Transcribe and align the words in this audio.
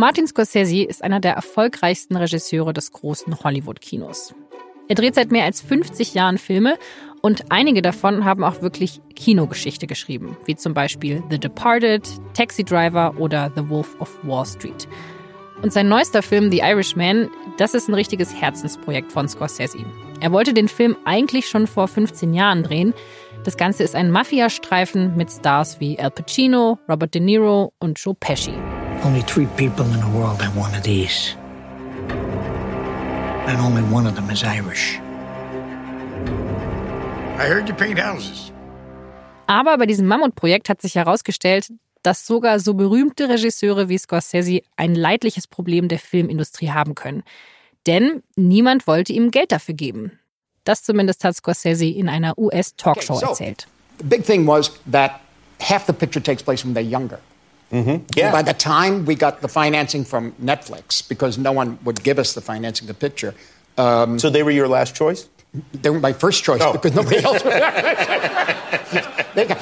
Martin 0.00 0.28
Scorsese 0.28 0.84
ist 0.84 1.02
einer 1.02 1.18
der 1.18 1.32
erfolgreichsten 1.32 2.14
Regisseure 2.14 2.72
des 2.72 2.92
großen 2.92 3.42
Hollywood-Kinos. 3.42 4.32
Er 4.86 4.94
dreht 4.94 5.16
seit 5.16 5.32
mehr 5.32 5.44
als 5.44 5.60
50 5.60 6.14
Jahren 6.14 6.38
Filme 6.38 6.78
und 7.20 7.50
einige 7.50 7.82
davon 7.82 8.24
haben 8.24 8.44
auch 8.44 8.62
wirklich 8.62 9.00
Kinogeschichte 9.16 9.88
geschrieben, 9.88 10.36
wie 10.44 10.54
zum 10.54 10.72
Beispiel 10.72 11.24
The 11.30 11.40
Departed, 11.40 12.08
Taxi 12.32 12.62
Driver 12.62 13.14
oder 13.18 13.50
The 13.56 13.68
Wolf 13.68 13.96
of 13.98 14.16
Wall 14.22 14.46
Street. 14.46 14.86
Und 15.62 15.72
sein 15.72 15.88
neuester 15.88 16.22
Film 16.22 16.52
The 16.52 16.60
Irishman, 16.60 17.28
das 17.56 17.74
ist 17.74 17.88
ein 17.88 17.94
richtiges 17.94 18.32
Herzensprojekt 18.32 19.10
von 19.10 19.28
Scorsese. 19.28 19.84
Er 20.20 20.30
wollte 20.30 20.54
den 20.54 20.68
Film 20.68 20.96
eigentlich 21.06 21.48
schon 21.48 21.66
vor 21.66 21.88
15 21.88 22.34
Jahren 22.34 22.62
drehen. 22.62 22.94
Das 23.42 23.56
Ganze 23.56 23.82
ist 23.82 23.96
ein 23.96 24.12
Mafia-Streifen 24.12 25.16
mit 25.16 25.28
Stars 25.28 25.80
wie 25.80 25.98
Al 25.98 26.12
Pacino, 26.12 26.78
Robert 26.88 27.14
De 27.14 27.20
Niro 27.20 27.72
und 27.80 27.98
Joe 27.98 28.14
Pesci. 28.14 28.54
Only 29.04 29.22
three 29.22 29.46
people 29.56 29.84
in 29.84 30.00
the 30.00 30.18
world 30.18 30.42
have 30.42 30.56
one 30.56 30.74
of 30.74 30.82
these. 30.82 31.36
And 33.46 33.60
only 33.60 33.82
one 33.82 34.06
of 34.06 34.14
them 34.16 34.28
is 34.30 34.42
Irish. 34.42 34.98
I 37.38 37.46
heard 37.46 37.68
you 37.68 37.74
paint 37.74 37.98
houses. 38.00 38.52
Aber 39.46 39.78
bei 39.78 39.86
diesem 39.86 40.06
Mammutprojekt 40.06 40.68
hat 40.68 40.82
sich 40.82 40.96
herausgestellt, 40.96 41.72
dass 42.02 42.26
sogar 42.26 42.58
so 42.60 42.74
berühmte 42.74 43.28
Regisseure 43.28 43.88
wie 43.88 43.98
Scorsese 43.98 44.62
ein 44.76 44.94
leidliches 44.94 45.46
Problem 45.46 45.88
der 45.88 45.98
Filmindustrie 45.98 46.70
haben 46.70 46.94
können. 46.94 47.22
Denn 47.86 48.22
niemand 48.36 48.86
wollte 48.86 49.12
ihm 49.12 49.30
Geld 49.30 49.52
dafür 49.52 49.74
geben. 49.74 50.18
Das 50.64 50.82
zumindest 50.82 51.24
hat 51.24 51.36
Scorsese 51.36 51.86
in 51.86 52.08
einer 52.08 52.36
US-Talkshow 52.36 53.14
okay, 53.14 53.24
so, 53.24 53.30
erzählt. 53.30 53.68
The 53.98 54.04
big 54.04 54.24
thing 54.26 54.46
was 54.46 54.72
that 54.90 55.20
half 55.60 55.86
the 55.86 55.92
picture 55.92 56.22
takes 56.22 56.42
place 56.42 56.64
when 56.64 56.74
they're 56.74 56.82
younger. 56.82 57.20
Mm-hmm. 57.72 58.04
Yeah. 58.16 58.32
By 58.32 58.42
the 58.42 58.54
time 58.54 59.04
we 59.04 59.14
got 59.14 59.40
the 59.40 59.48
financing 59.48 60.04
from 60.04 60.32
Netflix, 60.42 61.06
because 61.06 61.38
no 61.38 61.52
one 61.52 61.78
would 61.84 62.02
give 62.02 62.18
us 62.18 62.34
the 62.34 62.40
financing, 62.40 62.86
the 62.86 62.94
picture. 62.94 63.34
Um, 63.76 64.18
so 64.18 64.30
they 64.30 64.42
were 64.42 64.50
your 64.50 64.68
last 64.68 64.94
choice? 64.94 65.28
They 65.72 65.90
were 65.90 66.00
my 66.00 66.12
first 66.12 66.44
choice 66.44 66.60
oh. 66.62 66.72
because 66.72 66.94
nobody 66.94 67.24
else. 67.24 67.42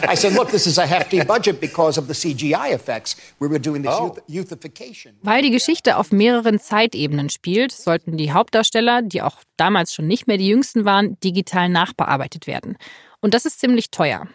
I 0.08 0.14
said, 0.14 0.32
look, 0.32 0.50
this 0.50 0.66
is 0.66 0.78
a 0.78 0.86
hefty 0.86 1.22
budget 1.22 1.60
because 1.60 1.98
of 1.98 2.08
the 2.08 2.14
CGI 2.14 2.72
effects. 2.72 3.16
We 3.38 3.48
were 3.48 3.58
doing 3.58 3.82
this 3.82 3.92
oh. 3.92 4.16
youthification. 4.26 5.14
Weil 5.22 5.42
die 5.42 5.50
Geschichte 5.50 5.96
auf 5.96 6.12
mehreren 6.12 6.58
Zeitebenen 6.58 7.28
spielt, 7.28 7.72
sollten 7.72 8.16
die 8.16 8.32
Hauptdarsteller, 8.32 9.02
die 9.02 9.22
auch 9.22 9.36
damals 9.56 9.92
schon 9.92 10.06
nicht 10.06 10.26
mehr 10.26 10.38
die 10.38 10.48
jüngsten 10.48 10.84
waren, 10.84 11.20
digital 11.20 11.68
nachbearbeitet 11.68 12.46
werden. 12.46 12.76
Und 13.20 13.34
das 13.34 13.44
ist 13.44 13.60
ziemlich 13.60 13.90
teuer. 13.90 14.26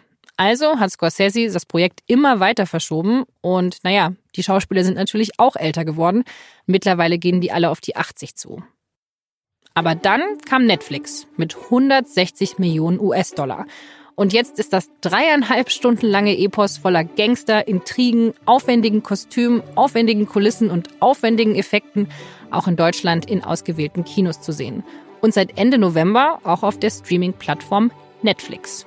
Also 0.42 0.80
hat 0.80 0.90
Scorsese 0.90 1.52
das 1.52 1.64
Projekt 1.64 2.00
immer 2.08 2.40
weiter 2.40 2.66
verschoben 2.66 3.22
und 3.42 3.76
naja, 3.84 4.14
die 4.34 4.42
Schauspieler 4.42 4.82
sind 4.82 4.96
natürlich 4.96 5.38
auch 5.38 5.54
älter 5.54 5.84
geworden. 5.84 6.24
Mittlerweile 6.66 7.18
gehen 7.18 7.40
die 7.40 7.52
alle 7.52 7.70
auf 7.70 7.80
die 7.80 7.94
80 7.94 8.34
zu. 8.34 8.60
Aber 9.74 9.94
dann 9.94 10.20
kam 10.44 10.66
Netflix 10.66 11.28
mit 11.36 11.54
160 11.54 12.58
Millionen 12.58 12.98
US-Dollar. 12.98 13.66
Und 14.16 14.32
jetzt 14.32 14.58
ist 14.58 14.72
das 14.72 14.90
dreieinhalb 15.00 15.70
Stunden 15.70 16.06
lange 16.06 16.36
Epos 16.36 16.76
voller 16.76 17.04
Gangster, 17.04 17.68
Intrigen, 17.68 18.34
aufwendigen 18.44 19.04
Kostümen, 19.04 19.62
aufwendigen 19.76 20.26
Kulissen 20.26 20.72
und 20.72 20.88
aufwendigen 20.98 21.54
Effekten 21.54 22.08
auch 22.50 22.66
in 22.66 22.74
Deutschland 22.74 23.30
in 23.30 23.44
ausgewählten 23.44 24.02
Kinos 24.02 24.40
zu 24.40 24.50
sehen. 24.50 24.82
Und 25.20 25.34
seit 25.34 25.56
Ende 25.56 25.78
November 25.78 26.40
auch 26.42 26.64
auf 26.64 26.80
der 26.80 26.90
Streaming-Plattform 26.90 27.92
Netflix. 28.22 28.86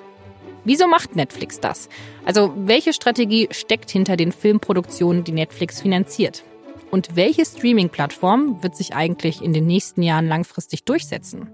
Wieso 0.65 0.87
macht 0.87 1.15
Netflix 1.15 1.59
das? 1.59 1.89
Also 2.25 2.53
welche 2.57 2.91
Strategie 2.91 3.47
steckt 3.51 3.91
hinter 3.91 4.17
den 4.17 4.31
Filmproduktionen, 4.31 5.23
die 5.23 5.31
Netflix 5.31 5.79
finanziert? 5.79 6.43
Und 6.89 7.15
welche 7.15 7.45
Streaming-Plattform 7.45 8.63
wird 8.63 8.75
sich 8.75 8.95
eigentlich 8.95 9.43
in 9.43 9.53
den 9.53 9.67
nächsten 9.67 10.01
Jahren 10.01 10.27
langfristig 10.27 10.83
durchsetzen? 10.83 11.49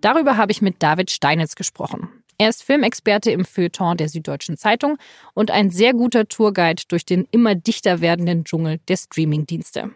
Darüber 0.00 0.36
habe 0.36 0.52
ich 0.52 0.62
mit 0.62 0.82
David 0.82 1.10
Steinitz 1.10 1.56
gesprochen. 1.56 2.08
Er 2.38 2.48
ist 2.48 2.62
Filmexperte 2.62 3.30
im 3.30 3.44
Feuilleton 3.44 3.96
der 3.96 4.08
Süddeutschen 4.08 4.56
Zeitung 4.56 4.98
und 5.34 5.50
ein 5.50 5.70
sehr 5.70 5.92
guter 5.92 6.26
Tourguide 6.26 6.82
durch 6.88 7.04
den 7.04 7.26
immer 7.30 7.54
dichter 7.54 8.00
werdenden 8.00 8.44
Dschungel 8.44 8.78
der 8.88 8.96
Streamingdienste. 8.96 9.90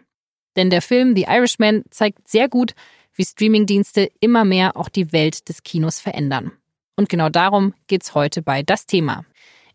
Denn 0.55 0.69
der 0.69 0.81
Film 0.81 1.15
The 1.15 1.25
Irishman 1.29 1.83
zeigt 1.91 2.27
sehr 2.27 2.49
gut, 2.49 2.73
wie 3.15 3.25
Streamingdienste 3.25 4.11
immer 4.19 4.45
mehr 4.45 4.75
auch 4.75 4.89
die 4.89 5.11
Welt 5.13 5.49
des 5.49 5.63
Kinos 5.63 5.99
verändern. 5.99 6.51
Und 6.99 7.09
genau 7.09 7.29
darum 7.29 7.75
geht's 7.85 8.15
heute 8.15 8.41
bei 8.41 8.63
Das 8.63 8.87
Thema. 8.87 9.23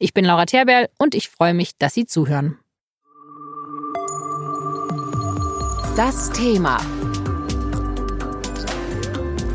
Ich 0.01 0.13
bin 0.13 0.25
Laura 0.25 0.45
Terberl 0.45 0.89
und 0.99 1.15
ich 1.15 1.29
freue 1.29 1.55
mich, 1.55 1.79
dass 1.79 1.95
Sie 1.95 2.05
zuhören. 2.05 2.59
Das 5.95 6.31
Thema. 6.31 6.79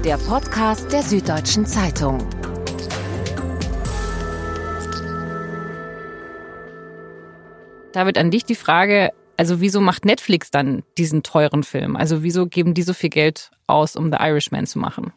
Der 0.06 0.16
Podcast 0.16 0.94
der 0.94 1.03
Süddeutschen 1.03 1.66
Zeitung. 1.66 2.25
David, 7.91 8.17
an 8.17 8.31
dich 8.31 8.45
die 8.45 8.56
Frage, 8.56 9.11
also 9.35 9.59
wieso 9.59 9.81
macht 9.81 10.06
Netflix 10.06 10.51
dann 10.51 10.83
diesen 10.97 11.22
teuren 11.22 11.63
Film? 11.63 11.97
Also 11.97 12.23
wieso 12.23 12.47
geben 12.47 12.73
die 12.73 12.83
so 12.83 12.94
viel 12.94 13.09
Geld 13.09 13.51
aus, 13.66 13.97
um 13.97 14.09
The 14.09 14.19
Irishman 14.22 14.67
zu 14.67 14.79
machen? 14.79 15.11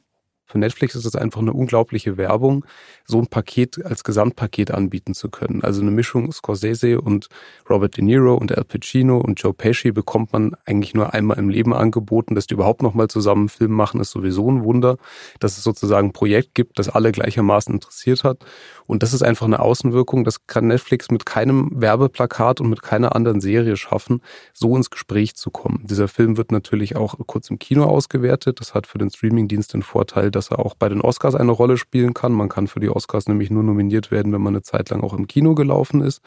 Für 0.50 0.58
Netflix 0.58 0.96
ist 0.96 1.04
es 1.04 1.14
einfach 1.14 1.40
eine 1.40 1.52
unglaubliche 1.52 2.16
Werbung, 2.16 2.64
so 3.06 3.18
ein 3.18 3.28
Paket 3.28 3.84
als 3.86 4.02
Gesamtpaket 4.02 4.72
anbieten 4.72 5.14
zu 5.14 5.28
können. 5.28 5.62
Also 5.62 5.80
eine 5.80 5.92
Mischung 5.92 6.32
Scorsese 6.32 7.00
und 7.00 7.28
Robert 7.68 7.96
De 7.96 8.04
Niro 8.04 8.34
und 8.34 8.56
Al 8.56 8.64
Pacino 8.64 9.18
und 9.18 9.40
Joe 9.40 9.54
Pesci 9.54 9.92
bekommt 9.92 10.32
man 10.32 10.56
eigentlich 10.64 10.92
nur 10.92 11.14
einmal 11.14 11.38
im 11.38 11.50
Leben 11.50 11.72
angeboten. 11.72 12.34
Dass 12.34 12.48
die 12.48 12.54
überhaupt 12.54 12.82
nochmal 12.82 13.06
zusammen 13.06 13.42
einen 13.42 13.48
Film 13.48 13.70
machen, 13.70 14.00
ist 14.00 14.10
sowieso 14.10 14.50
ein 14.50 14.64
Wunder. 14.64 14.96
Dass 15.38 15.56
es 15.56 15.62
sozusagen 15.62 16.08
ein 16.08 16.12
Projekt 16.12 16.56
gibt, 16.56 16.80
das 16.80 16.88
alle 16.88 17.12
gleichermaßen 17.12 17.72
interessiert 17.72 18.24
hat. 18.24 18.44
Und 18.90 19.04
das 19.04 19.12
ist 19.12 19.22
einfach 19.22 19.46
eine 19.46 19.60
Außenwirkung, 19.60 20.24
das 20.24 20.48
kann 20.48 20.66
Netflix 20.66 21.12
mit 21.12 21.24
keinem 21.24 21.70
Werbeplakat 21.72 22.60
und 22.60 22.68
mit 22.68 22.82
keiner 22.82 23.14
anderen 23.14 23.40
Serie 23.40 23.76
schaffen, 23.76 24.20
so 24.52 24.76
ins 24.76 24.90
Gespräch 24.90 25.36
zu 25.36 25.52
kommen. 25.52 25.84
Dieser 25.84 26.08
Film 26.08 26.36
wird 26.36 26.50
natürlich 26.50 26.96
auch 26.96 27.14
kurz 27.28 27.50
im 27.50 27.60
Kino 27.60 27.84
ausgewertet. 27.84 28.58
Das 28.58 28.74
hat 28.74 28.88
für 28.88 28.98
den 28.98 29.08
Streamingdienst 29.08 29.74
den 29.74 29.82
Vorteil, 29.82 30.32
dass 30.32 30.50
er 30.50 30.58
auch 30.58 30.74
bei 30.74 30.88
den 30.88 31.02
Oscars 31.02 31.36
eine 31.36 31.52
Rolle 31.52 31.76
spielen 31.76 32.14
kann. 32.14 32.32
Man 32.32 32.48
kann 32.48 32.66
für 32.66 32.80
die 32.80 32.90
Oscars 32.90 33.28
nämlich 33.28 33.48
nur 33.48 33.62
nominiert 33.62 34.10
werden, 34.10 34.32
wenn 34.32 34.42
man 34.42 34.54
eine 34.54 34.62
Zeit 34.62 34.90
lang 34.90 35.04
auch 35.04 35.14
im 35.14 35.28
Kino 35.28 35.54
gelaufen 35.54 36.00
ist. 36.00 36.20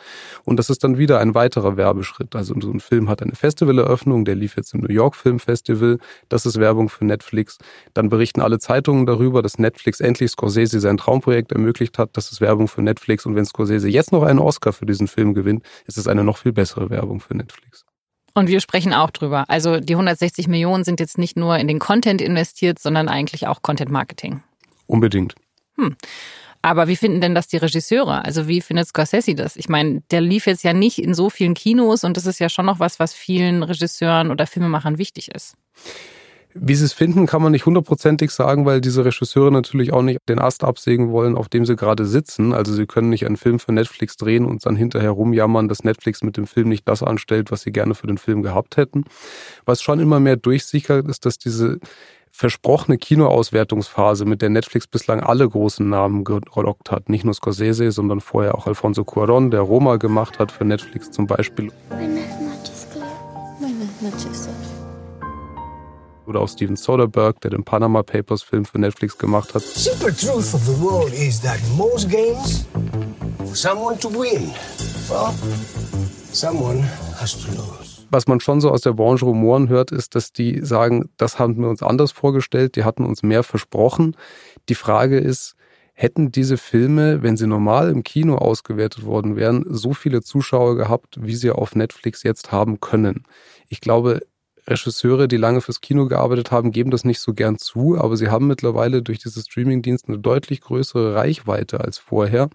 Und 0.46 0.56
das 0.56 0.70
ist 0.70 0.86
dann 0.86 0.98
wieder 0.98 1.20
ein 1.20 1.36
weiterer 1.36 1.76
Werbeschritt. 1.76 2.34
Also 2.34 2.56
so 2.62 2.72
ein 2.72 2.80
Film 2.80 3.10
hat 3.10 3.22
eine 3.22 3.36
Festivaleröffnung, 3.36 4.24
der 4.24 4.36
lief 4.36 4.56
jetzt 4.56 4.74
im 4.74 4.80
New 4.80 4.94
York 4.94 5.18
Film 5.18 5.40
Festival. 5.40 5.98
Das 6.30 6.46
ist 6.46 6.58
Werbung 6.62 6.88
für 6.88 7.04
Netflix. 7.04 7.58
Dann 7.94 8.08
berichten 8.08 8.40
alle 8.40 8.58
Zeitungen 8.60 9.06
darüber, 9.06 9.42
dass 9.42 9.60
Netflix 9.60 10.00
endlich 10.00 10.32
Scorsese 10.32 10.80
sein 10.80 10.96
Traumprojekt 10.96 11.52
ermöglicht 11.52 11.98
hat. 11.98 12.12
Das 12.14 12.32
ist 12.32 12.40
Werbung 12.40 12.53
für 12.68 12.82
Netflix. 12.82 13.26
Und 13.26 13.36
wenn 13.36 13.46
Scorsese 13.46 13.90
jetzt 13.90 14.12
noch 14.12 14.24
einen 14.24 14.40
Oscar 14.40 14.74
für 14.74 14.86
diesen 14.86 15.08
Film 15.08 15.34
gewinnt, 15.34 15.64
ist 15.86 15.98
es 15.98 16.08
eine 16.08 16.24
noch 16.24 16.38
viel 16.38 16.54
bessere 16.54 16.90
Werbung 16.90 17.20
für 17.20 17.36
Netflix. 17.36 17.86
Und 18.34 18.48
wir 18.48 18.62
sprechen 18.62 18.94
auch 18.94 19.12
drüber. 19.12 19.46
Also 19.50 19.80
die 19.80 19.94
160 19.94 20.48
Millionen 20.48 20.84
sind 20.84 21.00
jetzt 21.00 21.18
nicht 21.18 21.38
nur 21.38 21.58
in 21.58 21.68
den 21.68 21.80
Content 21.80 22.22
investiert, 22.22 22.80
sondern 22.80 23.08
eigentlich 23.08 23.48
auch 23.48 23.62
Content 23.62 23.92
Marketing. 23.92 24.42
Unbedingt. 24.88 25.36
Hm. 25.76 25.96
Aber 26.62 26.88
wie 26.88 26.96
finden 26.96 27.20
denn 27.20 27.36
das 27.36 27.48
die 27.48 27.58
Regisseure? 27.58 28.24
Also 28.24 28.48
wie 28.48 28.62
findet 28.62 28.88
Scorsese 28.88 29.36
das? 29.36 29.58
Ich 29.58 29.68
meine, 29.68 30.02
der 30.12 30.22
lief 30.22 30.48
jetzt 30.48 30.64
ja 30.64 30.72
nicht 30.74 30.98
in 30.98 31.14
so 31.14 31.30
vielen 31.30 31.54
Kinos 31.56 32.06
und 32.06 32.16
das 32.16 32.26
ist 32.26 32.40
ja 32.40 32.48
schon 32.48 32.66
noch 32.66 32.80
was, 32.80 33.00
was 33.00 33.14
vielen 33.14 33.64
Regisseuren 33.64 34.32
oder 34.32 34.48
Filmemachern 34.48 34.98
wichtig 34.98 35.30
ist. 35.36 35.56
Wie 36.56 36.76
sie 36.76 36.86
es 36.86 36.94
finden, 36.94 37.26
kann 37.26 37.42
man 37.42 37.52
nicht 37.52 37.66
hundertprozentig 37.66 38.32
sagen, 38.32 38.66
weil 38.66 38.80
diese 38.80 39.04
Regisseure 39.06 39.52
natürlich 39.52 39.92
auch 39.92 40.04
nicht 40.04 40.20
den 40.30 40.40
Ast 40.40 40.64
absägen 40.64 41.12
wollen, 41.12 41.36
auf 41.36 41.50
dem 41.50 41.66
sie 41.66 41.76
gerade 41.76 42.06
sitzen. 42.06 42.54
Also 42.54 42.74
sie 42.74 42.86
können 42.86 43.10
nicht 43.10 43.26
einen 43.26 43.38
Film 43.38 43.60
für 43.60 43.72
Netflix 43.72 44.18
drehen 44.18 44.46
und 44.46 44.66
dann 44.66 44.76
hinterher 44.76 45.12
rumjammern, 45.12 45.68
dass 45.68 45.84
Netflix 45.84 46.22
mit 46.22 46.38
dem 46.38 46.46
Film 46.46 46.70
nicht 46.70 46.88
das 46.88 47.02
anstellt, 47.02 47.52
was 47.52 47.62
sie 47.62 47.72
gerne 47.72 47.96
für 47.96 48.08
den 48.08 48.18
Film 48.18 48.44
gehabt 48.44 48.78
hätten. 48.78 49.06
Was 49.66 49.82
schon 49.82 50.00
immer 50.00 50.20
mehr 50.20 50.36
durchsickert, 50.36 51.08
ist, 51.08 51.26
dass 51.26 51.38
diese 51.38 51.80
versprochene 52.30 52.98
Kinoauswertungsphase, 52.98 54.26
mit 54.26 54.42
der 54.42 54.50
Netflix 54.50 54.88
bislang 54.88 55.22
alle 55.22 55.48
großen 55.48 55.88
Namen 55.88 56.24
gelockt 56.24 56.92
hat. 56.92 57.08
Nicht 57.08 57.26
nur 57.26 57.36
Scorsese, 57.36 57.92
sondern 57.92 58.22
vorher 58.22 58.56
auch 58.56 58.66
Alfonso 58.66 59.04
Cuarón, 59.04 59.52
der 59.52 59.62
Roma 59.62 59.98
gemacht 59.98 60.40
hat 60.40 60.52
für 60.52 60.66
Netflix 60.66 61.12
zum 61.12 61.28
Beispiel. 61.28 61.72
Buenas 61.90 62.40
noches, 62.42 62.88
Claire. 62.92 63.12
Buenas 63.60 64.02
noches, 64.02 64.50
oder 66.28 66.42
auch 66.42 66.50
Steven 66.50 66.76
Soderbergh, 66.76 67.40
der 67.42 67.52
den 67.52 67.64
Panama 67.64 68.04
Papers 68.04 68.44
Film 68.44 68.66
für 68.66 68.80
Netflix 68.80 69.18
gemacht 69.18 69.54
hat. 69.54 69.62
Super 69.62 70.16
truth 70.16 70.54
of 70.54 70.62
the 70.66 70.80
world 70.82 71.14
is 71.14 71.42
that 71.42 71.60
most 71.76 72.10
games 72.10 72.66
for 73.40 73.56
someone 73.56 74.00
to 74.00 74.10
win. 74.10 74.52
Well, 75.10 75.34
someone 76.32 76.84
has 77.20 77.34
to 77.44 77.52
lose. 77.52 77.94
Was 78.10 78.28
man 78.28 78.40
schon 78.40 78.62
so 78.62 78.70
aus 78.70 78.82
der 78.82 78.94
Branche 78.94 79.26
Rumoren 79.26 79.70
hört, 79.70 79.92
ist, 79.92 80.14
dass 80.14 80.32
die 80.32 80.64
sagen, 80.64 81.10
das 81.18 81.40
haben 81.40 81.60
wir 81.60 81.68
uns 81.68 81.82
anders 81.82 82.12
vorgestellt, 82.12 82.76
die 82.76 82.84
hatten 82.84 83.06
uns 83.06 83.24
mehr 83.24 83.42
versprochen. 83.42 84.16
Die 84.70 84.76
Frage 84.76 85.18
ist, 85.18 85.56
hätten 85.94 86.32
diese 86.32 86.58
Filme, 86.58 87.24
wenn 87.24 87.38
sie 87.38 87.48
normal 87.48 87.90
im 87.90 88.04
Kino 88.04 88.36
ausgewertet 88.36 89.06
worden 89.06 89.36
wären, 89.36 89.66
so 89.68 89.94
viele 89.94 90.22
Zuschauer 90.22 90.76
gehabt, 90.76 91.18
wie 91.22 91.36
sie 91.36 91.50
auf 91.52 91.76
Netflix 91.76 92.22
jetzt 92.22 92.52
haben 92.52 92.80
können. 92.80 93.24
Ich 93.68 93.82
glaube, 93.82 94.22
Regisseure, 94.68 95.28
die 95.28 95.38
lange 95.38 95.62
fürs 95.62 95.82
Kino 95.82 96.08
gearbeitet 96.08 96.52
haben, 96.52 96.72
geben 96.72 96.92
das 96.92 97.04
nicht 97.04 97.20
so 97.20 97.34
gern 97.34 97.58
zu, 97.58 97.98
aber 98.00 98.18
sie 98.18 98.30
haben 98.30 98.48
mittlerweile 98.48 99.02
durch 99.02 99.20
diese 99.20 99.42
Streamingdienste 99.42 100.10
eine 100.10 100.20
deutlich 100.20 100.62
größere 100.62 101.16
Reichweite 101.16 101.82
als 101.82 101.98
vorher. 101.98 102.50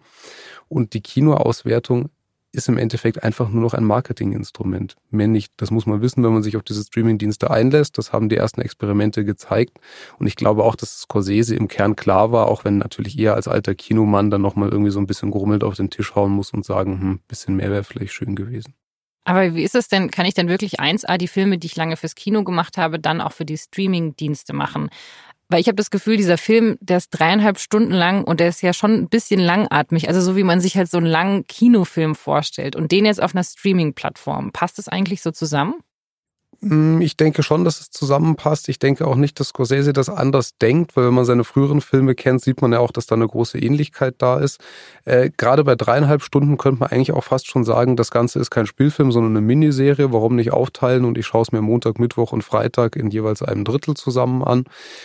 Und 0.68 0.94
die 0.94 1.02
Kinoauswertung 1.02 2.10
ist 2.52 2.68
im 2.68 2.78
Endeffekt 2.78 3.22
einfach 3.22 3.50
nur 3.50 3.62
noch 3.62 3.74
ein 3.74 3.84
Marketinginstrument. 3.84 4.96
Mehr 5.10 5.28
nicht. 5.28 5.52
Das 5.58 5.70
muss 5.70 5.86
man 5.86 6.00
wissen, 6.00 6.24
wenn 6.24 6.32
man 6.32 6.42
sich 6.42 6.56
auf 6.56 6.62
diese 6.62 6.82
Streamingdienste 6.82 7.50
einlässt. 7.50 7.98
Das 7.98 8.12
haben 8.12 8.28
die 8.28 8.36
ersten 8.36 8.62
Experimente 8.62 9.24
gezeigt. 9.24 9.78
Und 10.18 10.26
ich 10.26 10.34
glaube 10.34 10.64
auch, 10.64 10.74
dass 10.74 11.00
Scorsese 11.00 11.54
im 11.56 11.68
Kern 11.68 11.94
klar 11.94 12.32
war, 12.32 12.48
auch 12.48 12.64
wenn 12.64 12.78
natürlich 12.78 13.18
eher 13.18 13.34
als 13.34 13.48
alter 13.48 13.74
Kinomann 13.74 14.30
dann 14.30 14.40
nochmal 14.40 14.70
irgendwie 14.70 14.90
so 14.90 14.98
ein 14.98 15.06
bisschen 15.06 15.30
grummelt 15.30 15.62
auf 15.62 15.74
den 15.74 15.90
Tisch 15.90 16.14
hauen 16.14 16.32
muss 16.32 16.52
und 16.52 16.64
sagen, 16.64 17.00
hm, 17.00 17.20
bisschen 17.28 17.56
mehr 17.56 17.70
wäre 17.70 17.84
vielleicht 17.84 18.14
schön 18.14 18.34
gewesen. 18.34 18.74
Aber 19.28 19.54
wie 19.54 19.62
ist 19.62 19.74
es 19.74 19.88
denn, 19.88 20.10
kann 20.10 20.24
ich 20.24 20.32
denn 20.32 20.48
wirklich 20.48 20.80
1A 20.80 21.18
die 21.18 21.28
Filme, 21.28 21.58
die 21.58 21.66
ich 21.66 21.76
lange 21.76 21.98
fürs 21.98 22.14
Kino 22.14 22.44
gemacht 22.44 22.78
habe, 22.78 22.98
dann 22.98 23.20
auch 23.20 23.32
für 23.32 23.44
die 23.44 23.58
Streamingdienste 23.58 24.54
machen? 24.54 24.88
Weil 25.50 25.60
ich 25.60 25.66
habe 25.66 25.76
das 25.76 25.90
Gefühl, 25.90 26.16
dieser 26.16 26.38
Film, 26.38 26.78
der 26.80 26.96
ist 26.96 27.10
dreieinhalb 27.10 27.58
Stunden 27.58 27.92
lang 27.92 28.24
und 28.24 28.40
der 28.40 28.48
ist 28.48 28.62
ja 28.62 28.72
schon 28.72 28.94
ein 28.94 29.08
bisschen 29.10 29.38
langatmig. 29.38 30.08
Also 30.08 30.22
so 30.22 30.34
wie 30.34 30.44
man 30.44 30.62
sich 30.62 30.78
halt 30.78 30.90
so 30.90 30.96
einen 30.96 31.06
langen 31.06 31.46
Kinofilm 31.46 32.14
vorstellt. 32.14 32.74
Und 32.74 32.90
den 32.90 33.04
jetzt 33.04 33.22
auf 33.22 33.34
einer 33.34 33.44
Streaming-Plattform. 33.44 34.50
Passt 34.52 34.78
das 34.78 34.88
eigentlich 34.88 35.20
so 35.20 35.30
zusammen? 35.30 35.74
Mm, 36.60 37.00
ich 37.00 37.16
denke 37.16 37.44
schon, 37.44 37.64
dass 37.64 37.80
es 37.80 37.90
zusammenpasst. 37.90 38.68
Ich 38.68 38.80
denke 38.80 39.06
auch 39.06 39.14
nicht, 39.14 39.38
dass 39.38 39.48
Scorsese 39.48 39.92
das 39.92 40.08
anders 40.08 40.58
denkt, 40.58 40.96
weil 40.96 41.06
wenn 41.06 41.14
man 41.14 41.24
seine 41.24 41.44
früheren 41.44 41.80
Filme 41.80 42.16
kennt, 42.16 42.40
sieht 42.42 42.62
man 42.62 42.72
ja 42.72 42.80
auch, 42.80 42.90
dass 42.90 43.06
da 43.06 43.14
eine 43.14 43.28
große 43.28 43.58
Ähnlichkeit 43.58 44.16
da 44.18 44.38
ist. 44.38 44.60
Äh, 45.04 45.30
gerade 45.36 45.62
bei 45.62 45.76
dreieinhalb 45.76 46.22
Stunden 46.22 46.58
könnte 46.58 46.80
man 46.80 46.90
eigentlich 46.90 47.12
auch 47.12 47.22
fast 47.22 47.46
schon 47.46 47.62
sagen, 47.64 47.94
das 47.94 48.10
Ganze 48.10 48.40
ist 48.40 48.50
kein 48.50 48.66
Spielfilm, 48.66 49.12
sondern 49.12 49.36
eine 49.36 49.46
Miniserie. 49.46 50.12
Warum 50.12 50.34
nicht 50.34 50.52
aufteilen 50.52 51.04
und 51.04 51.16
ich 51.16 51.26
schaue 51.26 51.42
es 51.42 51.52
mir 51.52 51.60
Montag, 51.62 52.00
Mittwoch 52.00 52.32
und 52.32 52.42
Freitag 52.42 52.96
in 52.96 53.10
jeweils 53.10 53.42
einem 53.42 53.64
Drittel 53.64 53.94
zusammen 53.94 54.42
an. 54.42 54.64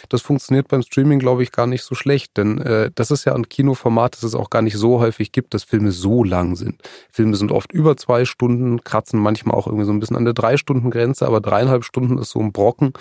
Das 0.10 0.22
funktioniert 0.22 0.70
beim 0.70 0.82
Streaming, 0.82 1.20
glaube 1.20 1.44
ich, 1.44 1.52
gar 1.52 1.68
nicht 1.68 1.84
so 1.84 1.94
schlecht, 1.94 2.36
denn 2.38 2.60
äh, 2.62 2.90
das 2.96 3.12
ist 3.12 3.26
ja 3.26 3.36
ein 3.36 3.48
Kinoformat, 3.48 4.16
das 4.16 4.24
es 4.24 4.36
auch 4.36 4.50
gar 4.50 4.64
nicht 4.64 4.78
so 4.78 5.00
häufig 5.00 5.32
gibt, 5.32 5.54
dass 5.54 5.64
Filme 5.64 5.92
so 5.92 6.24
lang 6.24 6.56
sind. 6.56 6.82
Filme 7.12 7.36
sind 7.36 7.52
oft 7.52 7.72
über 7.72 7.96
zwei 7.96 8.26
Stunden, 8.26 8.84
kratzen 8.84 9.20
manchmal 9.20 9.56
auch 9.56 9.68
irgendwie 9.68 9.86
so 9.86 9.92
ein 9.92 10.00
bisschen 10.00 10.18
an 10.18 10.26
der 10.26 10.34
Drei-Stunden-Grenze, 10.34 11.28
aber 11.28 11.43
dreieinhalb 11.44 11.84
Stunden 11.84 12.18
ist 12.18 12.32
so 12.32 12.40
ein 12.40 12.52
Brocken. 12.52 12.94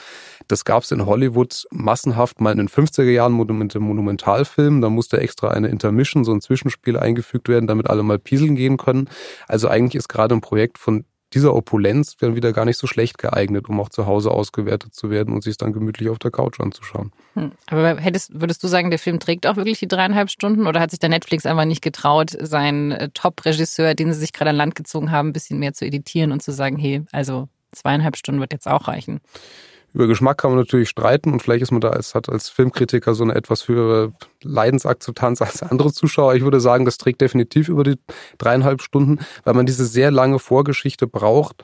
Das 0.48 0.66
gab 0.66 0.82
es 0.82 0.90
in 0.90 1.06
Hollywood 1.06 1.64
massenhaft 1.70 2.40
mal 2.40 2.52
in 2.52 2.58
den 2.58 2.68
50er 2.68 3.10
Jahren 3.10 3.36
mit 3.36 3.74
dem 3.74 3.82
Monumentalfilm. 3.82 4.82
Da 4.82 4.90
musste 4.90 5.18
extra 5.18 5.48
eine 5.48 5.68
Intermission, 5.68 6.24
so 6.24 6.32
ein 6.32 6.42
Zwischenspiel 6.42 6.98
eingefügt 6.98 7.48
werden, 7.48 7.66
damit 7.66 7.88
alle 7.88 8.02
mal 8.02 8.18
pieseln 8.18 8.54
gehen 8.54 8.76
können. 8.76 9.08
Also 9.48 9.68
eigentlich 9.68 9.94
ist 9.94 10.08
gerade 10.08 10.34
ein 10.34 10.42
Projekt 10.42 10.78
von 10.78 11.04
dieser 11.34 11.54
Opulenz 11.54 12.16
dann 12.16 12.36
wieder 12.36 12.52
gar 12.52 12.64
nicht 12.64 12.78
so 12.78 12.86
schlecht 12.86 13.18
geeignet, 13.18 13.68
um 13.68 13.80
auch 13.80 13.88
zu 13.88 14.06
Hause 14.06 14.30
ausgewertet 14.30 14.94
zu 14.94 15.10
werden 15.10 15.34
und 15.34 15.42
sich 15.42 15.56
dann 15.56 15.72
gemütlich 15.72 16.08
auf 16.08 16.18
der 16.18 16.30
Couch 16.30 16.60
anzuschauen. 16.60 17.12
Hm. 17.34 17.52
Aber 17.66 17.96
hättest, 17.96 18.38
würdest 18.38 18.62
du 18.62 18.68
sagen, 18.68 18.90
der 18.90 18.98
Film 18.98 19.18
trägt 19.18 19.46
auch 19.46 19.56
wirklich 19.56 19.78
die 19.78 19.88
dreieinhalb 19.88 20.30
Stunden 20.30 20.66
oder 20.66 20.80
hat 20.80 20.90
sich 20.90 21.00
der 21.00 21.08
Netflix 21.08 21.46
einfach 21.46 21.64
nicht 21.64 21.82
getraut, 21.82 22.36
seinen 22.38 22.92
äh, 22.92 23.08
Top-Regisseur, 23.10 23.94
den 23.94 24.12
sie 24.12 24.20
sich 24.20 24.32
gerade 24.32 24.50
an 24.50 24.56
Land 24.56 24.74
gezogen 24.74 25.10
haben, 25.10 25.28
ein 25.28 25.32
bisschen 25.32 25.58
mehr 25.58 25.72
zu 25.72 25.84
editieren 25.84 26.32
und 26.32 26.42
zu 26.42 26.52
sagen, 26.52 26.76
hey, 26.76 27.02
also 27.12 27.48
zweieinhalb 27.72 28.16
Stunden 28.16 28.40
wird 28.40 28.52
jetzt 28.52 28.68
auch 28.68 28.88
reichen. 28.88 29.20
Über 29.94 30.06
Geschmack 30.06 30.38
kann 30.38 30.52
man 30.52 30.60
natürlich 30.60 30.88
streiten 30.88 31.32
und 31.32 31.42
vielleicht 31.42 31.62
ist 31.62 31.70
man 31.70 31.82
da 31.82 31.90
als, 31.90 32.14
hat 32.14 32.30
als 32.30 32.48
Filmkritiker 32.48 33.14
so 33.14 33.24
eine 33.24 33.34
etwas 33.34 33.68
höhere 33.68 34.12
Leidensakzeptanz 34.42 35.42
als 35.42 35.62
andere 35.62 35.92
Zuschauer. 35.92 36.34
Ich 36.34 36.42
würde 36.42 36.60
sagen, 36.60 36.86
das 36.86 36.96
trägt 36.96 37.20
definitiv 37.20 37.68
über 37.68 37.84
die 37.84 37.96
dreieinhalb 38.38 38.80
Stunden, 38.80 39.18
weil 39.44 39.52
man 39.52 39.66
diese 39.66 39.84
sehr 39.84 40.10
lange 40.10 40.38
Vorgeschichte 40.38 41.06
braucht 41.06 41.62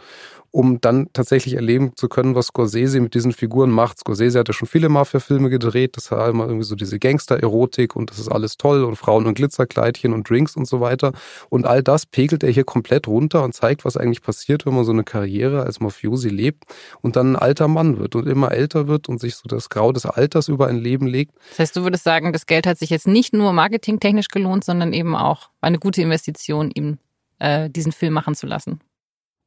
um 0.51 0.81
dann 0.81 1.09
tatsächlich 1.13 1.55
erleben 1.55 1.93
zu 1.97 2.09
können, 2.09 2.35
was 2.35 2.47
Scorsese 2.47 3.01
mit 3.01 3.15
diesen 3.15 3.33
Figuren 3.33 3.71
macht. 3.71 3.99
Scorsese 3.99 4.39
hat 4.39 4.49
ja 4.49 4.55
schon 4.55 4.69
viele 4.69 4.89
Mafia-Filme 4.89 5.51
gedreht, 5.51 5.97
das 5.97 6.11
war 6.11 6.29
immer 6.29 6.45
irgendwie 6.45 6.65
so 6.65 6.75
diese 6.75 6.99
Gangster-Erotik 6.99 7.97
und 7.97 8.11
das 8.11 8.19
ist 8.19 8.29
alles 8.29 8.57
toll 8.57 8.85
und 8.85 8.97
Frauen 8.97 9.27
und 9.27 9.35
Glitzerkleidchen 9.35 10.13
und 10.13 10.29
Drinks 10.29 10.57
und 10.57 10.67
so 10.67 10.81
weiter. 10.81 11.13
Und 11.51 11.67
all 11.67 11.83
das 11.83 12.07
pegelt 12.07 12.43
er 12.43 12.51
hier 12.51 12.65
komplett 12.65 13.09
runter 13.09 13.43
und 13.45 13.55
zeigt, 13.55 13.85
was 13.85 13.97
eigentlich 13.97 14.23
passiert, 14.23 14.65
wenn 14.67 14.75
man 14.75 14.85
so 14.85 14.93
eine 14.93 15.05
Karriere 15.05 15.63
als 15.65 15.81
Mafiosi 15.81 16.29
lebt 16.29 16.65
und 17.03 17.17
dann 17.17 17.33
ein 17.33 17.37
alter 17.37 17.69
Mann 17.69 17.99
wird 17.99 18.15
und 18.15 18.27
immer 18.27 18.53
älter 18.53 18.89
wird 18.89 19.09
und 19.09 19.21
sich 19.21 19.37
so 19.37 19.49
das 19.49 19.69
Grau 19.69 19.93
des 19.93 20.07
Alters 20.07 20.49
über 20.49 20.67
ein 20.67 20.77
Leben 20.77 21.07
legt. 21.07 21.35
Das 21.51 21.59
heißt, 21.61 21.77
du 21.77 21.83
würdest 21.83 22.05
sagen, 22.05 22.33
das 22.33 22.47
Geld 22.47 22.67
hat 22.67 22.79
sich 22.79 22.91
jetzt 22.91 23.07
nicht 23.07 23.35
nur 23.35 23.53
marketingtechnisch 23.53 24.29
gelohnt, 24.29 24.65
sondern 24.65 24.93
eben 24.93 25.15
auch 25.15 25.51
eine 25.61 25.79
gute 25.79 26.03
Investition, 26.03 26.71
ihm 26.71 26.99
äh, 27.39 27.71
diesen 27.71 27.93
Film 27.93 28.15
machen 28.15 28.35
zu 28.35 28.47
lassen. 28.47 28.81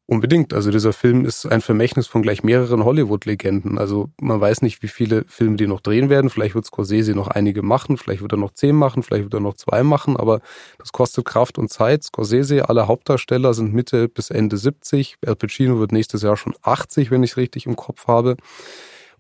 Unbedingt. 0.08 0.54
Also 0.54 0.72
dieser 0.72 0.92
Film 0.92 1.24
ist 1.24 1.46
ein 1.46 1.62
Vermächtnis 1.62 2.06
von 2.06 2.22
gleich 2.22 2.44
mehreren 2.44 2.84
Hollywood-Legenden. 2.84 3.78
Also 3.78 4.10
man 4.20 4.42
weiß 4.42 4.62
nicht, 4.62 4.84
wie 4.84 4.90
viele 4.90 5.24
Filme 5.28 5.56
die 5.56 5.68
noch 5.68 5.80
drehen 5.80 6.10
werden. 6.10 6.30
Vielleicht 6.30 6.54
wird 6.54 6.66
Scorsese 6.66 7.14
noch 7.14 7.30
einige 7.30 7.62
machen, 7.62 7.98
vielleicht 7.98 8.22
wird 8.22 8.34
er 8.34 8.38
noch 8.38 8.52
zehn 8.52 8.76
machen, 8.76 9.04
vielleicht 9.04 9.24
wird 9.24 9.34
er 9.34 9.40
noch 9.40 9.54
zwei 9.54 9.84
machen, 9.84 10.18
aber 10.18 10.42
das 10.80 10.92
kostet 10.92 11.24
Kraft 11.24 11.58
und 11.58 11.70
Zeit. 11.72 12.04
Scorsese, 12.04 12.68
alle 12.68 12.88
Hauptdarsteller 12.88 13.54
sind 13.54 13.74
Mitte 13.74 14.10
bis 14.10 14.32
Ende 14.32 14.58
70. 14.58 15.18
Al 15.26 15.38
Pacino 15.38 15.80
wird 15.80 15.94
nächstes 15.94 16.24
Jahr 16.24 16.36
schon 16.36 16.56
80, 16.62 17.10
wenn 17.10 17.24
ich 17.24 17.32
es 17.32 17.38
richtig 17.38 17.66
im 17.66 17.78
Kopf 17.78 18.08
habe. 18.08 18.36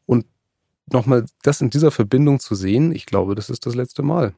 Und 0.06 0.26
nochmal 0.92 1.26
das 1.44 1.62
in 1.62 1.70
dieser 1.70 1.92
Verbindung 1.92 2.42
zu 2.42 2.54
sehen, 2.54 2.92
ich 2.94 3.06
glaube, 3.06 3.36
das 3.36 3.50
ist 3.50 3.66
das 3.66 3.76
letzte 3.76 4.04
Mal. 4.04 4.34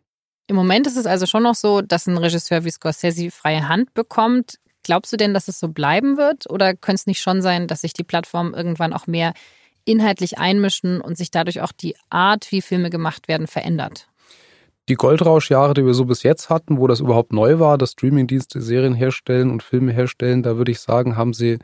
Im 0.47 0.55
Moment 0.55 0.87
ist 0.87 0.97
es 0.97 1.05
also 1.05 1.25
schon 1.25 1.43
noch 1.43 1.55
so, 1.55 1.81
dass 1.81 2.05
ein 2.05 2.17
Regisseur 2.17 2.65
wie 2.65 2.69
Scorsese 2.69 3.31
freie 3.31 3.67
Hand 3.67 3.93
bekommt. 3.93 4.59
Glaubst 4.83 5.11
du 5.13 5.17
denn, 5.17 5.33
dass 5.33 5.47
es 5.47 5.59
so 5.59 5.69
bleiben 5.69 6.17
wird? 6.17 6.49
Oder 6.49 6.75
könnte 6.75 6.99
es 6.99 7.07
nicht 7.07 7.21
schon 7.21 7.41
sein, 7.41 7.67
dass 7.67 7.81
sich 7.81 7.93
die 7.93 8.03
Plattformen 8.03 8.53
irgendwann 8.53 8.93
auch 8.93 9.07
mehr 9.07 9.33
inhaltlich 9.85 10.37
einmischen 10.37 11.01
und 11.01 11.17
sich 11.17 11.31
dadurch 11.31 11.61
auch 11.61 11.71
die 11.71 11.95
Art, 12.09 12.51
wie 12.51 12.61
Filme 12.61 12.89
gemacht 12.89 13.27
werden, 13.27 13.47
verändert? 13.47 14.07
Die 14.89 14.95
Goldrauschjahre, 14.95 15.73
die 15.73 15.85
wir 15.85 15.93
so 15.93 16.03
bis 16.03 16.23
jetzt 16.23 16.49
hatten, 16.49 16.77
wo 16.77 16.87
das 16.87 16.99
überhaupt 16.99 17.31
neu 17.31 17.59
war, 17.59 17.77
dass 17.77 17.93
Streamingdienste 17.93 18.61
Serien 18.61 18.93
herstellen 18.93 19.49
und 19.49 19.63
Filme 19.63 19.93
herstellen, 19.93 20.43
da 20.43 20.57
würde 20.57 20.71
ich 20.71 20.79
sagen, 20.79 21.15
haben 21.15 21.33
sie 21.33 21.59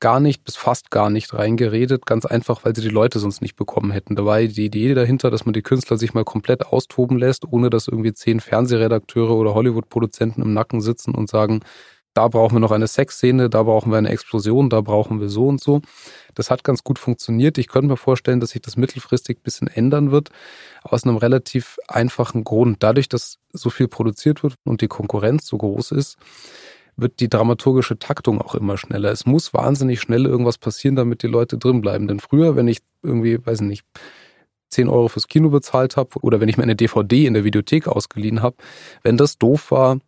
gar 0.00 0.20
nicht 0.20 0.44
bis 0.44 0.56
fast 0.56 0.90
gar 0.90 1.10
nicht 1.10 1.34
reingeredet, 1.34 2.06
ganz 2.06 2.24
einfach, 2.24 2.64
weil 2.64 2.74
sie 2.74 2.82
die 2.82 2.88
Leute 2.88 3.18
sonst 3.18 3.42
nicht 3.42 3.56
bekommen 3.56 3.90
hätten. 3.90 4.16
Da 4.16 4.24
war 4.24 4.40
die 4.40 4.64
Idee 4.64 4.94
dahinter, 4.94 5.30
dass 5.30 5.44
man 5.44 5.52
die 5.52 5.62
Künstler 5.62 5.98
sich 5.98 6.14
mal 6.14 6.24
komplett 6.24 6.66
austoben 6.66 7.18
lässt, 7.18 7.44
ohne 7.44 7.70
dass 7.70 7.88
irgendwie 7.88 8.12
zehn 8.12 8.40
Fernsehredakteure 8.40 9.34
oder 9.34 9.54
Hollywood-Produzenten 9.54 10.42
im 10.42 10.52
Nacken 10.52 10.80
sitzen 10.80 11.14
und 11.14 11.28
sagen, 11.28 11.60
da 12.18 12.26
brauchen 12.26 12.56
wir 12.56 12.60
noch 12.60 12.72
eine 12.72 12.88
Sexszene, 12.88 13.48
da 13.48 13.62
brauchen 13.62 13.92
wir 13.92 13.98
eine 13.98 14.08
Explosion, 14.08 14.70
da 14.70 14.80
brauchen 14.80 15.20
wir 15.20 15.28
so 15.28 15.46
und 15.46 15.60
so. 15.60 15.82
Das 16.34 16.50
hat 16.50 16.64
ganz 16.64 16.82
gut 16.82 16.98
funktioniert. 16.98 17.58
Ich 17.58 17.68
könnte 17.68 17.86
mir 17.86 17.96
vorstellen, 17.96 18.40
dass 18.40 18.50
sich 18.50 18.60
das 18.60 18.76
mittelfristig 18.76 19.38
ein 19.38 19.42
bisschen 19.44 19.68
ändern 19.68 20.10
wird, 20.10 20.30
aus 20.82 21.04
einem 21.04 21.16
relativ 21.16 21.78
einfachen 21.86 22.42
Grund. 22.42 22.82
Dadurch, 22.82 23.08
dass 23.08 23.38
so 23.52 23.70
viel 23.70 23.86
produziert 23.86 24.42
wird 24.42 24.56
und 24.64 24.80
die 24.80 24.88
Konkurrenz 24.88 25.46
so 25.46 25.58
groß 25.58 25.92
ist, 25.92 26.16
wird 26.96 27.20
die 27.20 27.28
dramaturgische 27.28 28.00
Taktung 28.00 28.42
auch 28.42 28.56
immer 28.56 28.78
schneller. 28.78 29.12
Es 29.12 29.24
muss 29.24 29.54
wahnsinnig 29.54 30.00
schnell 30.00 30.26
irgendwas 30.26 30.58
passieren, 30.58 30.96
damit 30.96 31.22
die 31.22 31.28
Leute 31.28 31.56
drin 31.56 31.80
bleiben. 31.80 32.08
Denn 32.08 32.18
früher, 32.18 32.56
wenn 32.56 32.66
ich 32.66 32.78
irgendwie, 33.04 33.38
weiß 33.46 33.60
nicht, 33.60 33.84
10 34.70 34.88
Euro 34.88 35.06
fürs 35.06 35.28
Kino 35.28 35.50
bezahlt 35.50 35.96
habe 35.96 36.18
oder 36.20 36.40
wenn 36.40 36.48
ich 36.48 36.56
mir 36.56 36.64
eine 36.64 36.74
DVD 36.74 37.26
in 37.26 37.34
der 37.34 37.44
Videothek 37.44 37.86
ausgeliehen 37.86 38.42
habe, 38.42 38.56
wenn 39.04 39.16
das 39.16 39.38
doof 39.38 39.70
war, 39.70 40.00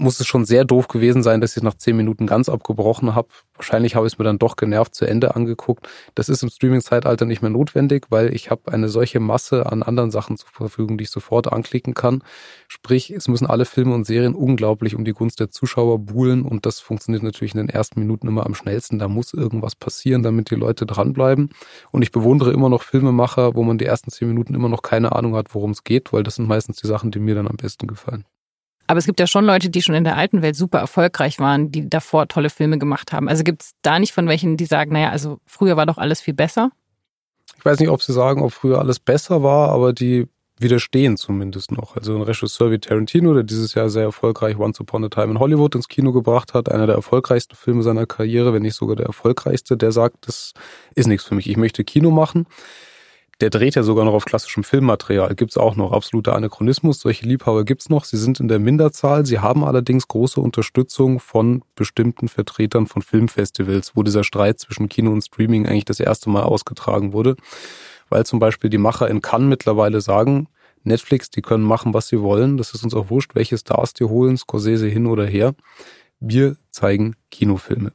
muss 0.00 0.18
es 0.18 0.26
schon 0.26 0.44
sehr 0.44 0.64
doof 0.64 0.88
gewesen 0.88 1.22
sein, 1.22 1.40
dass 1.40 1.56
ich 1.56 1.62
nach 1.62 1.74
zehn 1.74 1.96
Minuten 1.96 2.26
ganz 2.26 2.48
abgebrochen 2.48 3.14
habe. 3.14 3.28
Wahrscheinlich 3.54 3.94
habe 3.94 4.06
ich 4.06 4.14
es 4.14 4.18
mir 4.18 4.24
dann 4.24 4.38
doch 4.38 4.56
genervt 4.56 4.94
zu 4.94 5.04
Ende 5.04 5.36
angeguckt. 5.36 5.86
Das 6.14 6.28
ist 6.28 6.42
im 6.42 6.48
Streaming-Zeitalter 6.48 7.26
nicht 7.26 7.42
mehr 7.42 7.50
notwendig, 7.50 8.06
weil 8.08 8.34
ich 8.34 8.50
habe 8.50 8.72
eine 8.72 8.88
solche 8.88 9.20
Masse 9.20 9.66
an 9.70 9.82
anderen 9.82 10.10
Sachen 10.10 10.38
zur 10.38 10.48
Verfügung, 10.48 10.96
die 10.96 11.04
ich 11.04 11.10
sofort 11.10 11.52
anklicken 11.52 11.94
kann. 11.94 12.22
Sprich, 12.68 13.10
es 13.10 13.28
müssen 13.28 13.46
alle 13.46 13.66
Filme 13.66 13.94
und 13.94 14.04
Serien 14.04 14.34
unglaublich 14.34 14.94
um 14.94 15.04
die 15.04 15.12
Gunst 15.12 15.38
der 15.38 15.50
Zuschauer 15.50 15.98
buhlen 15.98 16.42
und 16.42 16.64
das 16.64 16.80
funktioniert 16.80 17.22
natürlich 17.22 17.54
in 17.54 17.58
den 17.58 17.68
ersten 17.68 18.00
Minuten 18.00 18.26
immer 18.26 18.46
am 18.46 18.54
schnellsten. 18.54 18.98
Da 18.98 19.08
muss 19.08 19.34
irgendwas 19.34 19.76
passieren, 19.76 20.22
damit 20.22 20.50
die 20.50 20.54
Leute 20.54 20.86
dranbleiben. 20.86 21.50
Und 21.90 22.02
ich 22.02 22.10
bewundere 22.10 22.52
immer 22.52 22.70
noch 22.70 22.82
Filmemacher, 22.82 23.54
wo 23.54 23.62
man 23.62 23.76
die 23.76 23.84
ersten 23.84 24.10
zehn 24.10 24.28
Minuten 24.28 24.54
immer 24.54 24.68
noch 24.68 24.82
keine 24.82 25.12
Ahnung 25.12 25.36
hat, 25.36 25.54
worum 25.54 25.72
es 25.72 25.84
geht, 25.84 26.12
weil 26.12 26.22
das 26.22 26.36
sind 26.36 26.48
meistens 26.48 26.76
die 26.76 26.86
Sachen, 26.86 27.10
die 27.10 27.18
mir 27.18 27.34
dann 27.34 27.48
am 27.48 27.56
besten 27.56 27.86
gefallen. 27.86 28.24
Aber 28.90 28.98
es 28.98 29.06
gibt 29.06 29.20
ja 29.20 29.28
schon 29.28 29.44
Leute, 29.44 29.70
die 29.70 29.82
schon 29.82 29.94
in 29.94 30.02
der 30.02 30.16
alten 30.16 30.42
Welt 30.42 30.56
super 30.56 30.80
erfolgreich 30.80 31.38
waren, 31.38 31.70
die 31.70 31.88
davor 31.88 32.26
tolle 32.26 32.50
Filme 32.50 32.76
gemacht 32.76 33.12
haben. 33.12 33.28
Also 33.28 33.44
gibt 33.44 33.62
es 33.62 33.70
da 33.82 34.00
nicht 34.00 34.12
von 34.12 34.26
welchen, 34.26 34.56
die 34.56 34.64
sagen, 34.64 34.92
naja, 34.92 35.10
also 35.10 35.38
früher 35.46 35.76
war 35.76 35.86
doch 35.86 35.96
alles 35.96 36.20
viel 36.20 36.34
besser? 36.34 36.72
Ich 37.56 37.64
weiß 37.64 37.78
nicht, 37.78 37.88
ob 37.88 38.02
sie 38.02 38.12
sagen, 38.12 38.42
ob 38.42 38.52
früher 38.52 38.80
alles 38.80 38.98
besser 38.98 39.44
war, 39.44 39.68
aber 39.68 39.92
die 39.92 40.26
widerstehen 40.58 41.16
zumindest 41.16 41.70
noch. 41.70 41.94
Also 41.94 42.16
ein 42.16 42.22
Regisseur 42.22 42.72
wie 42.72 42.80
Tarantino, 42.80 43.32
der 43.32 43.44
dieses 43.44 43.74
Jahr 43.74 43.90
sehr 43.90 44.02
erfolgreich 44.02 44.58
Once 44.58 44.80
Upon 44.80 45.04
a 45.04 45.08
Time 45.08 45.34
in 45.34 45.38
Hollywood 45.38 45.76
ins 45.76 45.86
Kino 45.86 46.10
gebracht 46.10 46.52
hat, 46.52 46.68
einer 46.68 46.88
der 46.88 46.96
erfolgreichsten 46.96 47.54
Filme 47.54 47.84
seiner 47.84 48.06
Karriere, 48.06 48.52
wenn 48.52 48.62
nicht 48.62 48.74
sogar 48.74 48.96
der 48.96 49.06
erfolgreichste, 49.06 49.76
der 49.76 49.92
sagt, 49.92 50.26
das 50.26 50.52
ist 50.96 51.06
nichts 51.06 51.24
für 51.24 51.36
mich, 51.36 51.48
ich 51.48 51.56
möchte 51.56 51.84
Kino 51.84 52.10
machen 52.10 52.48
Der 53.40 53.48
dreht 53.48 53.74
ja 53.74 53.82
sogar 53.82 54.04
noch 54.04 54.12
auf 54.12 54.26
klassischem 54.26 54.64
Filmmaterial. 54.64 55.34
Gibt's 55.34 55.56
auch 55.56 55.74
noch. 55.74 55.92
Absoluter 55.92 56.34
Anachronismus. 56.34 57.00
Solche 57.00 57.26
Liebhaber 57.26 57.64
gibt's 57.64 57.88
noch. 57.88 58.04
Sie 58.04 58.18
sind 58.18 58.38
in 58.38 58.48
der 58.48 58.58
Minderzahl. 58.58 59.24
Sie 59.24 59.38
haben 59.38 59.64
allerdings 59.64 60.08
große 60.08 60.38
Unterstützung 60.38 61.20
von 61.20 61.62
bestimmten 61.74 62.28
Vertretern 62.28 62.86
von 62.86 63.00
Filmfestivals, 63.00 63.96
wo 63.96 64.02
dieser 64.02 64.24
Streit 64.24 64.58
zwischen 64.58 64.90
Kino 64.90 65.10
und 65.10 65.22
Streaming 65.22 65.66
eigentlich 65.66 65.86
das 65.86 66.00
erste 66.00 66.28
Mal 66.28 66.42
ausgetragen 66.42 67.14
wurde. 67.14 67.36
Weil 68.10 68.26
zum 68.26 68.40
Beispiel 68.40 68.68
die 68.68 68.78
Macher 68.78 69.08
in 69.08 69.22
Cannes 69.22 69.48
mittlerweile 69.48 70.02
sagen, 70.02 70.48
Netflix, 70.82 71.30
die 71.30 71.42
können 71.42 71.64
machen, 71.64 71.94
was 71.94 72.08
sie 72.08 72.20
wollen. 72.20 72.58
Das 72.58 72.74
ist 72.74 72.84
uns 72.84 72.94
auch 72.94 73.08
wurscht, 73.08 73.34
welche 73.34 73.56
Stars 73.56 73.94
die 73.94 74.04
holen, 74.04 74.36
Scorsese 74.36 74.86
hin 74.86 75.06
oder 75.06 75.24
her. 75.24 75.54
Wir 76.20 76.56
zeigen 76.70 77.16
Kinofilme. 77.30 77.92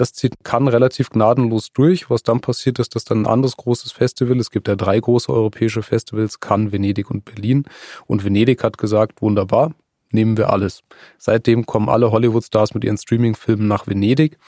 Das 0.00 0.14
zieht 0.14 0.44
kann 0.44 0.66
relativ 0.66 1.10
gnadenlos 1.10 1.74
durch. 1.74 2.08
Was 2.08 2.22
dann 2.22 2.40
passiert, 2.40 2.78
ist, 2.78 2.94
dass 2.94 3.04
dann 3.04 3.22
ein 3.22 3.26
anderes 3.26 3.58
großes 3.58 3.92
Festival, 3.92 4.40
es 4.40 4.50
gibt 4.50 4.66
ja 4.66 4.74
drei 4.74 4.98
große 4.98 5.30
europäische 5.30 5.82
Festivals, 5.82 6.40
Cannes, 6.40 6.72
Venedig 6.72 7.10
und 7.10 7.26
Berlin. 7.26 7.64
Und 8.06 8.24
Venedig 8.24 8.64
hat 8.64 8.78
gesagt, 8.78 9.20
wunderbar, 9.20 9.74
nehmen 10.10 10.38
wir 10.38 10.48
alles. 10.48 10.84
Seitdem 11.18 11.66
kommen 11.66 11.90
alle 11.90 12.12
Hollywood-Stars 12.12 12.72
mit 12.72 12.82
ihren 12.82 12.96
Streaming-Filmen 12.96 13.68
nach 13.68 13.86
Venedig. 13.86 14.38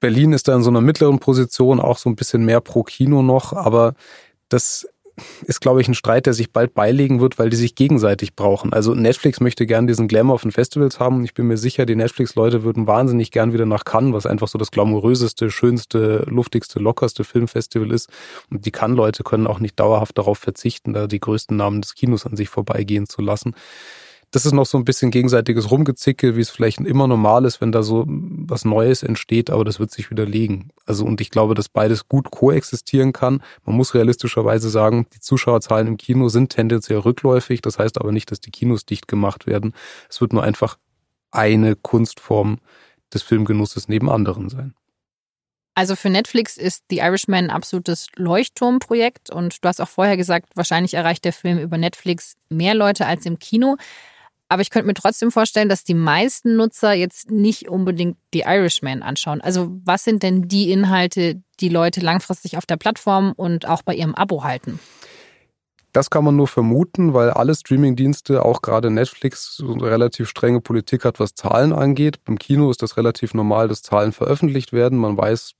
Berlin 0.00 0.34
ist 0.34 0.48
da 0.48 0.54
in 0.54 0.62
so 0.62 0.68
einer 0.68 0.82
mittleren 0.82 1.18
Position, 1.18 1.80
auch 1.80 1.96
so 1.96 2.10
ein 2.10 2.16
bisschen 2.16 2.44
mehr 2.44 2.60
pro 2.60 2.82
Kino 2.82 3.22
noch, 3.22 3.54
aber 3.54 3.94
das 4.50 4.86
ist, 5.44 5.60
glaube 5.60 5.80
ich, 5.80 5.88
ein 5.88 5.94
Streit, 5.94 6.26
der 6.26 6.34
sich 6.34 6.52
bald 6.52 6.74
beilegen 6.74 7.20
wird, 7.20 7.38
weil 7.38 7.50
die 7.50 7.56
sich 7.56 7.74
gegenseitig 7.74 8.34
brauchen. 8.34 8.72
Also 8.72 8.94
Netflix 8.94 9.40
möchte 9.40 9.66
gern 9.66 9.86
diesen 9.86 10.08
Glamour 10.08 10.38
den 10.38 10.52
Festivals 10.52 11.00
haben. 11.00 11.24
Ich 11.24 11.34
bin 11.34 11.46
mir 11.46 11.56
sicher, 11.56 11.86
die 11.86 11.96
Netflix-Leute 11.96 12.62
würden 12.62 12.86
wahnsinnig 12.86 13.30
gern 13.30 13.52
wieder 13.52 13.66
nach 13.66 13.84
Cannes, 13.84 14.12
was 14.12 14.26
einfach 14.26 14.48
so 14.48 14.58
das 14.58 14.70
glamouröseste, 14.70 15.50
schönste, 15.50 16.24
luftigste, 16.28 16.80
lockerste 16.80 17.24
Filmfestival 17.24 17.90
ist. 17.92 18.08
Und 18.50 18.66
die 18.66 18.70
Cannes-Leute 18.70 19.22
können 19.22 19.46
auch 19.46 19.60
nicht 19.60 19.78
dauerhaft 19.78 20.18
darauf 20.18 20.38
verzichten, 20.38 20.92
da 20.92 21.06
die 21.06 21.20
größten 21.20 21.56
Namen 21.56 21.80
des 21.80 21.94
Kinos 21.94 22.26
an 22.26 22.36
sich 22.36 22.48
vorbeigehen 22.48 23.06
zu 23.06 23.22
lassen 23.22 23.54
das 24.32 24.46
ist 24.46 24.52
noch 24.52 24.66
so 24.66 24.78
ein 24.78 24.84
bisschen 24.84 25.10
gegenseitiges 25.10 25.70
Rumgezicke, 25.70 26.36
wie 26.36 26.40
es 26.40 26.50
vielleicht 26.50 26.78
immer 26.78 27.08
normal 27.08 27.44
ist, 27.44 27.60
wenn 27.60 27.72
da 27.72 27.82
so 27.82 28.04
was 28.06 28.64
Neues 28.64 29.02
entsteht, 29.02 29.50
aber 29.50 29.64
das 29.64 29.80
wird 29.80 29.90
sich 29.90 30.10
widerlegen. 30.10 30.70
Also 30.86 31.04
und 31.04 31.20
ich 31.20 31.30
glaube, 31.30 31.54
dass 31.54 31.68
beides 31.68 32.08
gut 32.08 32.30
koexistieren 32.30 33.12
kann. 33.12 33.42
Man 33.64 33.76
muss 33.76 33.94
realistischerweise 33.94 34.70
sagen, 34.70 35.06
die 35.14 35.20
Zuschauerzahlen 35.20 35.88
im 35.88 35.96
Kino 35.96 36.28
sind 36.28 36.50
tendenziell 36.50 37.00
rückläufig. 37.00 37.60
Das 37.60 37.78
heißt 37.78 38.00
aber 38.00 38.12
nicht, 38.12 38.30
dass 38.30 38.40
die 38.40 38.52
Kinos 38.52 38.86
dicht 38.86 39.08
gemacht 39.08 39.46
werden. 39.46 39.74
Es 40.08 40.20
wird 40.20 40.32
nur 40.32 40.44
einfach 40.44 40.78
eine 41.32 41.74
Kunstform 41.74 42.58
des 43.12 43.22
Filmgenusses 43.22 43.88
neben 43.88 44.08
anderen 44.08 44.48
sein. 44.48 44.74
Also 45.74 45.96
für 45.96 46.10
Netflix 46.10 46.56
ist 46.56 46.84
The 46.90 46.98
Irishman 46.98 47.44
ein 47.44 47.50
absolutes 47.50 48.08
Leuchtturmprojekt 48.16 49.30
und 49.30 49.64
du 49.64 49.68
hast 49.68 49.80
auch 49.80 49.88
vorher 49.88 50.16
gesagt, 50.16 50.50
wahrscheinlich 50.54 50.94
erreicht 50.94 51.24
der 51.24 51.32
Film 51.32 51.58
über 51.58 51.78
Netflix 51.78 52.36
mehr 52.48 52.74
Leute 52.74 53.06
als 53.06 53.24
im 53.24 53.38
Kino. 53.38 53.76
Aber 54.50 54.62
ich 54.62 54.70
könnte 54.70 54.88
mir 54.88 54.94
trotzdem 54.94 55.30
vorstellen, 55.30 55.68
dass 55.68 55.84
die 55.84 55.94
meisten 55.94 56.56
Nutzer 56.56 56.92
jetzt 56.92 57.30
nicht 57.30 57.68
unbedingt 57.68 58.16
die 58.34 58.40
Irishman 58.40 59.00
anschauen. 59.00 59.40
Also 59.40 59.70
was 59.84 60.02
sind 60.02 60.24
denn 60.24 60.48
die 60.48 60.72
Inhalte, 60.72 61.40
die 61.60 61.68
Leute 61.68 62.00
langfristig 62.00 62.56
auf 62.56 62.66
der 62.66 62.76
Plattform 62.76 63.32
und 63.36 63.68
auch 63.68 63.82
bei 63.82 63.94
ihrem 63.94 64.16
Abo 64.16 64.42
halten? 64.42 64.80
Das 65.92 66.10
kann 66.10 66.24
man 66.24 66.34
nur 66.34 66.48
vermuten, 66.48 67.14
weil 67.14 67.30
alle 67.30 67.54
Streamingdienste, 67.54 68.44
auch 68.44 68.60
gerade 68.60 68.90
Netflix, 68.90 69.62
eine 69.64 69.82
relativ 69.82 70.28
strenge 70.28 70.60
Politik 70.60 71.04
hat, 71.04 71.20
was 71.20 71.34
Zahlen 71.34 71.72
angeht. 71.72 72.24
Beim 72.24 72.36
Kino 72.36 72.70
ist 72.72 72.82
das 72.82 72.96
relativ 72.96 73.34
normal, 73.34 73.68
dass 73.68 73.82
Zahlen 73.82 74.12
veröffentlicht 74.12 74.72
werden. 74.72 74.98
Man 74.98 75.16
weiß, 75.16 75.52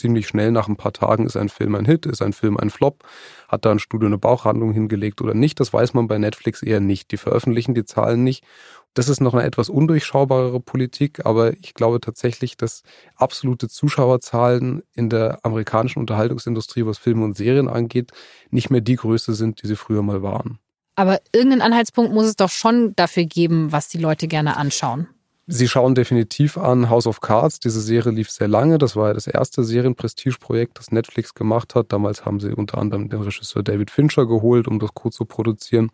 ziemlich 0.00 0.26
schnell 0.26 0.50
nach 0.50 0.68
ein 0.68 0.76
paar 0.76 0.92
Tagen 0.92 1.26
ist 1.26 1.36
ein 1.36 1.48
Film 1.48 1.74
ein 1.74 1.84
Hit, 1.84 2.06
ist 2.06 2.22
ein 2.22 2.32
Film 2.32 2.56
ein 2.56 2.70
Flop, 2.70 3.04
hat 3.48 3.64
da 3.64 3.70
ein 3.70 3.78
Studio 3.78 4.06
eine 4.06 4.18
Bauchhandlung 4.18 4.72
hingelegt 4.72 5.20
oder 5.20 5.34
nicht. 5.34 5.60
Das 5.60 5.72
weiß 5.72 5.94
man 5.94 6.08
bei 6.08 6.18
Netflix 6.18 6.62
eher 6.62 6.80
nicht. 6.80 7.12
Die 7.12 7.16
veröffentlichen 7.16 7.74
die 7.74 7.84
Zahlen 7.84 8.24
nicht. 8.24 8.44
Das 8.94 9.08
ist 9.08 9.20
noch 9.20 9.34
eine 9.34 9.44
etwas 9.44 9.68
undurchschaubarere 9.68 10.58
Politik, 10.58 11.24
aber 11.24 11.52
ich 11.58 11.74
glaube 11.74 12.00
tatsächlich, 12.00 12.56
dass 12.56 12.82
absolute 13.14 13.68
Zuschauerzahlen 13.68 14.82
in 14.92 15.08
der 15.08 15.38
amerikanischen 15.44 16.00
Unterhaltungsindustrie, 16.00 16.84
was 16.86 16.98
Filme 16.98 17.24
und 17.24 17.36
Serien 17.36 17.68
angeht, 17.68 18.10
nicht 18.50 18.70
mehr 18.70 18.80
die 18.80 18.96
Größe 18.96 19.34
sind, 19.34 19.62
die 19.62 19.68
sie 19.68 19.76
früher 19.76 20.02
mal 20.02 20.22
waren. 20.22 20.58
Aber 20.96 21.20
irgendeinen 21.32 21.62
Anhaltspunkt 21.62 22.12
muss 22.12 22.26
es 22.26 22.36
doch 22.36 22.50
schon 22.50 22.94
dafür 22.96 23.24
geben, 23.24 23.70
was 23.70 23.88
die 23.88 23.98
Leute 23.98 24.26
gerne 24.26 24.56
anschauen. 24.56 25.08
Sie 25.52 25.66
schauen 25.66 25.96
definitiv 25.96 26.56
an 26.56 26.90
House 26.90 27.08
of 27.08 27.20
Cards. 27.20 27.58
Diese 27.58 27.80
Serie 27.80 28.12
lief 28.12 28.30
sehr 28.30 28.46
lange. 28.46 28.78
Das 28.78 28.94
war 28.94 29.08
ja 29.08 29.14
das 29.14 29.26
erste 29.26 29.64
Serienprestigeprojekt, 29.64 30.78
das 30.78 30.92
Netflix 30.92 31.34
gemacht 31.34 31.74
hat. 31.74 31.92
Damals 31.92 32.24
haben 32.24 32.38
sie 32.38 32.52
unter 32.52 32.78
anderem 32.78 33.08
den 33.08 33.20
Regisseur 33.20 33.64
David 33.64 33.90
Fincher 33.90 34.26
geholt, 34.26 34.68
um 34.68 34.78
das 34.78 34.94
Co. 34.94 35.10
zu 35.10 35.24
produzieren. 35.24 35.90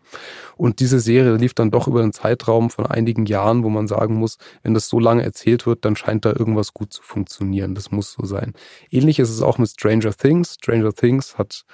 Und 0.57 0.79
diese 0.79 0.99
Serie 0.99 1.37
lief 1.37 1.55
dann 1.55 1.71
doch 1.71 1.87
über 1.87 2.03
einen 2.03 2.13
Zeitraum 2.13 2.69
von 2.69 2.85
einigen 2.85 3.25
Jahren, 3.25 3.63
wo 3.63 3.69
man 3.69 3.87
sagen 3.87 4.13
muss, 4.13 4.37
wenn 4.61 4.75
das 4.75 4.89
so 4.89 4.99
lange 4.99 5.23
erzählt 5.23 5.65
wird, 5.65 5.85
dann 5.85 5.95
scheint 5.95 6.25
da 6.25 6.29
irgendwas 6.29 6.75
gut 6.75 6.93
zu 6.93 7.01
funktionieren. 7.01 7.73
Das 7.73 7.89
muss 7.89 8.13
so 8.13 8.27
sein. 8.27 8.53
Ähnlich 8.91 9.17
ist 9.17 9.31
es 9.31 9.41
auch 9.41 9.57
mit 9.57 9.69
Stranger 9.69 10.13
Things. 10.13 10.53
Stranger 10.61 10.93
Things 10.93 11.39
hat 11.39 11.65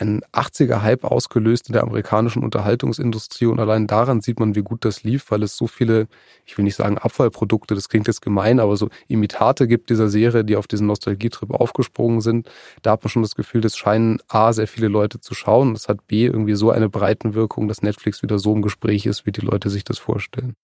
einen 0.00 0.20
80er-Hype 0.32 1.04
ausgelöst 1.04 1.68
in 1.68 1.72
der 1.72 1.82
amerikanischen 1.82 2.42
Unterhaltungsindustrie 2.42 3.46
und 3.46 3.58
allein 3.60 3.86
daran 3.86 4.20
sieht 4.20 4.40
man, 4.40 4.54
wie 4.54 4.62
gut 4.62 4.84
das 4.84 5.02
lief, 5.02 5.30
weil 5.30 5.42
es 5.42 5.56
so 5.56 5.66
viele, 5.66 6.06
ich 6.46 6.56
will 6.56 6.64
nicht 6.64 6.76
sagen 6.76 6.98
Abfallprodukte, 6.98 7.74
das 7.74 7.88
klingt 7.88 8.06
jetzt 8.06 8.22
gemein, 8.22 8.60
aber 8.60 8.76
so 8.76 8.88
Imitate 9.08 9.66
gibt 9.66 9.90
dieser 9.90 10.08
Serie, 10.08 10.44
die 10.44 10.56
auf 10.56 10.66
diesen 10.66 10.86
Nostalgietrip 10.86 11.50
aufgesprungen 11.50 12.20
sind. 12.20 12.50
Da 12.82 12.92
hat 12.92 13.02
man 13.02 13.10
schon 13.10 13.22
das 13.22 13.34
Gefühl, 13.34 13.60
das 13.60 13.76
scheinen 13.76 14.18
A, 14.28 14.52
sehr 14.52 14.68
viele 14.68 14.88
Leute 14.88 15.20
zu 15.20 15.34
schauen 15.34 15.74
das 15.74 15.88
hat 15.88 16.06
B, 16.06 16.26
irgendwie 16.26 16.54
so 16.54 16.70
eine 16.70 16.88
Breitenwirkung, 16.88 17.68
dass 17.68 17.82
Netflix 17.82 18.22
wieder 18.22 18.38
so 18.38 18.54
im 18.54 18.62
Gespräch 18.62 19.06
ist, 19.06 19.26
wie 19.26 19.32
die 19.32 19.40
Leute 19.40 19.70
sich 19.70 19.84
das 19.84 19.98
vorstellen 19.98 20.54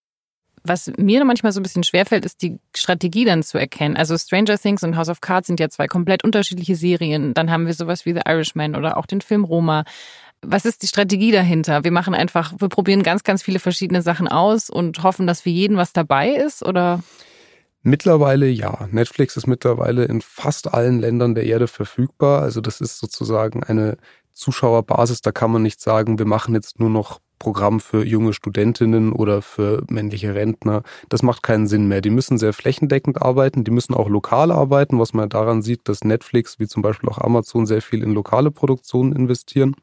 was 0.64 0.90
mir 0.96 1.24
manchmal 1.24 1.52
so 1.52 1.60
ein 1.60 1.62
bisschen 1.62 1.84
schwerfällt, 1.84 2.24
ist 2.24 2.40
die 2.40 2.58
Strategie 2.74 3.26
dann 3.26 3.42
zu 3.42 3.58
erkennen. 3.58 3.96
Also 3.96 4.16
Stranger 4.16 4.58
Things 4.58 4.82
und 4.82 4.96
House 4.96 5.10
of 5.10 5.20
Cards 5.20 5.46
sind 5.46 5.60
ja 5.60 5.68
zwei 5.68 5.86
komplett 5.86 6.24
unterschiedliche 6.24 6.74
Serien. 6.74 7.34
Dann 7.34 7.50
haben 7.50 7.66
wir 7.66 7.74
sowas 7.74 8.06
wie 8.06 8.14
The 8.14 8.22
Irishman 8.26 8.74
oder 8.74 8.96
auch 8.96 9.04
den 9.04 9.20
Film 9.20 9.44
Roma. 9.44 9.84
Was 10.40 10.64
ist 10.64 10.82
die 10.82 10.86
Strategie 10.86 11.32
dahinter? 11.32 11.84
Wir 11.84 11.92
machen 11.92 12.14
einfach, 12.14 12.54
wir 12.58 12.68
probieren 12.68 13.02
ganz, 13.02 13.24
ganz 13.24 13.42
viele 13.42 13.58
verschiedene 13.58 14.00
Sachen 14.00 14.26
aus 14.26 14.70
und 14.70 15.02
hoffen, 15.02 15.26
dass 15.26 15.42
für 15.42 15.50
jeden 15.50 15.76
was 15.76 15.92
dabei 15.92 16.30
ist 16.30 16.64
oder? 16.64 17.02
Mittlerweile 17.82 18.48
ja. 18.48 18.88
Netflix 18.90 19.36
ist 19.36 19.46
mittlerweile 19.46 20.06
in 20.06 20.22
fast 20.22 20.72
allen 20.72 20.98
Ländern 20.98 21.34
der 21.34 21.44
Erde 21.44 21.68
verfügbar. 21.68 22.40
Also 22.40 22.62
das 22.62 22.80
ist 22.80 22.98
sozusagen 22.98 23.62
eine 23.62 23.98
Zuschauerbasis. 24.32 25.20
Da 25.20 25.30
kann 25.30 25.50
man 25.50 25.62
nicht 25.62 25.82
sagen, 25.82 26.18
wir 26.18 26.26
machen 26.26 26.54
jetzt 26.54 26.80
nur 26.80 26.88
noch 26.88 27.20
Programm 27.44 27.78
für 27.78 28.06
junge 28.06 28.32
Studentinnen 28.32 29.12
oder 29.12 29.42
für 29.42 29.84
männliche 29.90 30.34
Rentner. 30.34 30.82
Das 31.10 31.22
macht 31.22 31.42
keinen 31.42 31.66
Sinn 31.66 31.86
mehr. 31.88 32.00
Die 32.00 32.08
müssen 32.08 32.38
sehr 32.38 32.54
flächendeckend 32.54 33.20
arbeiten, 33.20 33.64
die 33.64 33.70
müssen 33.70 33.92
auch 33.92 34.08
lokal 34.08 34.50
arbeiten, 34.50 34.98
was 34.98 35.12
man 35.12 35.28
daran 35.28 35.60
sieht, 35.60 35.86
dass 35.86 36.04
Netflix 36.04 36.58
wie 36.58 36.66
zum 36.66 36.80
Beispiel 36.80 37.10
auch 37.10 37.18
Amazon 37.18 37.66
sehr 37.66 37.82
viel 37.82 38.02
in 38.02 38.14
lokale 38.14 38.50
Produktionen 38.50 39.12
investieren. 39.12 39.76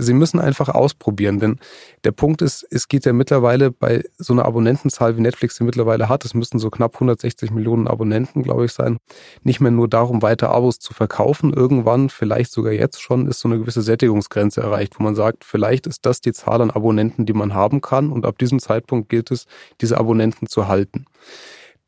Sie 0.00 0.12
müssen 0.12 0.40
einfach 0.40 0.68
ausprobieren, 0.68 1.38
denn 1.38 1.58
der 2.04 2.12
Punkt 2.12 2.42
ist, 2.42 2.66
es 2.70 2.88
geht 2.88 3.04
ja 3.04 3.12
mittlerweile 3.12 3.70
bei 3.70 4.02
so 4.16 4.32
einer 4.32 4.44
Abonnentenzahl, 4.44 5.16
wie 5.16 5.20
Netflix 5.20 5.56
sie 5.56 5.64
mittlerweile 5.64 6.08
hat, 6.08 6.24
es 6.24 6.34
müssten 6.34 6.58
so 6.58 6.70
knapp 6.70 6.94
160 6.94 7.50
Millionen 7.50 7.86
Abonnenten, 7.86 8.42
glaube 8.42 8.64
ich, 8.64 8.72
sein, 8.72 8.98
nicht 9.42 9.60
mehr 9.60 9.70
nur 9.70 9.88
darum, 9.88 10.22
weiter 10.22 10.50
Abos 10.50 10.78
zu 10.78 10.94
verkaufen. 10.94 11.52
Irgendwann, 11.52 12.08
vielleicht 12.08 12.52
sogar 12.52 12.72
jetzt 12.72 13.00
schon, 13.02 13.26
ist 13.26 13.40
so 13.40 13.48
eine 13.48 13.58
gewisse 13.58 13.82
Sättigungsgrenze 13.82 14.60
erreicht, 14.60 14.98
wo 14.98 15.02
man 15.02 15.14
sagt, 15.14 15.44
vielleicht 15.44 15.86
ist 15.86 16.06
das 16.06 16.20
die 16.20 16.32
Zahl 16.32 16.60
an 16.62 16.70
Abonnenten, 16.70 17.26
die 17.26 17.32
man 17.32 17.54
haben 17.54 17.80
kann 17.80 18.10
und 18.10 18.24
ab 18.24 18.38
diesem 18.38 18.60
Zeitpunkt 18.60 19.08
gilt 19.08 19.30
es, 19.30 19.46
diese 19.80 19.98
Abonnenten 19.98 20.46
zu 20.46 20.68
halten 20.68 21.04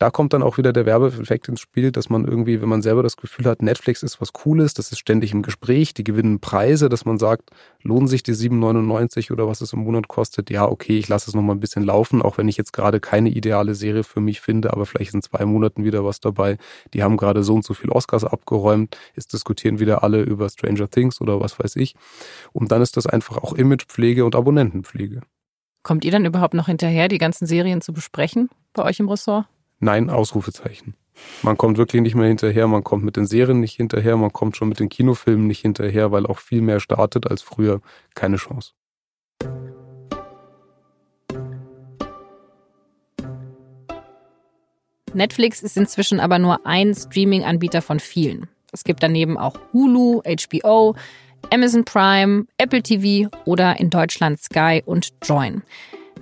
da 0.03 0.11
kommt 0.11 0.33
dann 0.33 0.43
auch 0.43 0.57
wieder 0.57 0.73
der 0.73 0.85
Werbeeffekt 0.85 1.47
ins 1.47 1.61
Spiel, 1.61 1.89
dass 1.89 2.09
man 2.09 2.25
irgendwie, 2.25 2.61
wenn 2.61 2.67
man 2.67 2.81
selber 2.81 3.03
das 3.03 3.15
Gefühl 3.15 3.45
hat, 3.45 3.61
Netflix 3.61 4.03
ist 4.03 4.19
was 4.19 4.33
Cooles, 4.33 4.73
das 4.73 4.91
ist 4.91 4.99
ständig 4.99 5.31
im 5.31 5.43
Gespräch, 5.43 5.93
die 5.93 6.03
gewinnen 6.03 6.41
Preise, 6.41 6.89
dass 6.89 7.05
man 7.05 7.17
sagt, 7.17 7.51
lohnen 7.83 8.09
sich 8.09 8.21
die 8.21 8.33
7,99 8.33 9.31
oder 9.31 9.47
was 9.47 9.61
es 9.61 9.71
im 9.71 9.79
Monat 9.79 10.09
kostet? 10.09 10.49
Ja, 10.49 10.67
okay, 10.67 10.97
ich 10.97 11.07
lasse 11.07 11.29
es 11.29 11.35
nochmal 11.35 11.55
ein 11.55 11.61
bisschen 11.61 11.85
laufen, 11.85 12.21
auch 12.21 12.37
wenn 12.37 12.49
ich 12.49 12.57
jetzt 12.57 12.73
gerade 12.73 12.99
keine 12.99 13.29
ideale 13.29 13.75
Serie 13.75 14.03
für 14.03 14.19
mich 14.19 14.41
finde, 14.41 14.73
aber 14.73 14.85
vielleicht 14.85 15.13
in 15.13 15.21
zwei 15.21 15.45
Monaten 15.45 15.85
wieder 15.85 16.03
was 16.03 16.19
dabei. 16.19 16.57
Die 16.93 17.01
haben 17.01 17.15
gerade 17.15 17.41
so 17.45 17.53
und 17.53 17.63
so 17.63 17.73
viel 17.73 17.89
Oscars 17.89 18.25
abgeräumt, 18.25 18.97
jetzt 19.15 19.31
diskutieren 19.31 19.79
wieder 19.79 20.03
alle 20.03 20.21
über 20.21 20.49
Stranger 20.49 20.89
Things 20.89 21.21
oder 21.21 21.39
was 21.39 21.57
weiß 21.59 21.77
ich. 21.77 21.95
Und 22.51 22.73
dann 22.73 22.81
ist 22.81 22.97
das 22.97 23.07
einfach 23.07 23.37
auch 23.37 23.53
Imagepflege 23.53 24.25
und 24.25 24.35
Abonnentenpflege. 24.35 25.21
Kommt 25.81 26.03
ihr 26.03 26.11
dann 26.11 26.25
überhaupt 26.25 26.55
noch 26.55 26.65
hinterher, 26.65 27.07
die 27.07 27.19
ganzen 27.19 27.45
Serien 27.45 27.79
zu 27.79 27.93
besprechen 27.93 28.49
bei 28.73 28.83
euch 28.83 28.99
im 28.99 29.07
Ressort? 29.07 29.45
Nein, 29.83 30.09
Ausrufezeichen. 30.09 30.95
Man 31.41 31.57
kommt 31.57 31.77
wirklich 31.77 32.01
nicht 32.01 32.15
mehr 32.15 32.29
hinterher, 32.29 32.67
man 32.67 32.85
kommt 32.85 33.03
mit 33.03 33.17
den 33.17 33.25
Serien 33.25 33.59
nicht 33.59 33.75
hinterher, 33.75 34.15
man 34.15 34.31
kommt 34.31 34.55
schon 34.55 34.69
mit 34.69 34.79
den 34.79 34.87
Kinofilmen 34.87 35.45
nicht 35.45 35.59
hinterher, 35.59 36.09
weil 36.13 36.25
auch 36.25 36.39
viel 36.39 36.61
mehr 36.61 36.79
startet 36.79 37.29
als 37.29 37.41
früher. 37.41 37.81
Keine 38.15 38.37
Chance. 38.37 38.71
Netflix 45.13 45.61
ist 45.61 45.75
inzwischen 45.75 46.21
aber 46.21 46.39
nur 46.39 46.65
ein 46.65 46.95
Streaming-Anbieter 46.95 47.81
von 47.81 47.99
vielen. 47.99 48.47
Es 48.71 48.85
gibt 48.85 49.03
daneben 49.03 49.37
auch 49.37 49.59
Hulu, 49.73 50.21
HBO, 50.21 50.95
Amazon 51.51 51.83
Prime, 51.83 52.45
Apple 52.57 52.81
TV 52.81 53.29
oder 53.43 53.81
in 53.81 53.89
Deutschland 53.89 54.41
Sky 54.41 54.81
und 54.85 55.09
Join. 55.21 55.61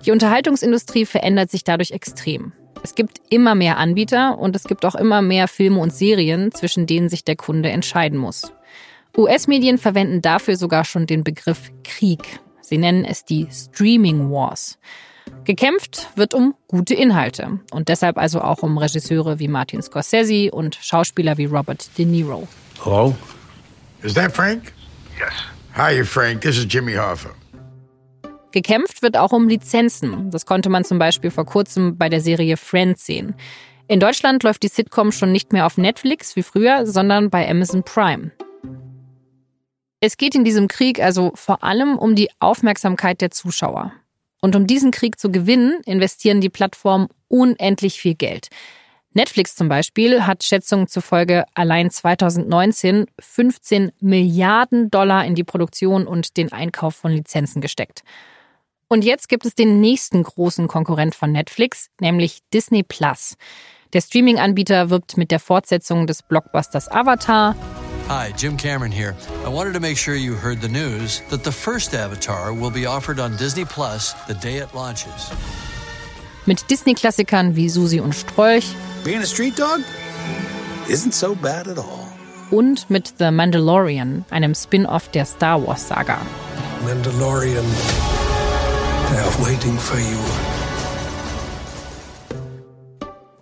Die 0.04 0.12
Unterhaltungsindustrie 0.12 1.06
verändert 1.06 1.52
sich 1.52 1.64
dadurch 1.64 1.92
extrem. 1.92 2.54
Es 2.84 2.96
gibt 2.96 3.22
immer 3.30 3.56
mehr 3.56 3.78
Anbieter 3.78 4.38
und 4.38 4.56
es 4.56 4.64
gibt 4.64 4.86
auch 4.86 4.96
immer 4.96 5.22
mehr 5.22 5.48
Filme 5.48 5.80
und 5.80 5.94
Serien, 5.94 6.52
zwischen 6.52 6.88
denen 6.88 7.10
sich 7.10 7.24
der 7.24 7.36
Kunde 7.36 7.70
entscheiden 7.70 8.18
muss. 8.18 8.52
US-Medien 9.18 9.78
verwenden 9.78 10.22
dafür 10.22 10.56
sogar 10.56 10.86
schon 10.86 11.06
den 11.06 11.24
Begriff 11.24 11.72
Krieg. 11.84 12.40
Sie 12.62 12.78
nennen 12.78 13.04
es 13.04 13.26
die 13.26 13.48
Streaming 13.52 14.32
Wars. 14.32 14.80
Gekämpft 15.44 16.10
wird 16.16 16.34
um 16.34 16.56
gute 16.68 16.94
Inhalte 16.94 17.60
und 17.72 17.90
deshalb 17.90 18.18
also 18.18 18.42
auch 18.42 18.64
um 18.64 18.78
Regisseure 18.78 19.40
wie 19.40 19.48
Martin 19.48 19.82
Scorsese 19.82 20.52
und 20.52 20.76
Schauspieler 20.76 21.38
wie 21.38 21.46
Robert 21.46 21.90
De 21.98 22.06
Niro. 22.06 22.48
Hello? 22.84 23.16
Is 24.04 24.14
that 24.14 24.32
Frank? 24.32 24.74
Yes. 25.20 25.34
Hi, 25.76 26.04
Frank. 26.04 26.42
This 26.42 26.58
is 26.58 26.66
Jimmy 26.68 26.94
Hoffa. 26.94 27.30
Gekämpft 28.52 29.02
wird 29.02 29.18
auch 29.18 29.32
um 29.32 29.48
Lizenzen. 29.48 30.30
Das 30.32 30.46
konnte 30.46 30.70
man 30.70 30.84
zum 30.84 31.00
Beispiel 31.00 31.32
vor 31.32 31.46
kurzem 31.46 31.98
bei 31.98 32.10
der 32.10 32.22
Serie 32.22 32.58
Friends 32.58 33.06
sehen. 33.06 33.36
In 33.88 34.00
Deutschland 34.00 34.44
läuft 34.44 34.64
die 34.64 34.68
Sitcom 34.68 35.12
schon 35.12 35.32
nicht 35.32 35.54
mehr 35.54 35.66
auf 35.66 35.78
Netflix 35.78 36.36
wie 36.36 36.44
früher, 36.44 36.86
sondern 36.86 37.30
bei 37.30 37.50
Amazon 37.50 37.84
Prime. 37.84 38.32
Es 40.00 40.18
geht 40.18 40.34
in 40.34 40.44
diesem 40.44 40.68
Krieg 40.68 41.02
also 41.02 41.32
vor 41.36 41.64
allem 41.64 41.98
um 41.98 42.16
die 42.16 42.30
Aufmerksamkeit 42.40 43.22
der 43.22 43.32
Zuschauer. 43.32 43.94
Und 44.42 44.56
um 44.56 44.66
diesen 44.66 44.92
Krieg 44.92 45.20
zu 45.20 45.32
gewinnen, 45.32 45.82
investieren 45.86 46.42
die 46.42 46.50
Plattformen 46.50 47.08
unendlich 47.28 48.00
viel 48.00 48.16
Geld. 48.16 48.50
Netflix 49.14 49.56
zum 49.56 49.68
Beispiel 49.68 50.26
hat 50.26 50.44
Schätzungen 50.44 50.88
zufolge 50.88 51.44
allein 51.54 51.92
2019 51.92 53.08
15 53.20 53.92
Milliarden 54.00 54.90
Dollar 54.90 55.26
in 55.26 55.36
die 55.36 55.44
Produktion 55.44 56.08
und 56.08 56.38
den 56.38 56.52
Einkauf 56.52 56.96
von 56.96 57.12
Lizenzen 57.12 57.62
gesteckt. 57.62 58.04
Und 58.92 59.06
jetzt 59.06 59.30
gibt 59.30 59.46
es 59.46 59.56
den 59.56 59.80
nächsten 59.80 60.22
großen 60.22 60.68
Konkurrent 60.68 61.16
von 61.16 61.32
Netflix, 61.32 61.88
nämlich 62.02 62.40
Disney 62.54 62.84
Plus. 62.84 63.36
Der 63.94 64.02
Streaming-Anbieter 64.02 64.90
wirbt 64.90 65.16
mit 65.16 65.32
der 65.32 65.40
Fortsetzung 65.40 66.08
des 66.08 66.22
Blockbusters 66.24 66.90
Avatar. 66.90 67.56
Hi, 68.10 68.34
Jim 68.38 68.58
Cameron 68.58 68.92
here. 68.92 69.16
I 69.46 69.50
wanted 69.50 69.74
to 69.76 69.80
make 69.80 69.96
sure 69.96 70.16
you 70.16 70.36
heard 70.36 70.62
the 70.62 70.68
news 70.68 71.22
that 71.30 71.46
the 71.46 71.54
first 71.54 71.96
Avatar 71.96 72.52
will 72.54 72.70
be 72.70 72.86
offered 72.86 73.22
on 73.22 73.38
Disney 73.38 73.64
Plus 73.64 74.14
the 74.28 74.34
day 74.34 74.58
it 74.58 74.74
launches. 74.74 75.32
Mit 76.46 76.70
Disney-Klassikern 76.70 77.56
wie 77.56 77.70
Susi 77.70 78.02
und 78.02 78.14
Strolch. 78.14 78.76
Being 79.06 79.22
a 79.22 79.26
street 79.26 79.58
dog 79.58 79.80
isn't 80.90 81.14
so 81.14 81.34
bad 81.34 81.70
at 81.70 81.78
all. 81.78 82.10
Und 82.50 82.90
mit 82.90 83.14
The 83.20 83.32
Mandalorian, 83.32 84.26
einem 84.32 84.54
Spin-off 84.54 85.08
der 85.12 85.24
Star 85.24 85.66
Wars-Saga. 85.66 86.18
Mandalorian 86.84 87.64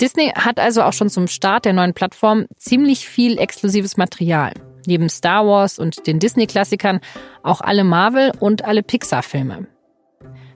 Disney 0.02 0.32
hat 0.34 0.60
also 0.60 0.82
auch 0.82 0.94
schon 0.94 1.10
zum 1.10 1.28
Start 1.28 1.66
der 1.66 1.74
neuen 1.74 1.94
Plattform 1.94 2.48
ziemlich 2.56 3.08
viel 3.08 3.38
exklusives 3.38 3.96
Material. 3.96 4.54
Neben 4.88 5.10
Star 5.10 5.46
Wars 5.46 5.78
und 5.78 6.08
den 6.08 6.18
Disney-Klassikern 6.18 7.02
auch 7.44 7.62
alle 7.62 7.84
Marvel- 7.84 8.32
und 8.40 8.66
alle 8.66 8.82
Pixar-Filme. 8.82 9.68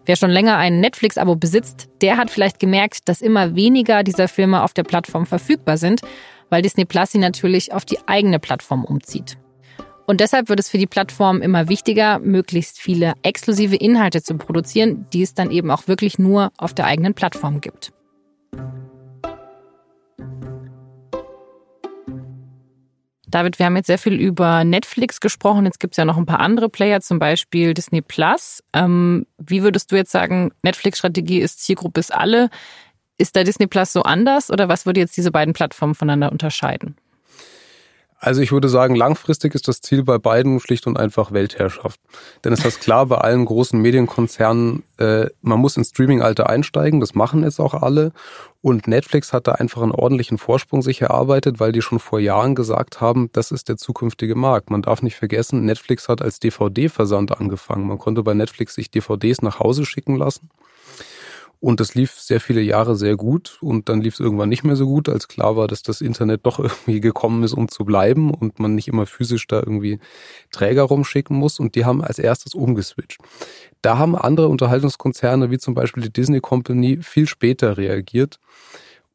Wer 0.06 0.16
schon 0.16 0.32
länger 0.32 0.58
ein 0.58 0.80
Netflix-Abo 0.80 1.36
besitzt, 1.36 1.90
der 2.02 2.18
hat 2.18 2.32
vielleicht 2.32 2.60
gemerkt, 2.60 3.08
dass 3.08 3.22
immer 3.22 3.56
weniger 3.56 4.04
dieser 4.04 4.28
Filme 4.28 4.64
auf 4.64 4.74
der 4.74 4.84
Plattform 4.84 5.28
verfügbar 5.28 5.78
sind, 5.78 6.02
weil 6.50 6.64
Disney 6.64 6.86
Plus 6.86 7.12
sie 7.12 7.20
natürlich 7.20 7.72
auf 7.72 7.86
die 7.86 8.00
eigene 8.08 8.40
Plattform 8.40 8.84
umzieht. 8.84 9.38
Und 10.06 10.20
deshalb 10.20 10.50
wird 10.50 10.60
es 10.60 10.70
für 10.70 10.78
die 10.78 10.88
Plattform 10.88 11.42
immer 11.42 11.70
wichtiger, 11.70 12.20
möglichst 12.20 12.80
viele 12.80 13.14
exklusive 13.24 13.76
Inhalte 13.76 14.22
zu 14.22 14.36
produzieren, 14.38 15.06
die 15.14 15.22
es 15.22 15.34
dann 15.34 15.50
eben 15.50 15.72
auch 15.72 15.88
wirklich 15.88 16.20
nur 16.20 16.52
auf 16.58 16.74
der 16.74 16.86
eigenen 16.86 17.14
Plattform 17.14 17.62
gibt. 17.62 17.94
David, 23.28 23.58
wir 23.58 23.66
haben 23.66 23.76
jetzt 23.78 23.88
sehr 23.88 23.98
viel 23.98 24.14
über 24.14 24.64
Netflix 24.64 25.20
gesprochen. 25.20 25.66
Jetzt 25.66 25.80
gibt 25.80 25.94
es 25.94 25.98
ja 25.98 26.06
noch 26.06 26.18
ein 26.18 26.28
paar 26.28 26.40
andere 26.40 26.70
Player, 26.70 27.02
zum 27.02 27.18
Beispiel 27.18 27.74
Disney 27.74 28.02
Plus. 28.02 28.62
Ähm, 28.74 29.26
wie 29.40 29.64
würdest 29.64 29.92
du 29.92 29.96
jetzt 29.96 30.12
sagen, 30.12 30.52
Netflix-Strategie 30.62 31.40
ist 31.40 31.64
Zielgruppe 31.64 32.00
ist 32.00 32.14
alle? 32.14 32.50
Ist 33.18 33.36
da 33.36 33.44
Disney 33.44 33.66
Plus 33.66 33.92
so 33.92 34.04
anders 34.04 34.52
oder 34.52 34.70
was 34.70 34.86
würde 34.86 35.00
jetzt 35.00 35.18
diese 35.18 35.32
beiden 35.32 35.54
Plattformen 35.54 35.96
voneinander 35.96 36.32
unterscheiden? 36.32 36.96
Also 38.24 38.40
ich 38.40 38.54
würde 38.54 38.70
sagen, 38.70 38.96
langfristig 38.96 39.54
ist 39.54 39.68
das 39.68 39.82
Ziel 39.82 40.02
bei 40.02 40.18
beiden 40.18 40.62
schlicht 40.62 40.88
und 40.88 40.98
einfach 40.98 41.34
Weltherrschaft. 41.34 42.00
Denn 42.46 42.54
es 42.54 42.64
ist 42.64 42.80
klar 42.80 43.06
bei 43.08 43.18
allen 43.18 43.44
großen 43.44 43.78
Medienkonzernen, 43.82 44.84
äh, 44.98 45.26
man 45.42 45.60
muss 45.60 45.76
ins 45.76 45.90
Streaming-Alter 45.90 46.50
einsteigen, 46.50 47.02
das 47.02 47.16
machen 47.16 47.44
jetzt 47.44 47.60
auch 47.60 47.74
alle. 47.74 48.14
Und 48.62 48.88
Netflix 48.88 49.34
hat 49.34 49.48
da 49.48 49.52
einfach 49.52 49.82
einen 49.82 49.92
ordentlichen 49.92 50.38
Vorsprung 50.38 50.82
sich 50.82 51.02
erarbeitet, 51.02 51.60
weil 51.60 51.74
die 51.74 51.82
schon 51.82 52.00
vor 52.00 52.22
Jahren 52.22 52.56
gesagt 52.56 53.02
haben, 53.02 53.30
das 53.34 53.52
ist 53.52 53.68
der 53.68 53.76
zukünftige 53.76 54.36
Markt. 54.36 54.70
Man 54.70 54.84
darf 54.84 55.02
nicht 55.02 55.18
vergessen, 55.18 55.66
Netflix 55.66 56.08
hat 56.08 56.22
als 56.22 56.40
DVD-Versand 56.40 57.38
angefangen. 57.38 57.86
Man 57.86 57.98
konnte 57.98 58.24
bei 58.24 58.34
Netflix 58.34 58.76
sich 58.76 58.90
DVDs 58.90 59.42
nach 59.42 59.60
Hause 59.60 59.86
schicken 59.86 60.16
lassen. 60.16 60.50
Und 61.64 61.80
das 61.80 61.96
lief 61.96 62.20
sehr 62.20 62.42
viele 62.42 62.60
Jahre 62.60 62.98
sehr 62.98 63.16
gut 63.16 63.58
und 63.62 63.88
dann 63.88 64.02
lief 64.02 64.16
es 64.16 64.20
irgendwann 64.20 64.50
nicht 64.50 64.66
mehr 64.66 64.76
so 64.76 64.86
gut, 64.86 65.08
als 65.08 65.30
klar 65.30 65.56
war, 65.56 65.70
dass 65.70 65.82
das 65.82 66.02
Internet 66.02 66.42
doch 66.46 66.60
irgendwie 66.60 67.00
gekommen 67.00 67.42
ist, 67.44 67.54
um 67.54 67.70
zu 67.70 67.86
bleiben 67.86 68.34
und 68.34 68.60
man 68.60 68.76
nicht 68.76 68.90
immer 68.90 69.06
physisch 69.06 69.48
da 69.48 69.60
irgendwie 69.60 70.00
Träger 70.52 70.82
rumschicken 70.82 71.38
muss. 71.38 71.62
Und 71.62 71.76
die 71.76 71.86
haben 71.86 72.04
als 72.04 72.20
erstes 72.20 72.54
umgeswitcht. 72.54 73.22
Da 73.82 73.98
haben 73.98 74.18
andere 74.18 74.50
Unterhaltungskonzerne, 74.50 75.52
wie 75.52 75.58
zum 75.58 75.74
Beispiel 75.74 76.04
die 76.04 76.12
Disney 76.12 76.42
Company, 76.42 77.00
viel 77.02 77.28
später 77.28 77.78
reagiert. 77.78 78.42